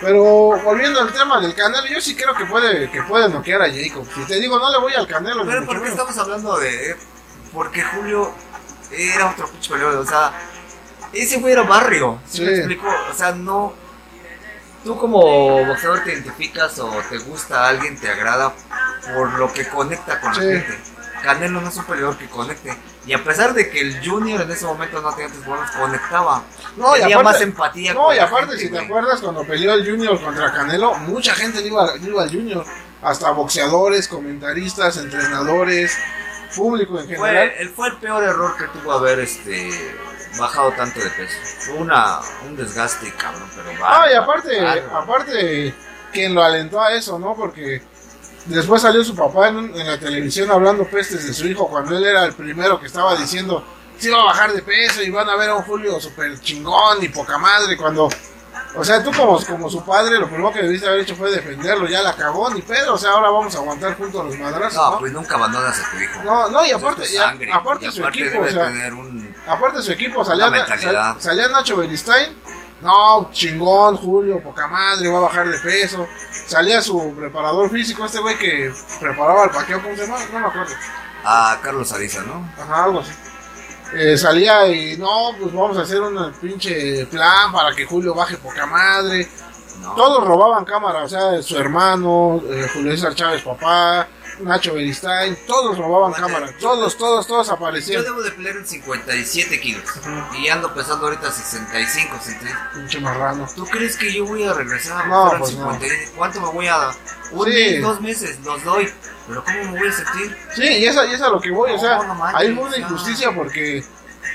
Pero 0.00 0.22
volviendo 0.64 1.00
al 1.00 1.12
tema 1.12 1.40
del 1.40 1.54
Canelo, 1.54 1.86
yo 1.86 2.00
sí 2.00 2.14
creo 2.16 2.34
que 2.34 2.44
puede, 2.46 2.90
que 2.90 3.02
puede 3.02 3.28
noquear 3.28 3.62
a 3.62 3.66
Jacob. 3.72 4.06
Si 4.14 4.24
te 4.26 4.40
digo, 4.40 4.58
no 4.58 4.70
le 4.70 4.78
voy 4.78 4.92
al 4.94 5.06
Canelo. 5.06 5.44
Pero 5.46 5.64
¿por 5.64 5.80
qué 5.82 5.88
estamos 5.88 6.16
hablando 6.18 6.58
de...? 6.58 6.96
Porque 7.52 7.82
Julio 7.82 8.32
era 8.90 9.30
otro 9.30 9.46
pinche 9.48 9.70
peleador, 9.70 9.96
o 9.98 10.06
sea, 10.06 10.32
ese 11.12 11.38
güey 11.38 11.52
era 11.52 11.62
barrio, 11.62 12.18
¿sí, 12.26 12.38
Sí. 12.38 12.44
me 12.44 12.56
explico? 12.56 12.88
O 13.10 13.14
sea, 13.14 13.32
no... 13.32 13.74
Tú 14.84 14.98
como 14.98 15.64
boxeador 15.64 16.02
te 16.02 16.12
identificas 16.14 16.76
o 16.80 16.90
te 17.08 17.18
gusta 17.18 17.64
a 17.64 17.68
alguien, 17.68 17.96
te 18.00 18.08
agrada 18.10 18.52
por 19.14 19.32
lo 19.34 19.52
que 19.52 19.68
conecta 19.68 20.20
con 20.20 20.34
Sí. 20.34 20.40
la 20.40 20.60
gente. 20.60 20.78
Canelo 21.22 21.60
no 21.60 21.68
es 21.68 21.76
un 21.76 21.84
peleador 21.84 22.18
que 22.18 22.28
conecte. 22.28 22.76
Y 23.06 23.12
a 23.14 23.22
pesar 23.24 23.54
de 23.54 23.70
que 23.70 23.80
el 23.80 24.06
Junior 24.06 24.40
en 24.42 24.50
ese 24.50 24.64
momento 24.66 25.00
no 25.00 25.10
tenía 25.12 25.28
tantos 25.28 25.46
buenos, 25.46 25.70
conectaba. 25.70 26.42
No, 26.76 26.96
y 26.96 27.00
Tenía 27.00 27.16
aparte- 27.16 27.32
más 27.32 27.40
empatía 27.42 27.94
No, 27.94 28.12
y 28.14 28.18
aparte, 28.18 28.56
gente, 28.56 28.64
si 28.64 28.70
te 28.70 28.78
acuerdas, 28.78 29.20
cuando 29.20 29.44
peleó 29.44 29.72
el 29.74 29.88
Junior 29.88 30.20
contra 30.22 30.52
Canelo, 30.52 30.94
mucha 30.94 31.34
gente 31.34 31.60
iba, 31.66 31.96
iba 31.96 32.22
al 32.22 32.28
Junior. 32.30 32.64
Hasta 33.02 33.30
boxeadores, 33.30 34.06
comentaristas, 34.08 34.96
entrenadores, 34.96 35.96
público 36.54 36.98
en 37.00 37.06
Fue, 37.06 37.16
general. 37.16 37.52
él 37.58 37.70
fue 37.70 37.88
el 37.88 37.96
peor 37.96 38.22
error 38.22 38.56
que 38.56 38.64
tuvo 38.78 38.92
haber 38.92 39.20
este 39.20 39.70
bajado 40.38 40.70
tanto 40.72 41.00
de 41.00 41.10
peso. 41.10 41.36
Fue 41.60 41.74
una, 41.74 42.20
un 42.46 42.56
desgaste 42.56 43.12
cabrón, 43.14 43.48
pero 43.56 43.70
Ah, 43.86 44.06
y 44.10 44.14
aparte, 44.14 44.60
aparte, 44.92 45.74
quien 46.12 46.34
lo 46.34 46.42
alentó 46.42 46.80
a 46.80 46.92
eso, 46.94 47.18
¿no? 47.18 47.34
Porque 47.34 47.82
después 48.46 48.82
salió 48.82 49.02
su 49.04 49.14
papá 49.14 49.48
en, 49.48 49.58
en 49.76 49.86
la 49.86 49.98
televisión 49.98 50.50
hablando 50.50 50.84
pestes 50.84 51.26
de 51.26 51.32
su 51.32 51.46
hijo 51.46 51.68
cuando 51.68 51.96
él 51.96 52.04
era 52.04 52.24
el 52.24 52.32
primero 52.32 52.78
que 52.80 52.86
estaba 52.86 53.14
diciendo 53.16 53.64
si 53.98 54.08
iba 54.08 54.20
a 54.20 54.24
bajar 54.24 54.52
de 54.52 54.62
peso 54.62 55.02
y 55.02 55.10
van 55.10 55.28
a 55.28 55.36
ver 55.36 55.50
a 55.50 55.54
un 55.56 55.62
Julio 55.62 56.00
súper 56.00 56.38
chingón 56.40 57.02
y 57.04 57.08
poca 57.08 57.38
madre 57.38 57.76
cuando... 57.76 58.08
O 58.74 58.82
sea, 58.82 59.02
tú 59.04 59.12
como, 59.12 59.38
como 59.44 59.68
su 59.68 59.84
padre, 59.84 60.18
lo 60.18 60.26
primero 60.28 60.50
que 60.50 60.62
debiste 60.62 60.88
haber 60.88 61.00
hecho 61.00 61.14
fue 61.14 61.30
defenderlo, 61.30 61.86
ya 61.86 62.00
la 62.02 62.14
cagó, 62.14 62.48
ni 62.48 62.62
pedo, 62.62 62.94
o 62.94 62.98
sea, 62.98 63.10
ahora 63.10 63.28
vamos 63.28 63.54
a 63.54 63.58
aguantar 63.58 63.94
juntos 63.98 64.24
los 64.24 64.38
madrazos, 64.38 64.74
No, 64.82 64.90
¿no? 64.92 64.98
pues 64.98 65.12
nunca 65.12 65.34
abandonas 65.34 65.78
a 65.78 65.90
tu 65.90 65.98
hijo. 66.02 66.22
No, 66.24 66.48
no, 66.48 66.64
y 66.64 66.70
aparte, 66.70 67.02
y 67.12 67.16
a- 67.18 67.36
aparte 67.54 67.86
y 67.86 67.92
su 67.92 68.00
aparte 68.00 68.20
equipo, 68.20 68.42
debe 68.42 68.48
o 68.48 68.54
sea, 68.54 68.64
tener 68.68 68.94
un... 68.94 69.36
Aparte 69.46 69.82
su 69.82 69.92
equipo, 69.92 70.24
salía, 70.24 70.66
sal- 70.66 71.16
salía 71.20 71.48
Nacho 71.48 71.76
Beristain, 71.76 72.34
no, 72.80 73.30
chingón, 73.30 73.96
Julio, 73.98 74.42
poca 74.42 74.66
madre, 74.66 75.06
va 75.10 75.18
a 75.18 75.22
bajar 75.22 75.48
de 75.48 75.58
peso. 75.58 76.08
Salía 76.46 76.82
su 76.82 77.14
preparador 77.16 77.70
físico, 77.70 78.04
este 78.04 78.20
güey 78.20 78.36
que 78.38 78.72
preparaba 79.00 79.44
el 79.44 79.50
paqueo, 79.50 79.82
¿cómo 79.82 79.96
se 79.96 80.02
llama? 80.06 80.18
No 80.32 80.40
me 80.40 80.46
acuerdo. 80.46 80.74
A 81.24 81.58
Carlos 81.62 81.92
Ariza, 81.92 82.22
¿no? 82.22 82.48
Ajá, 82.60 82.84
algo 82.84 83.00
así. 83.00 83.12
Eh, 83.94 84.16
salía 84.16 84.66
y 84.68 84.96
no, 84.96 85.32
pues 85.38 85.52
vamos 85.52 85.76
a 85.76 85.82
hacer 85.82 86.00
un 86.00 86.32
pinche 86.40 87.06
plan 87.06 87.52
para 87.52 87.74
que 87.74 87.84
Julio 87.84 88.14
baje 88.14 88.36
poca 88.38 88.66
madre. 88.66 89.28
No. 89.80 89.94
Todos 89.94 90.26
robaban 90.26 90.64
cámara, 90.64 91.04
o 91.04 91.08
sea, 91.08 91.42
su 91.42 91.58
hermano, 91.58 92.40
eh, 92.48 92.68
Julio 92.72 92.92
César 92.92 93.14
Chávez, 93.14 93.42
papá, 93.42 94.06
Nacho 94.42 94.74
Beristain, 94.74 95.36
todos 95.46 95.78
robaban 95.78 96.10
Bueno, 96.12 96.26
cámara. 96.26 96.46
yo- 96.52 96.58
Todos, 96.58 96.96
todos, 96.96 97.26
todos 97.26 97.46
Yo 97.48 97.52
aparecían. 97.54 98.02
debo 98.02 98.22
de 98.22 98.30
pelear 98.32 98.56
en 98.56 98.66
57 98.66 99.60
kilos. 99.60 99.84
Ajá. 99.96 100.30
Y 100.38 100.48
ando 100.48 100.72
pesando 100.74 101.06
ahorita 101.06 101.30
65, 101.30 102.16
66. 102.22 102.56
Pinche 102.74 103.00
marrano. 103.00 103.48
¿Tú 103.54 103.64
crees 103.66 103.96
que 103.96 104.12
yo 104.12 104.24
voy 104.26 104.44
a 104.44 104.52
regresar 104.52 105.02
a 105.02 105.06
No, 105.06 105.30
pues 105.38 105.54
no. 105.54 105.72
50? 105.72 105.86
¿Cuánto 106.16 106.40
me 106.40 106.48
voy 106.48 106.66
a 106.68 106.76
dar? 106.76 106.94
Un 107.32 107.44
Sí. 107.46 107.50
mes, 107.52 107.82
dos 107.82 108.00
meses, 108.00 108.38
los 108.44 108.62
doy. 108.64 108.92
Pero 109.28 109.44
¿cómo 109.44 109.64
me 109.72 109.78
voy 109.78 109.88
a 109.88 109.92
sentir? 109.92 110.36
Sí, 110.54 110.62
y 110.64 110.84
esa, 110.86 111.04
y 111.06 111.08
esa 111.08 111.16
es 111.16 111.22
a 111.22 111.28
lo 111.30 111.40
que 111.40 111.50
voy, 111.50 111.70
o 111.72 111.78
sea, 111.78 112.02
manches, 112.02 112.40
hay 112.40 112.48
una 112.50 112.70
ya. 112.72 112.78
injusticia 112.78 113.32
porque 113.34 113.84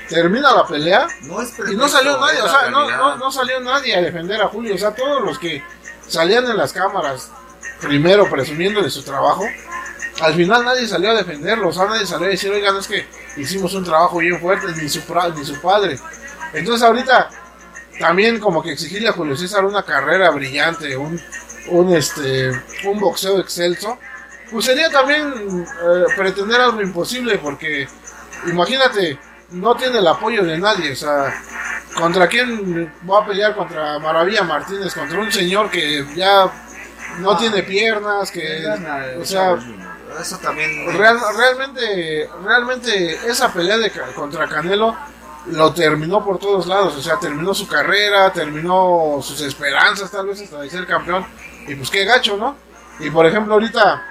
termina 0.08 0.52
la 0.54 0.66
pelea 0.66 1.06
No 1.22 1.42
es 1.42 1.52
y 1.70 1.76
no 1.76 1.86
salió 1.88 2.18
nadie, 2.18 2.40
o 2.40 2.48
sea, 2.48 2.70
no, 2.70 2.90
no, 2.90 3.16
no 3.16 3.30
salió 3.30 3.60
nadie 3.60 3.94
a 3.96 4.00
defender 4.00 4.40
a 4.40 4.48
Julio, 4.48 4.74
o 4.74 4.78
sea, 4.78 4.94
todos 4.94 5.22
los 5.22 5.38
que 5.38 5.62
salían 6.08 6.46
en 6.46 6.56
las 6.56 6.72
cámaras 6.72 7.30
primero 7.82 8.28
presumiendo 8.30 8.82
de 8.82 8.90
su 8.90 9.02
trabajo, 9.02 9.46
al 10.20 10.34
final 10.34 10.64
nadie 10.64 10.86
salió 10.86 11.10
a 11.10 11.14
defenderlo, 11.14 11.68
o 11.68 11.72
sea, 11.72 11.86
nadie 11.86 12.06
salió 12.06 12.26
a 12.26 12.30
decir, 12.30 12.50
oigan, 12.50 12.76
es 12.76 12.86
que 12.86 13.06
hicimos 13.36 13.74
un 13.74 13.84
trabajo 13.84 14.18
bien 14.18 14.40
fuerte, 14.40 14.66
ni 14.80 14.88
su, 14.88 15.00
ni 15.36 15.44
su 15.44 15.60
padre. 15.60 15.98
Entonces 16.52 16.86
ahorita 16.86 17.30
también 17.98 18.38
como 18.38 18.62
que 18.62 18.72
exigirle 18.72 19.08
a 19.08 19.12
Julio 19.12 19.36
César 19.36 19.64
una 19.64 19.82
carrera 19.82 20.30
brillante, 20.30 20.96
un, 20.96 21.20
un, 21.68 21.94
este, 21.94 22.50
un 22.84 22.98
boxeo 22.98 23.38
excelso, 23.40 23.98
pues 24.50 24.64
sería 24.64 24.90
también 24.90 25.26
eh, 25.28 26.04
pretender 26.16 26.60
algo 26.60 26.80
imposible 26.80 27.38
porque 27.38 27.86
imagínate, 28.46 29.18
no 29.50 29.74
tiene 29.76 29.98
el 29.98 30.06
apoyo 30.06 30.44
de 30.44 30.58
nadie, 30.58 30.92
o 30.92 30.96
sea, 30.96 31.34
¿contra 31.96 32.28
quién 32.28 32.92
va 33.08 33.22
a 33.22 33.26
pelear? 33.26 33.54
Contra 33.54 33.98
Maravilla 33.98 34.42
Martínez, 34.42 34.94
contra 34.94 35.18
un 35.18 35.32
señor 35.32 35.70
que 35.70 36.04
ya 36.14 36.50
no 37.18 37.36
tiene 37.36 37.62
piernas, 37.62 38.30
que, 38.30 38.64
o 39.20 39.24
sea, 39.24 39.56
Eso 40.20 40.38
también. 40.38 40.96
real- 40.96 41.18
realmente, 41.36 42.28
realmente 42.44 43.14
esa 43.30 43.52
pelea 43.52 43.78
de, 43.78 43.90
Ca- 43.90 44.12
contra 44.14 44.48
Canelo 44.48 44.96
lo 45.46 45.72
terminó 45.72 46.24
por 46.24 46.38
todos 46.38 46.66
lados, 46.66 46.94
o 46.96 47.00
sea, 47.02 47.18
terminó 47.18 47.54
su 47.54 47.66
carrera, 47.66 48.32
terminó 48.32 49.18
sus 49.22 49.40
esperanzas 49.40 50.10
tal 50.10 50.26
vez 50.26 50.40
hasta 50.42 50.60
de 50.60 50.68
ser 50.70 50.86
campeón, 50.86 51.24
y 51.66 51.74
pues 51.74 51.88
qué 51.90 52.04
gacho, 52.04 52.36
¿no? 52.36 52.56
Y 53.00 53.08
por 53.10 53.24
ejemplo 53.26 53.54
ahorita 53.54 54.02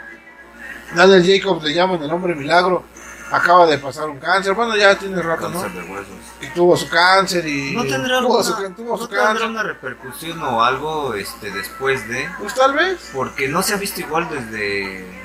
Daniel 0.96 1.24
Jacobs 1.26 1.63
le 1.63 1.74
llaman 1.74 2.02
el 2.02 2.12
hombre 2.12 2.34
milagro, 2.34 2.84
acaba 3.32 3.65
de 3.67 3.78
pasar 3.78 4.10
un 4.10 4.20
cáncer, 4.20 4.54
bueno 4.54 4.76
ya 4.78 4.98
tiene 4.98 5.22
rato, 5.22 5.50
¿no? 5.50 5.62
Cáncer 5.62 5.84
de 5.84 5.91
huesos. 5.91 6.08
Y 6.41 6.48
tuvo 6.56 6.78
su 6.78 6.88
cáncer 6.89 7.46
y 7.46 7.76
¿No 7.76 7.84
tendrá, 7.84 8.20
tuvo 8.22 8.39
alguna, 8.39 8.43
su, 8.67 8.74
tuvo 8.74 8.96
su 8.98 9.04
¿no 9.04 9.10
tendrá 9.10 9.28
cáncer. 9.28 9.48
una 9.48 9.63
repercusión 9.63 10.41
o 10.41 10.63
algo 10.63 11.13
este, 11.15 11.52
después 11.52 12.08
de.? 12.08 12.30
Pues 12.39 12.54
tal 12.56 12.74
vez. 12.74 13.10
Porque 13.13 13.48
no 13.48 13.62
se 13.63 13.74
ha 13.74 13.78
visto 13.78 14.00
igual 14.00 14.28
desde. 14.30 15.16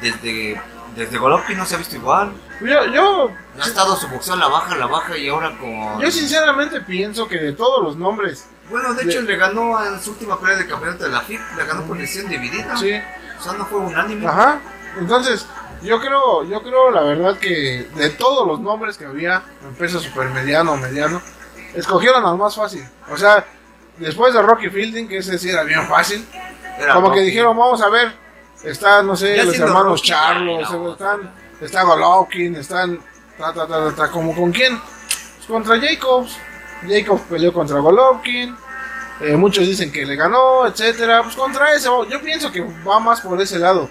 Desde. 0.00 0.60
Desde 0.96 1.18
Golovkin 1.18 1.58
no 1.58 1.66
se 1.66 1.74
ha 1.74 1.78
visto 1.78 1.96
igual. 1.96 2.32
Yo, 2.62 2.86
yo, 2.86 3.30
Ha 3.60 3.66
estado 3.66 3.94
su 3.96 4.08
boxeo 4.08 4.32
a 4.32 4.38
la 4.38 4.48
baja, 4.48 4.74
a 4.74 4.78
la 4.78 4.86
baja 4.86 5.14
y 5.18 5.28
ahora 5.28 5.54
con. 5.58 6.00
yo 6.00 6.10
sinceramente 6.10 6.80
pienso 6.80 7.28
que 7.28 7.36
de 7.36 7.52
todos 7.52 7.84
los 7.84 7.96
nombres, 7.96 8.46
Bueno, 8.70 8.94
de 8.94 9.04
hecho 9.04 9.20
le 9.20 9.36
ganó 9.36 9.84
en 9.84 10.00
su 10.00 10.12
última 10.12 10.40
pelea 10.40 10.56
de 10.56 10.66
campeonato 10.66 11.04
de 11.04 11.10
la 11.10 11.20
FIP, 11.20 11.38
le 11.54 11.64
ganó 11.66 11.82
por 11.82 11.98
decisión 11.98 12.30
dividida. 12.30 12.74
sí, 12.78 12.92
O 13.38 13.42
sea, 13.42 13.52
no 13.52 13.66
fue 13.66 13.80
unánime. 13.80 14.26
Ajá. 14.26 14.58
Entonces, 14.98 15.46
yo 15.82 16.00
creo, 16.00 16.44
yo 16.44 16.62
creo 16.62 16.90
la 16.90 17.02
verdad 17.02 17.36
que 17.36 17.86
de 17.94 18.10
todos 18.10 18.46
los 18.48 18.60
nombres 18.60 18.96
que 18.96 19.04
había, 19.04 19.42
en 19.68 19.74
peso 19.74 20.00
supermediano 20.00 20.72
o 20.72 20.76
mediano, 20.78 21.20
escogieron 21.74 22.24
al 22.24 22.38
más 22.38 22.56
fácil. 22.56 22.88
O 23.10 23.18
sea, 23.18 23.44
después 23.98 24.32
de 24.32 24.40
Rocky 24.40 24.70
Fielding, 24.70 25.08
que 25.08 25.18
ese 25.18 25.38
sí 25.38 25.50
era 25.50 25.62
bien 25.62 25.86
fácil, 25.86 26.26
Era 26.78 26.94
como 26.94 27.12
que 27.12 27.20
dijeron, 27.20 27.54
vamos 27.56 27.82
a 27.82 27.90
ver, 27.90 28.14
están, 28.64 29.06
no 29.06 29.16
sé, 29.16 29.36
Ya 29.36 29.44
los 29.44 29.58
hermanos 29.58 30.00
Rocky, 30.00 30.08
Charlos, 30.08 30.70
no. 30.72 30.92
están, 30.92 31.30
está 31.60 31.82
Golovkin, 31.82 32.56
están, 32.56 32.98
ta, 33.38 33.52
ta, 33.52 33.66
ta, 33.66 33.88
ta, 33.88 33.94
ta, 33.94 34.10
como 34.10 34.34
con 34.34 34.52
quién, 34.52 34.78
Pues 34.78 35.46
contra 35.46 35.78
Jacobs. 35.80 36.36
Jacobs 36.88 37.22
peleó 37.30 37.52
contra 37.52 37.78
Golovkin. 37.80 38.56
eh, 39.20 39.36
muchos 39.36 39.66
dicen 39.66 39.90
que 39.92 40.04
le 40.04 40.16
ganó, 40.16 40.66
etcétera. 40.66 41.22
Pues 41.22 41.34
contra 41.36 41.72
ese, 41.74 41.88
yo 42.10 42.20
pienso 42.22 42.50
que 42.52 42.60
va 42.86 42.98
más 43.00 43.20
por 43.20 43.40
ese 43.40 43.58
lado. 43.58 43.88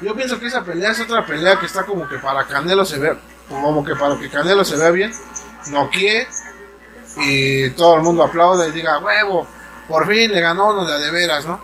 Yo 0.00 0.14
pienso 0.14 0.38
que 0.38 0.46
esa 0.46 0.62
pelea 0.62 0.90
es 0.90 1.00
otra 1.00 1.24
pelea 1.24 1.58
que 1.58 1.64
está 1.66 1.84
como 1.84 2.06
que 2.06 2.18
para 2.18 2.44
Canelo 2.46 2.84
se 2.84 2.98
vea, 2.98 3.16
como 3.48 3.82
que 3.82 3.96
para 3.96 4.18
que 4.18 4.28
Canelo 4.28 4.62
se 4.62 4.76
vea 4.76 4.90
bien, 4.90 5.10
noquee 5.70 6.26
y 7.16 7.70
todo 7.70 7.96
el 7.96 8.02
mundo 8.02 8.22
aplaude 8.22 8.68
y 8.68 8.72
diga, 8.72 8.98
huevo, 8.98 9.46
por 9.88 10.06
fin 10.06 10.30
le 10.30 10.40
ganó 10.42 10.68
uno 10.68 10.84
de 10.84 11.10
veras, 11.10 11.46
¿no? 11.46 11.58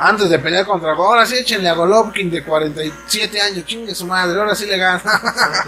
Antes 0.00 0.30
de 0.30 0.38
pelear 0.38 0.64
contra, 0.64 0.92
ahora 0.92 1.26
sí 1.26 1.36
échenle 1.36 1.68
a 1.68 1.74
Golovkin 1.74 2.30
de 2.30 2.42
47 2.42 3.40
años, 3.40 3.66
chingue 3.66 3.94
su 3.94 4.06
madre, 4.06 4.38
ahora 4.38 4.54
sí 4.54 4.64
le 4.64 4.78
gana. 4.78 4.96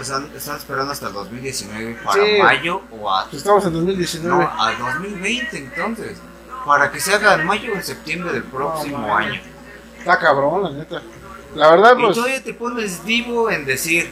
Están, 0.01 0.27
esperando 0.57 0.91
hasta 0.91 1.07
el 1.07 1.13
2019 1.13 1.99
para 2.03 2.25
Sí. 2.25 2.31
mayo 2.41 2.81
o 2.91 3.13
a, 3.13 3.27
Estamos 3.31 3.63
en 3.65 3.73
no, 3.73 3.79
2019. 3.79 4.43
a 4.43 4.71
2020 4.79 5.57
entonces. 5.57 6.17
Para 6.65 6.91
que 6.91 6.99
se 6.99 7.13
haga 7.13 7.35
en 7.35 7.45
mayo 7.45 7.73
o 7.73 7.75
en 7.75 7.83
septiembre 7.83 8.33
del 8.33 8.43
próximo 8.43 8.97
No, 8.99 9.15
año. 9.15 9.39
Está 9.99 10.17
cabrón, 10.17 10.63
la 10.63 10.69
neta. 10.71 11.01
La 11.55 11.69
verdad, 11.69 11.95
Y 11.97 12.01
pues, 12.01 12.15
todavía 12.15 12.43
te 12.43 12.53
pones 12.55 13.03
vivo 13.05 13.51
en 13.51 13.65
decir 13.65 14.11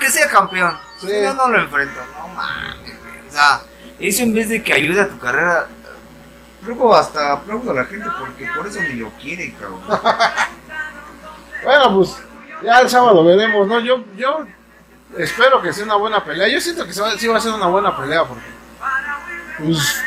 que 0.00 0.10
sea 0.10 0.28
campeón. 0.28 0.74
Sí. 0.98 1.08
Si 1.08 1.20
no, 1.20 1.34
no 1.34 1.48
lo 1.48 1.60
enfrento. 1.62 2.00
No 2.16 2.28
mames. 2.28 2.92
O 3.28 3.32
sea, 3.32 3.60
eso 3.98 4.22
en 4.22 4.32
vez 4.34 4.48
de 4.48 4.62
que 4.62 4.72
ayude 4.72 5.00
a 5.02 5.08
tu 5.08 5.18
carrera. 5.18 5.68
Luego 6.62 6.94
hasta 6.94 7.32
aplaudo 7.32 7.70
a 7.70 7.74
la 7.74 7.84
gente 7.84 8.06
porque 8.18 8.46
por 8.54 8.66
eso 8.66 8.80
ni 8.80 8.94
lo 8.94 9.10
quieren, 9.10 9.52
cabrón. 9.52 9.80
Bueno, 11.62 11.94
pues 11.94 12.16
ya 12.62 12.80
el 12.80 12.88
sábado 12.88 13.22
veremos, 13.22 13.68
¿no? 13.68 13.80
Yo, 13.80 14.02
yo 14.16 14.46
espero 15.18 15.60
que 15.60 15.74
sea 15.74 15.84
una 15.84 15.96
buena 15.96 16.24
pelea. 16.24 16.48
Yo 16.48 16.58
siento 16.58 16.86
que 16.86 16.92
sí 16.94 17.28
va 17.28 17.36
a 17.36 17.40
ser 17.40 17.52
una 17.52 17.66
buena 17.66 17.94
pelea 17.94 18.24
porque 18.24 18.46
pues 19.58 20.02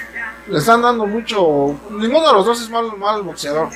le 0.47 0.57
están 0.57 0.81
dando 0.81 1.05
mucho. 1.05 1.79
Ninguno 1.91 2.27
de 2.27 2.33
los 2.33 2.45
dos 2.45 2.61
es 2.61 2.69
mal, 2.69 2.97
mal 2.97 3.21
boxeador. 3.21 3.69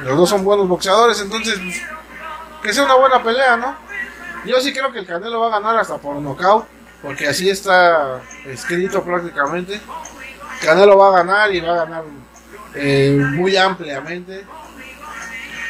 Los 0.00 0.16
dos 0.16 0.28
son 0.28 0.44
buenos 0.44 0.68
boxeadores, 0.68 1.20
entonces 1.20 1.58
pues, 1.58 1.82
que 2.62 2.72
sea 2.72 2.84
una 2.84 2.96
buena 2.96 3.22
pelea, 3.22 3.56
¿no? 3.56 3.76
Yo 4.44 4.60
sí 4.60 4.72
creo 4.72 4.92
que 4.92 4.98
el 4.98 5.06
Canelo 5.06 5.40
va 5.40 5.46
a 5.46 5.58
ganar 5.58 5.76
hasta 5.78 5.96
por 5.96 6.16
nocaut, 6.16 6.66
porque 7.02 7.26
así 7.26 7.48
está 7.48 8.20
escrito 8.44 9.02
prácticamente. 9.02 9.80
Canelo 10.62 10.96
va 10.96 11.08
a 11.08 11.22
ganar 11.22 11.54
y 11.54 11.60
va 11.60 11.72
a 11.72 11.84
ganar 11.84 12.04
eh, 12.74 13.18
muy 13.34 13.56
ampliamente. 13.56 14.44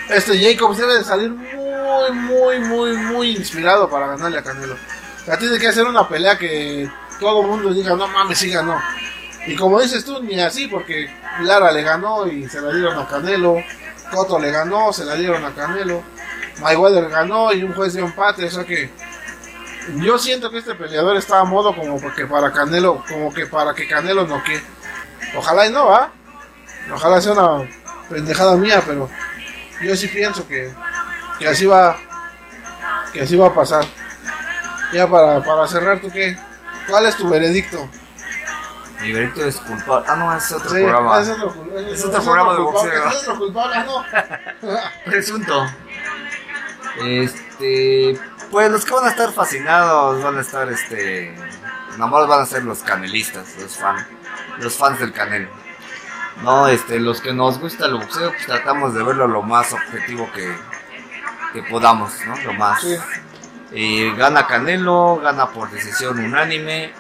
Este 0.09 0.39
Jacobs 0.39 0.79
debe 0.79 0.99
de 0.99 1.05
salir 1.05 1.31
muy, 1.31 2.13
muy, 2.13 2.59
muy, 2.61 2.97
muy 2.97 3.37
inspirado 3.37 3.89
para 3.91 4.09
ganarle 4.09 4.39
a 4.39 4.43
Canelo. 4.43 4.75
O 4.75 5.25
sea, 5.25 5.39
tiene 5.39 5.59
que 5.59 5.69
hacer 5.69 5.85
una 5.85 6.09
pelea 6.09 6.39
que 6.39 6.89
todo 7.19 7.43
el 7.43 7.49
mundo 7.49 7.73
diga, 7.73 7.97
no 7.97 8.07
mames, 8.07 8.39
sí 8.39 8.51
ganó. 8.51 8.81
Y 9.47 9.57
como 9.57 9.81
dices 9.81 10.05
tú, 10.05 10.23
ni 10.23 10.41
así, 10.41 10.67
porque 10.67 11.09
Lara 11.41 11.73
le 11.73 11.83
ganó 11.83 12.27
y 12.27 12.49
se 12.49 12.61
la 12.61 12.73
dieron 12.73 12.99
a 12.99 13.07
Canelo. 13.07 13.57
Cotto 14.13 14.39
le 14.39 14.51
ganó, 14.51 14.93
se 14.93 15.05
la 15.05 15.15
dieron 15.15 15.45
a 15.45 15.55
Canelo. 15.55 16.03
Mayweather 16.61 17.09
ganó 17.09 17.53
y 17.53 17.63
un 17.63 17.75
juez 17.75 17.95
dio 17.95 18.05
empate. 18.05 18.45
O 18.45 18.51
sea 18.51 18.65
que 18.65 18.91
yo 19.97 20.19
siento 20.19 20.51
que 20.51 20.59
este 20.59 20.75
peleador 20.75 21.17
está 21.17 21.41
a 21.41 21.45
modo 21.45 21.75
como 21.75 22.01
que 22.15 22.27
para 22.27 22.53
Canelo, 22.53 23.05
como 23.09 23.33
que 23.33 23.47
para 23.47 23.75
que 23.75 23.87
Canelo 23.87 24.27
no 24.27 24.43
que. 24.43 24.61
Ojalá 25.37 25.67
y 25.67 25.71
no, 25.73 25.87
¿va? 25.87 26.11
Ojalá 26.93 27.21
sea 27.21 27.33
una 27.33 27.69
pendejada 28.09 28.57
mía, 28.57 28.83
pero 28.87 29.09
yo 29.83 29.97
sí 29.97 30.09
pienso 30.09 30.47
que, 30.47 30.73
que 31.39 31.49
así 31.49 31.67
va 31.67 31.97
que 33.13 33.23
así 33.23 33.37
va 33.37 33.49
a 33.49 33.55
pasar. 33.55 33.85
Ya 34.93 35.07
para, 35.09 35.43
para 35.43 35.67
cerrar, 35.67 36.01
¿tú 36.01 36.11
qué? 36.11 36.39
¿Cuál 36.89 37.07
es 37.07 37.17
tu 37.17 37.29
veredicto? 37.29 37.89
Mi 39.01 39.13
veredicto 39.13 39.45
es 39.45 39.57
culpable. 39.57 40.07
Ah, 40.09 40.17
no, 40.17 40.35
es 40.37 40.51
otro 40.53 40.69
Sí, 40.71 40.77
programa. 40.77 41.21
es 41.21 41.29
otro, 41.29 41.55
cul- 41.55 41.89
Es 41.93 42.05
otro 42.05 42.23
programa 42.23 42.53
de 42.55 42.59
boxeo. 42.61 43.09
Es 43.09 43.15
otro 43.17 43.39
culpable, 43.39 43.75
ah, 43.77 43.85
no. 44.63 44.81
Presunto. 45.11 45.67
Este. 47.05 48.19
Pues 48.51 48.71
los 48.71 48.85
que 48.85 48.95
van 48.95 49.07
a 49.07 49.11
estar 49.11 49.33
fascinados 49.33 50.23
van 50.23 50.39
a 50.39 50.41
estar, 50.41 50.69
este. 50.71 51.35
Nomás 51.99 52.29
van 52.29 52.43
a 52.43 52.47
ser 52.47 52.63
los 52.65 52.79
canelistas, 52.83 53.57
los 53.61 53.77
fans. 53.77 54.05
Los 54.59 54.75
fans 54.77 54.99
del 55.01 55.13
canelo. 55.13 55.49
No, 56.43 56.69
este, 56.69 57.01
los 57.01 57.21
que 57.21 57.33
nos 57.33 57.59
gusta 57.59 57.87
el 57.87 57.95
boxeo, 57.95 58.31
pues 58.31 58.47
tratamos 58.47 58.93
de 58.95 59.03
verlo 59.03 59.27
lo 59.27 59.43
más 59.43 59.73
objetivo 59.73 60.31
que, 60.35 60.55
que 61.53 61.63
podamos, 61.63 62.13
¿no? 62.27 62.37
Lo 62.43 62.53
más. 62.53 62.81
Sí. 62.83 62.97
Eh, 63.73 64.13
gana 64.17 64.47
Canelo, 64.47 65.17
gana 65.23 65.47
por 65.49 65.71
decisión 65.71 66.19
unánime. 66.21 66.93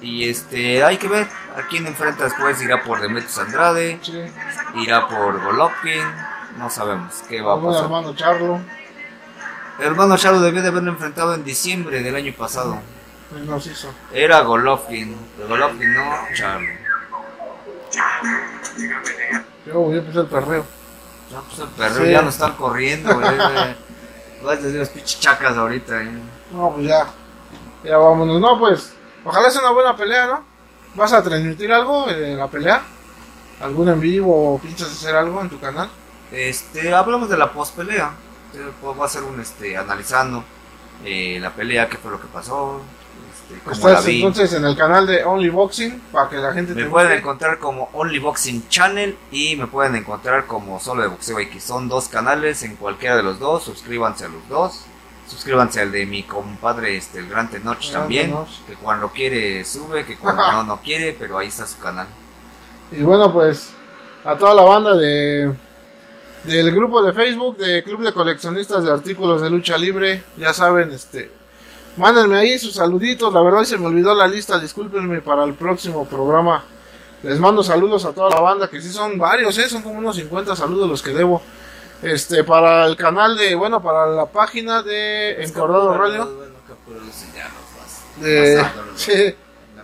Y 0.00 0.28
este, 0.28 0.82
hay 0.82 0.96
que 0.96 1.06
ver 1.08 1.28
a 1.56 1.62
quién 1.68 1.86
enfrenta 1.86 2.24
después. 2.24 2.60
Irá 2.60 2.82
por 2.82 3.00
Demetrius 3.00 3.38
Andrade, 3.38 4.00
Sí. 4.02 4.20
irá 4.74 5.06
por 5.06 5.40
Golovkin. 5.42 6.02
No 6.58 6.68
sabemos 6.68 7.22
qué 7.28 7.40
va 7.40 7.54
a 7.54 7.62
pasar. 7.62 7.84
hermano 7.84 8.14
Charlo. 8.14 8.60
El 9.78 9.86
hermano 9.86 10.16
Charo 10.18 10.40
debió 10.40 10.60
de 10.60 10.68
haberlo 10.68 10.90
enfrentado 10.90 11.34
en 11.34 11.44
diciembre 11.44 12.02
del 12.02 12.14
año 12.14 12.32
pasado. 12.36 12.78
pues 13.30 13.42
Nos 13.44 13.66
hizo. 13.66 13.92
Era 14.12 14.40
Golovkin, 14.40 15.16
Golovkin 15.48 15.94
no, 15.94 16.12
Charlo. 16.34 16.81
Yo, 19.66 19.72
yo 19.92 19.92
empecé 19.98 20.18
el 20.20 20.26
perreo. 20.26 20.64
Ya, 21.30 21.40
pues 21.40 21.58
el 21.60 21.68
perro 21.68 22.04
Sí. 22.04 22.10
ya 22.10 22.22
no 22.22 22.28
están 22.28 22.52
corriendo, 22.54 23.14
güey. 23.14 23.36
Vas 24.42 24.58
a 24.58 24.60
decir 24.60 24.80
los 24.80 24.88
pinches 24.88 25.20
chacas 25.20 25.56
ahorita, 25.56 26.02
eh. 26.02 26.10
No, 26.52 26.72
pues 26.74 26.86
ya. 26.86 27.06
Ya 27.84 27.96
vámonos. 27.96 28.40
No, 28.40 28.58
pues. 28.58 28.92
Ojalá 29.24 29.50
sea 29.50 29.60
una 29.62 29.70
buena 29.70 29.96
pelea, 29.96 30.26
¿no? 30.26 30.44
¿Vas 30.94 31.12
a 31.12 31.22
transmitir 31.22 31.72
algo 31.72 32.06
de 32.06 32.34
la 32.34 32.48
pelea? 32.48 32.82
¿Algún 33.60 33.88
en 33.88 34.00
vivo 34.00 34.54
o 34.54 34.58
piensas 34.58 34.90
hacer 34.90 35.14
algo 35.14 35.40
en 35.40 35.48
tu 35.48 35.60
canal? 35.60 35.88
Este, 36.32 36.92
hablamos 36.92 37.28
de 37.28 37.36
la 37.38 37.52
pospelea. 37.52 38.10
Voy 38.82 39.00
a 39.00 39.04
hacer 39.04 39.22
un, 39.22 39.40
este, 39.40 39.76
analizando 39.76 40.42
eh, 41.04 41.38
la 41.40 41.50
pelea, 41.50 41.88
qué 41.88 41.96
fue 41.96 42.10
lo 42.10 42.20
que 42.20 42.26
pasó, 42.26 42.80
Estás 43.70 44.06
entonces 44.06 44.52
en 44.54 44.64
el 44.64 44.76
canal 44.76 45.06
de 45.06 45.24
Only 45.24 45.50
Boxing 45.50 46.00
para 46.12 46.28
que 46.28 46.36
la 46.36 46.52
gente 46.52 46.74
Me 46.74 46.84
te 46.84 46.88
pueden 46.88 47.08
busque. 47.08 47.20
encontrar 47.20 47.58
como 47.58 47.88
Only 47.92 48.18
Boxing 48.18 48.68
Channel 48.68 49.16
y 49.30 49.56
me 49.56 49.66
pueden 49.66 49.96
encontrar 49.96 50.46
como 50.46 50.80
Solo 50.80 51.02
de 51.02 51.08
Boxeo 51.08 51.38
X. 51.38 51.62
Son 51.62 51.88
dos 51.88 52.08
canales 52.08 52.62
en 52.62 52.76
cualquiera 52.76 53.16
de 53.16 53.22
los 53.22 53.38
dos. 53.38 53.64
Suscríbanse 53.64 54.24
a 54.24 54.28
los 54.28 54.48
dos. 54.48 54.84
Suscríbanse 55.28 55.80
al 55.80 55.92
de 55.92 56.04
mi 56.04 56.24
compadre, 56.24 56.96
este, 56.96 57.20
el 57.20 57.28
Gran 57.28 57.48
Tenoch 57.48 57.80
Gran 57.80 57.92
también. 57.92 58.26
Tenoch. 58.30 58.48
Que 58.66 58.74
cuando 58.74 59.08
quiere 59.10 59.64
sube, 59.64 60.04
que 60.04 60.16
cuando 60.16 60.50
no, 60.52 60.62
no 60.64 60.80
quiere, 60.82 61.16
pero 61.18 61.38
ahí 61.38 61.48
está 61.48 61.66
su 61.66 61.78
canal. 61.78 62.06
Y 62.92 63.02
bueno, 63.02 63.32
pues 63.32 63.70
a 64.22 64.36
toda 64.36 64.54
la 64.54 64.62
banda 64.64 64.94
de 64.94 65.50
del 66.44 66.74
grupo 66.74 67.02
de 67.02 67.12
Facebook 67.12 67.56
de 67.56 67.82
Club 67.82 68.02
de 68.02 68.12
Coleccionistas 68.12 68.84
de 68.84 68.90
Artículos 68.90 69.40
de 69.40 69.48
Lucha 69.48 69.78
Libre, 69.78 70.22
ya 70.36 70.52
saben, 70.52 70.90
este 70.92 71.30
mándenme 71.96 72.36
ahí 72.36 72.58
sus 72.58 72.74
saluditos, 72.74 73.32
la 73.32 73.42
verdad 73.42 73.64
se 73.64 73.78
me 73.78 73.86
olvidó 73.86 74.14
la 74.14 74.26
lista, 74.26 74.58
discúlpenme 74.58 75.20
para 75.20 75.44
el 75.44 75.54
próximo 75.54 76.04
programa. 76.04 76.64
Les 77.22 77.38
mando 77.38 77.62
saludos 77.62 78.04
a 78.04 78.12
toda 78.12 78.30
la 78.30 78.40
banda, 78.40 78.68
que 78.68 78.80
sí 78.80 78.90
son 78.90 79.16
varios, 79.16 79.56
¿eh? 79.58 79.68
son 79.68 79.82
como 79.82 79.98
unos 79.98 80.16
50 80.16 80.56
saludos 80.56 80.88
los 80.88 81.02
que 81.02 81.10
debo. 81.12 81.40
Este, 82.02 82.42
para 82.42 82.84
el 82.86 82.96
canal 82.96 83.36
de, 83.36 83.54
bueno, 83.54 83.80
para 83.80 84.06
la 84.06 84.26
página 84.26 84.82
de 84.82 85.40
Encordado 85.44 85.96
Radio. 85.96 86.28
De, 88.20 88.64
sí, 88.96 89.34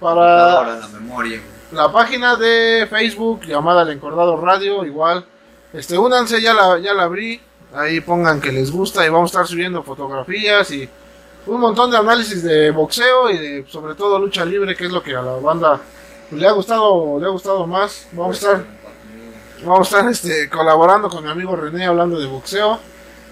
para 0.00 0.80
la 0.80 0.88
memoria. 0.88 1.40
la 1.70 1.92
página 1.92 2.34
de 2.34 2.88
Facebook 2.90 3.42
llamada 3.46 3.82
El 3.82 3.90
Encordado 3.90 4.36
Radio, 4.40 4.84
igual. 4.84 5.24
Este, 5.72 5.96
únanse, 5.96 6.42
ya 6.42 6.54
la, 6.54 6.78
ya 6.78 6.92
la 6.92 7.04
abrí. 7.04 7.40
Ahí 7.72 8.00
pongan 8.00 8.40
que 8.40 8.50
les 8.50 8.72
gusta 8.72 9.06
y 9.06 9.10
vamos 9.10 9.28
a 9.28 9.32
estar 9.38 9.46
subiendo 9.46 9.84
fotografías 9.84 10.70
y 10.72 10.88
un 11.48 11.60
montón 11.60 11.90
de 11.90 11.96
análisis 11.96 12.42
de 12.42 12.70
boxeo 12.70 13.30
y 13.30 13.38
de, 13.38 13.64
sobre 13.68 13.94
todo 13.94 14.18
lucha 14.18 14.44
libre, 14.44 14.76
que 14.76 14.84
es 14.84 14.92
lo 14.92 15.02
que 15.02 15.16
a 15.16 15.22
la 15.22 15.32
banda 15.32 15.80
pues, 16.28 16.40
le 16.40 16.46
ha 16.46 16.52
gustado, 16.52 17.18
le 17.18 17.26
ha 17.26 17.30
gustado 17.30 17.66
más. 17.66 18.06
Vamos 18.12 18.36
a 18.44 18.52
estar, 18.52 18.64
vamos 19.64 19.80
a 19.92 19.96
estar 19.98 20.10
este, 20.10 20.48
colaborando 20.48 21.08
con 21.08 21.24
mi 21.24 21.30
amigo 21.30 21.56
René 21.56 21.86
hablando 21.86 22.20
de 22.20 22.26
boxeo. 22.26 22.78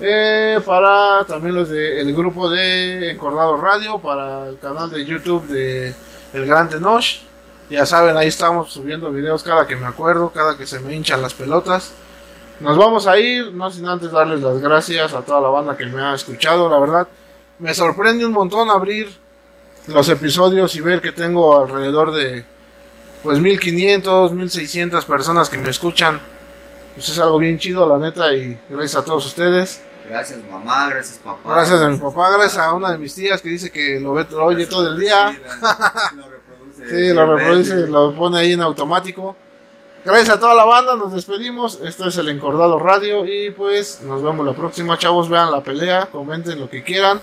Eh, 0.00 0.60
para 0.64 1.24
también 1.24 1.54
los 1.54 1.70
del 1.70 2.14
grupo 2.14 2.50
de 2.50 3.12
Encordado 3.12 3.56
Radio, 3.56 3.98
para 3.98 4.48
el 4.48 4.58
canal 4.58 4.90
de 4.90 5.04
YouTube 5.04 5.46
de 5.46 5.94
El 6.32 6.46
Gran 6.46 6.68
Tenoch. 6.68 7.04
Ya 7.68 7.84
saben, 7.84 8.16
ahí 8.16 8.28
estamos 8.28 8.72
subiendo 8.72 9.10
videos 9.10 9.42
cada 9.42 9.66
que 9.66 9.74
me 9.74 9.86
acuerdo, 9.86 10.30
cada 10.30 10.56
que 10.56 10.66
se 10.66 10.80
me 10.80 10.94
hinchan 10.94 11.20
las 11.20 11.34
pelotas. 11.34 11.92
Nos 12.60 12.78
vamos 12.78 13.06
a 13.06 13.18
ir, 13.18 13.52
no 13.52 13.70
sin 13.70 13.86
antes 13.86 14.10
darles 14.10 14.40
las 14.40 14.58
gracias 14.60 15.12
a 15.12 15.22
toda 15.22 15.40
la 15.40 15.48
banda 15.48 15.76
que 15.76 15.84
me 15.86 16.00
ha 16.00 16.14
escuchado, 16.14 16.70
la 16.70 16.78
verdad. 16.78 17.08
Me 17.58 17.74
sorprende 17.74 18.26
un 18.26 18.32
montón 18.32 18.70
abrir 18.70 19.08
los 19.86 20.08
episodios 20.08 20.74
y 20.76 20.80
ver 20.80 21.00
que 21.00 21.12
tengo 21.12 21.60
alrededor 21.60 22.12
de 22.12 22.44
pues 23.22 23.38
1500, 23.38 24.32
1600 24.32 25.04
personas 25.04 25.48
que 25.48 25.58
me 25.58 25.70
escuchan. 25.70 26.20
Pues 26.94 27.08
es 27.08 27.18
algo 27.18 27.38
bien 27.38 27.58
chido, 27.58 27.88
la 27.88 27.98
neta, 27.98 28.32
y 28.34 28.58
gracias 28.68 28.96
a 28.96 29.04
todos 29.04 29.26
ustedes. 29.26 29.82
Gracias 30.08 30.38
mamá, 30.50 30.88
gracias 30.90 31.18
papá. 31.18 31.54
Gracias 31.54 31.80
a 31.80 31.88
mi 31.88 31.98
papá, 31.98 32.30
gracias 32.30 32.58
a 32.58 32.72
una 32.72 32.92
de 32.92 32.98
mis 32.98 33.14
tías 33.14 33.42
que 33.42 33.48
dice 33.48 33.70
que 33.70 33.98
lo, 34.00 34.14
ve, 34.14 34.26
lo 34.30 34.44
oye 34.44 34.66
todo 34.66 34.88
el 34.88 35.00
día. 35.00 35.36
Sí, 36.88 37.12
lo 37.12 37.36
reproduce, 37.36 37.74
lo 37.88 38.14
pone 38.14 38.38
ahí 38.38 38.52
en 38.52 38.60
automático. 38.60 39.34
Gracias 40.04 40.36
a 40.36 40.38
toda 40.38 40.54
la 40.54 40.64
banda, 40.64 40.94
nos 40.94 41.12
despedimos. 41.12 41.80
Esto 41.82 42.06
es 42.06 42.16
el 42.18 42.28
Encordado 42.28 42.78
Radio 42.78 43.26
y 43.26 43.50
pues 43.50 44.00
nos 44.02 44.22
vemos 44.22 44.46
la 44.46 44.52
próxima, 44.52 44.96
chavos. 44.96 45.28
Vean 45.28 45.50
la 45.50 45.62
pelea, 45.62 46.06
comenten 46.06 46.60
lo 46.60 46.70
que 46.70 46.84
quieran. 46.84 47.20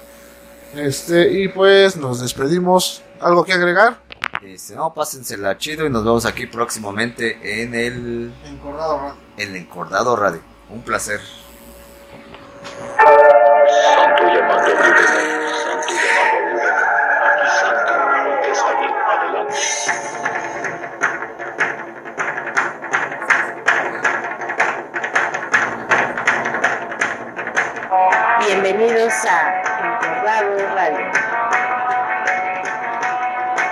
Este, 0.75 1.31
y 1.31 1.47
pues 1.49 1.95
nos 1.97 2.19
despedimos. 2.19 3.03
¿Algo 3.19 3.43
que 3.45 3.53
agregar? 3.53 3.97
Este, 4.43 4.75
no, 4.75 4.93
pásensela 4.93 5.57
chido 5.57 5.85
y 5.85 5.89
nos 5.89 6.03
vemos 6.03 6.25
aquí 6.25 6.47
próximamente 6.47 7.61
en 7.61 7.75
el, 7.75 8.33
Encordado 8.43 8.97
Radio. 8.99 9.15
el 9.37 9.55
Encordado 9.55 10.15
Radio. 10.15 10.41
Un 10.69 10.81
placer. 10.81 11.21
Santo 13.95 14.23
llamando 14.23 14.53
a 14.53 14.75
Rubén, 14.75 15.41
Santo 15.63 15.93
llamando 15.93 16.37
a 16.41 16.49
Rubén. 16.49 16.69
Aquí 17.29 17.47
Santo, 17.59 17.93
es 18.51 18.59
ahí, 18.63 18.87
adelante. 19.07 19.55
Bienvenidos 28.45 29.13
a 29.25 29.72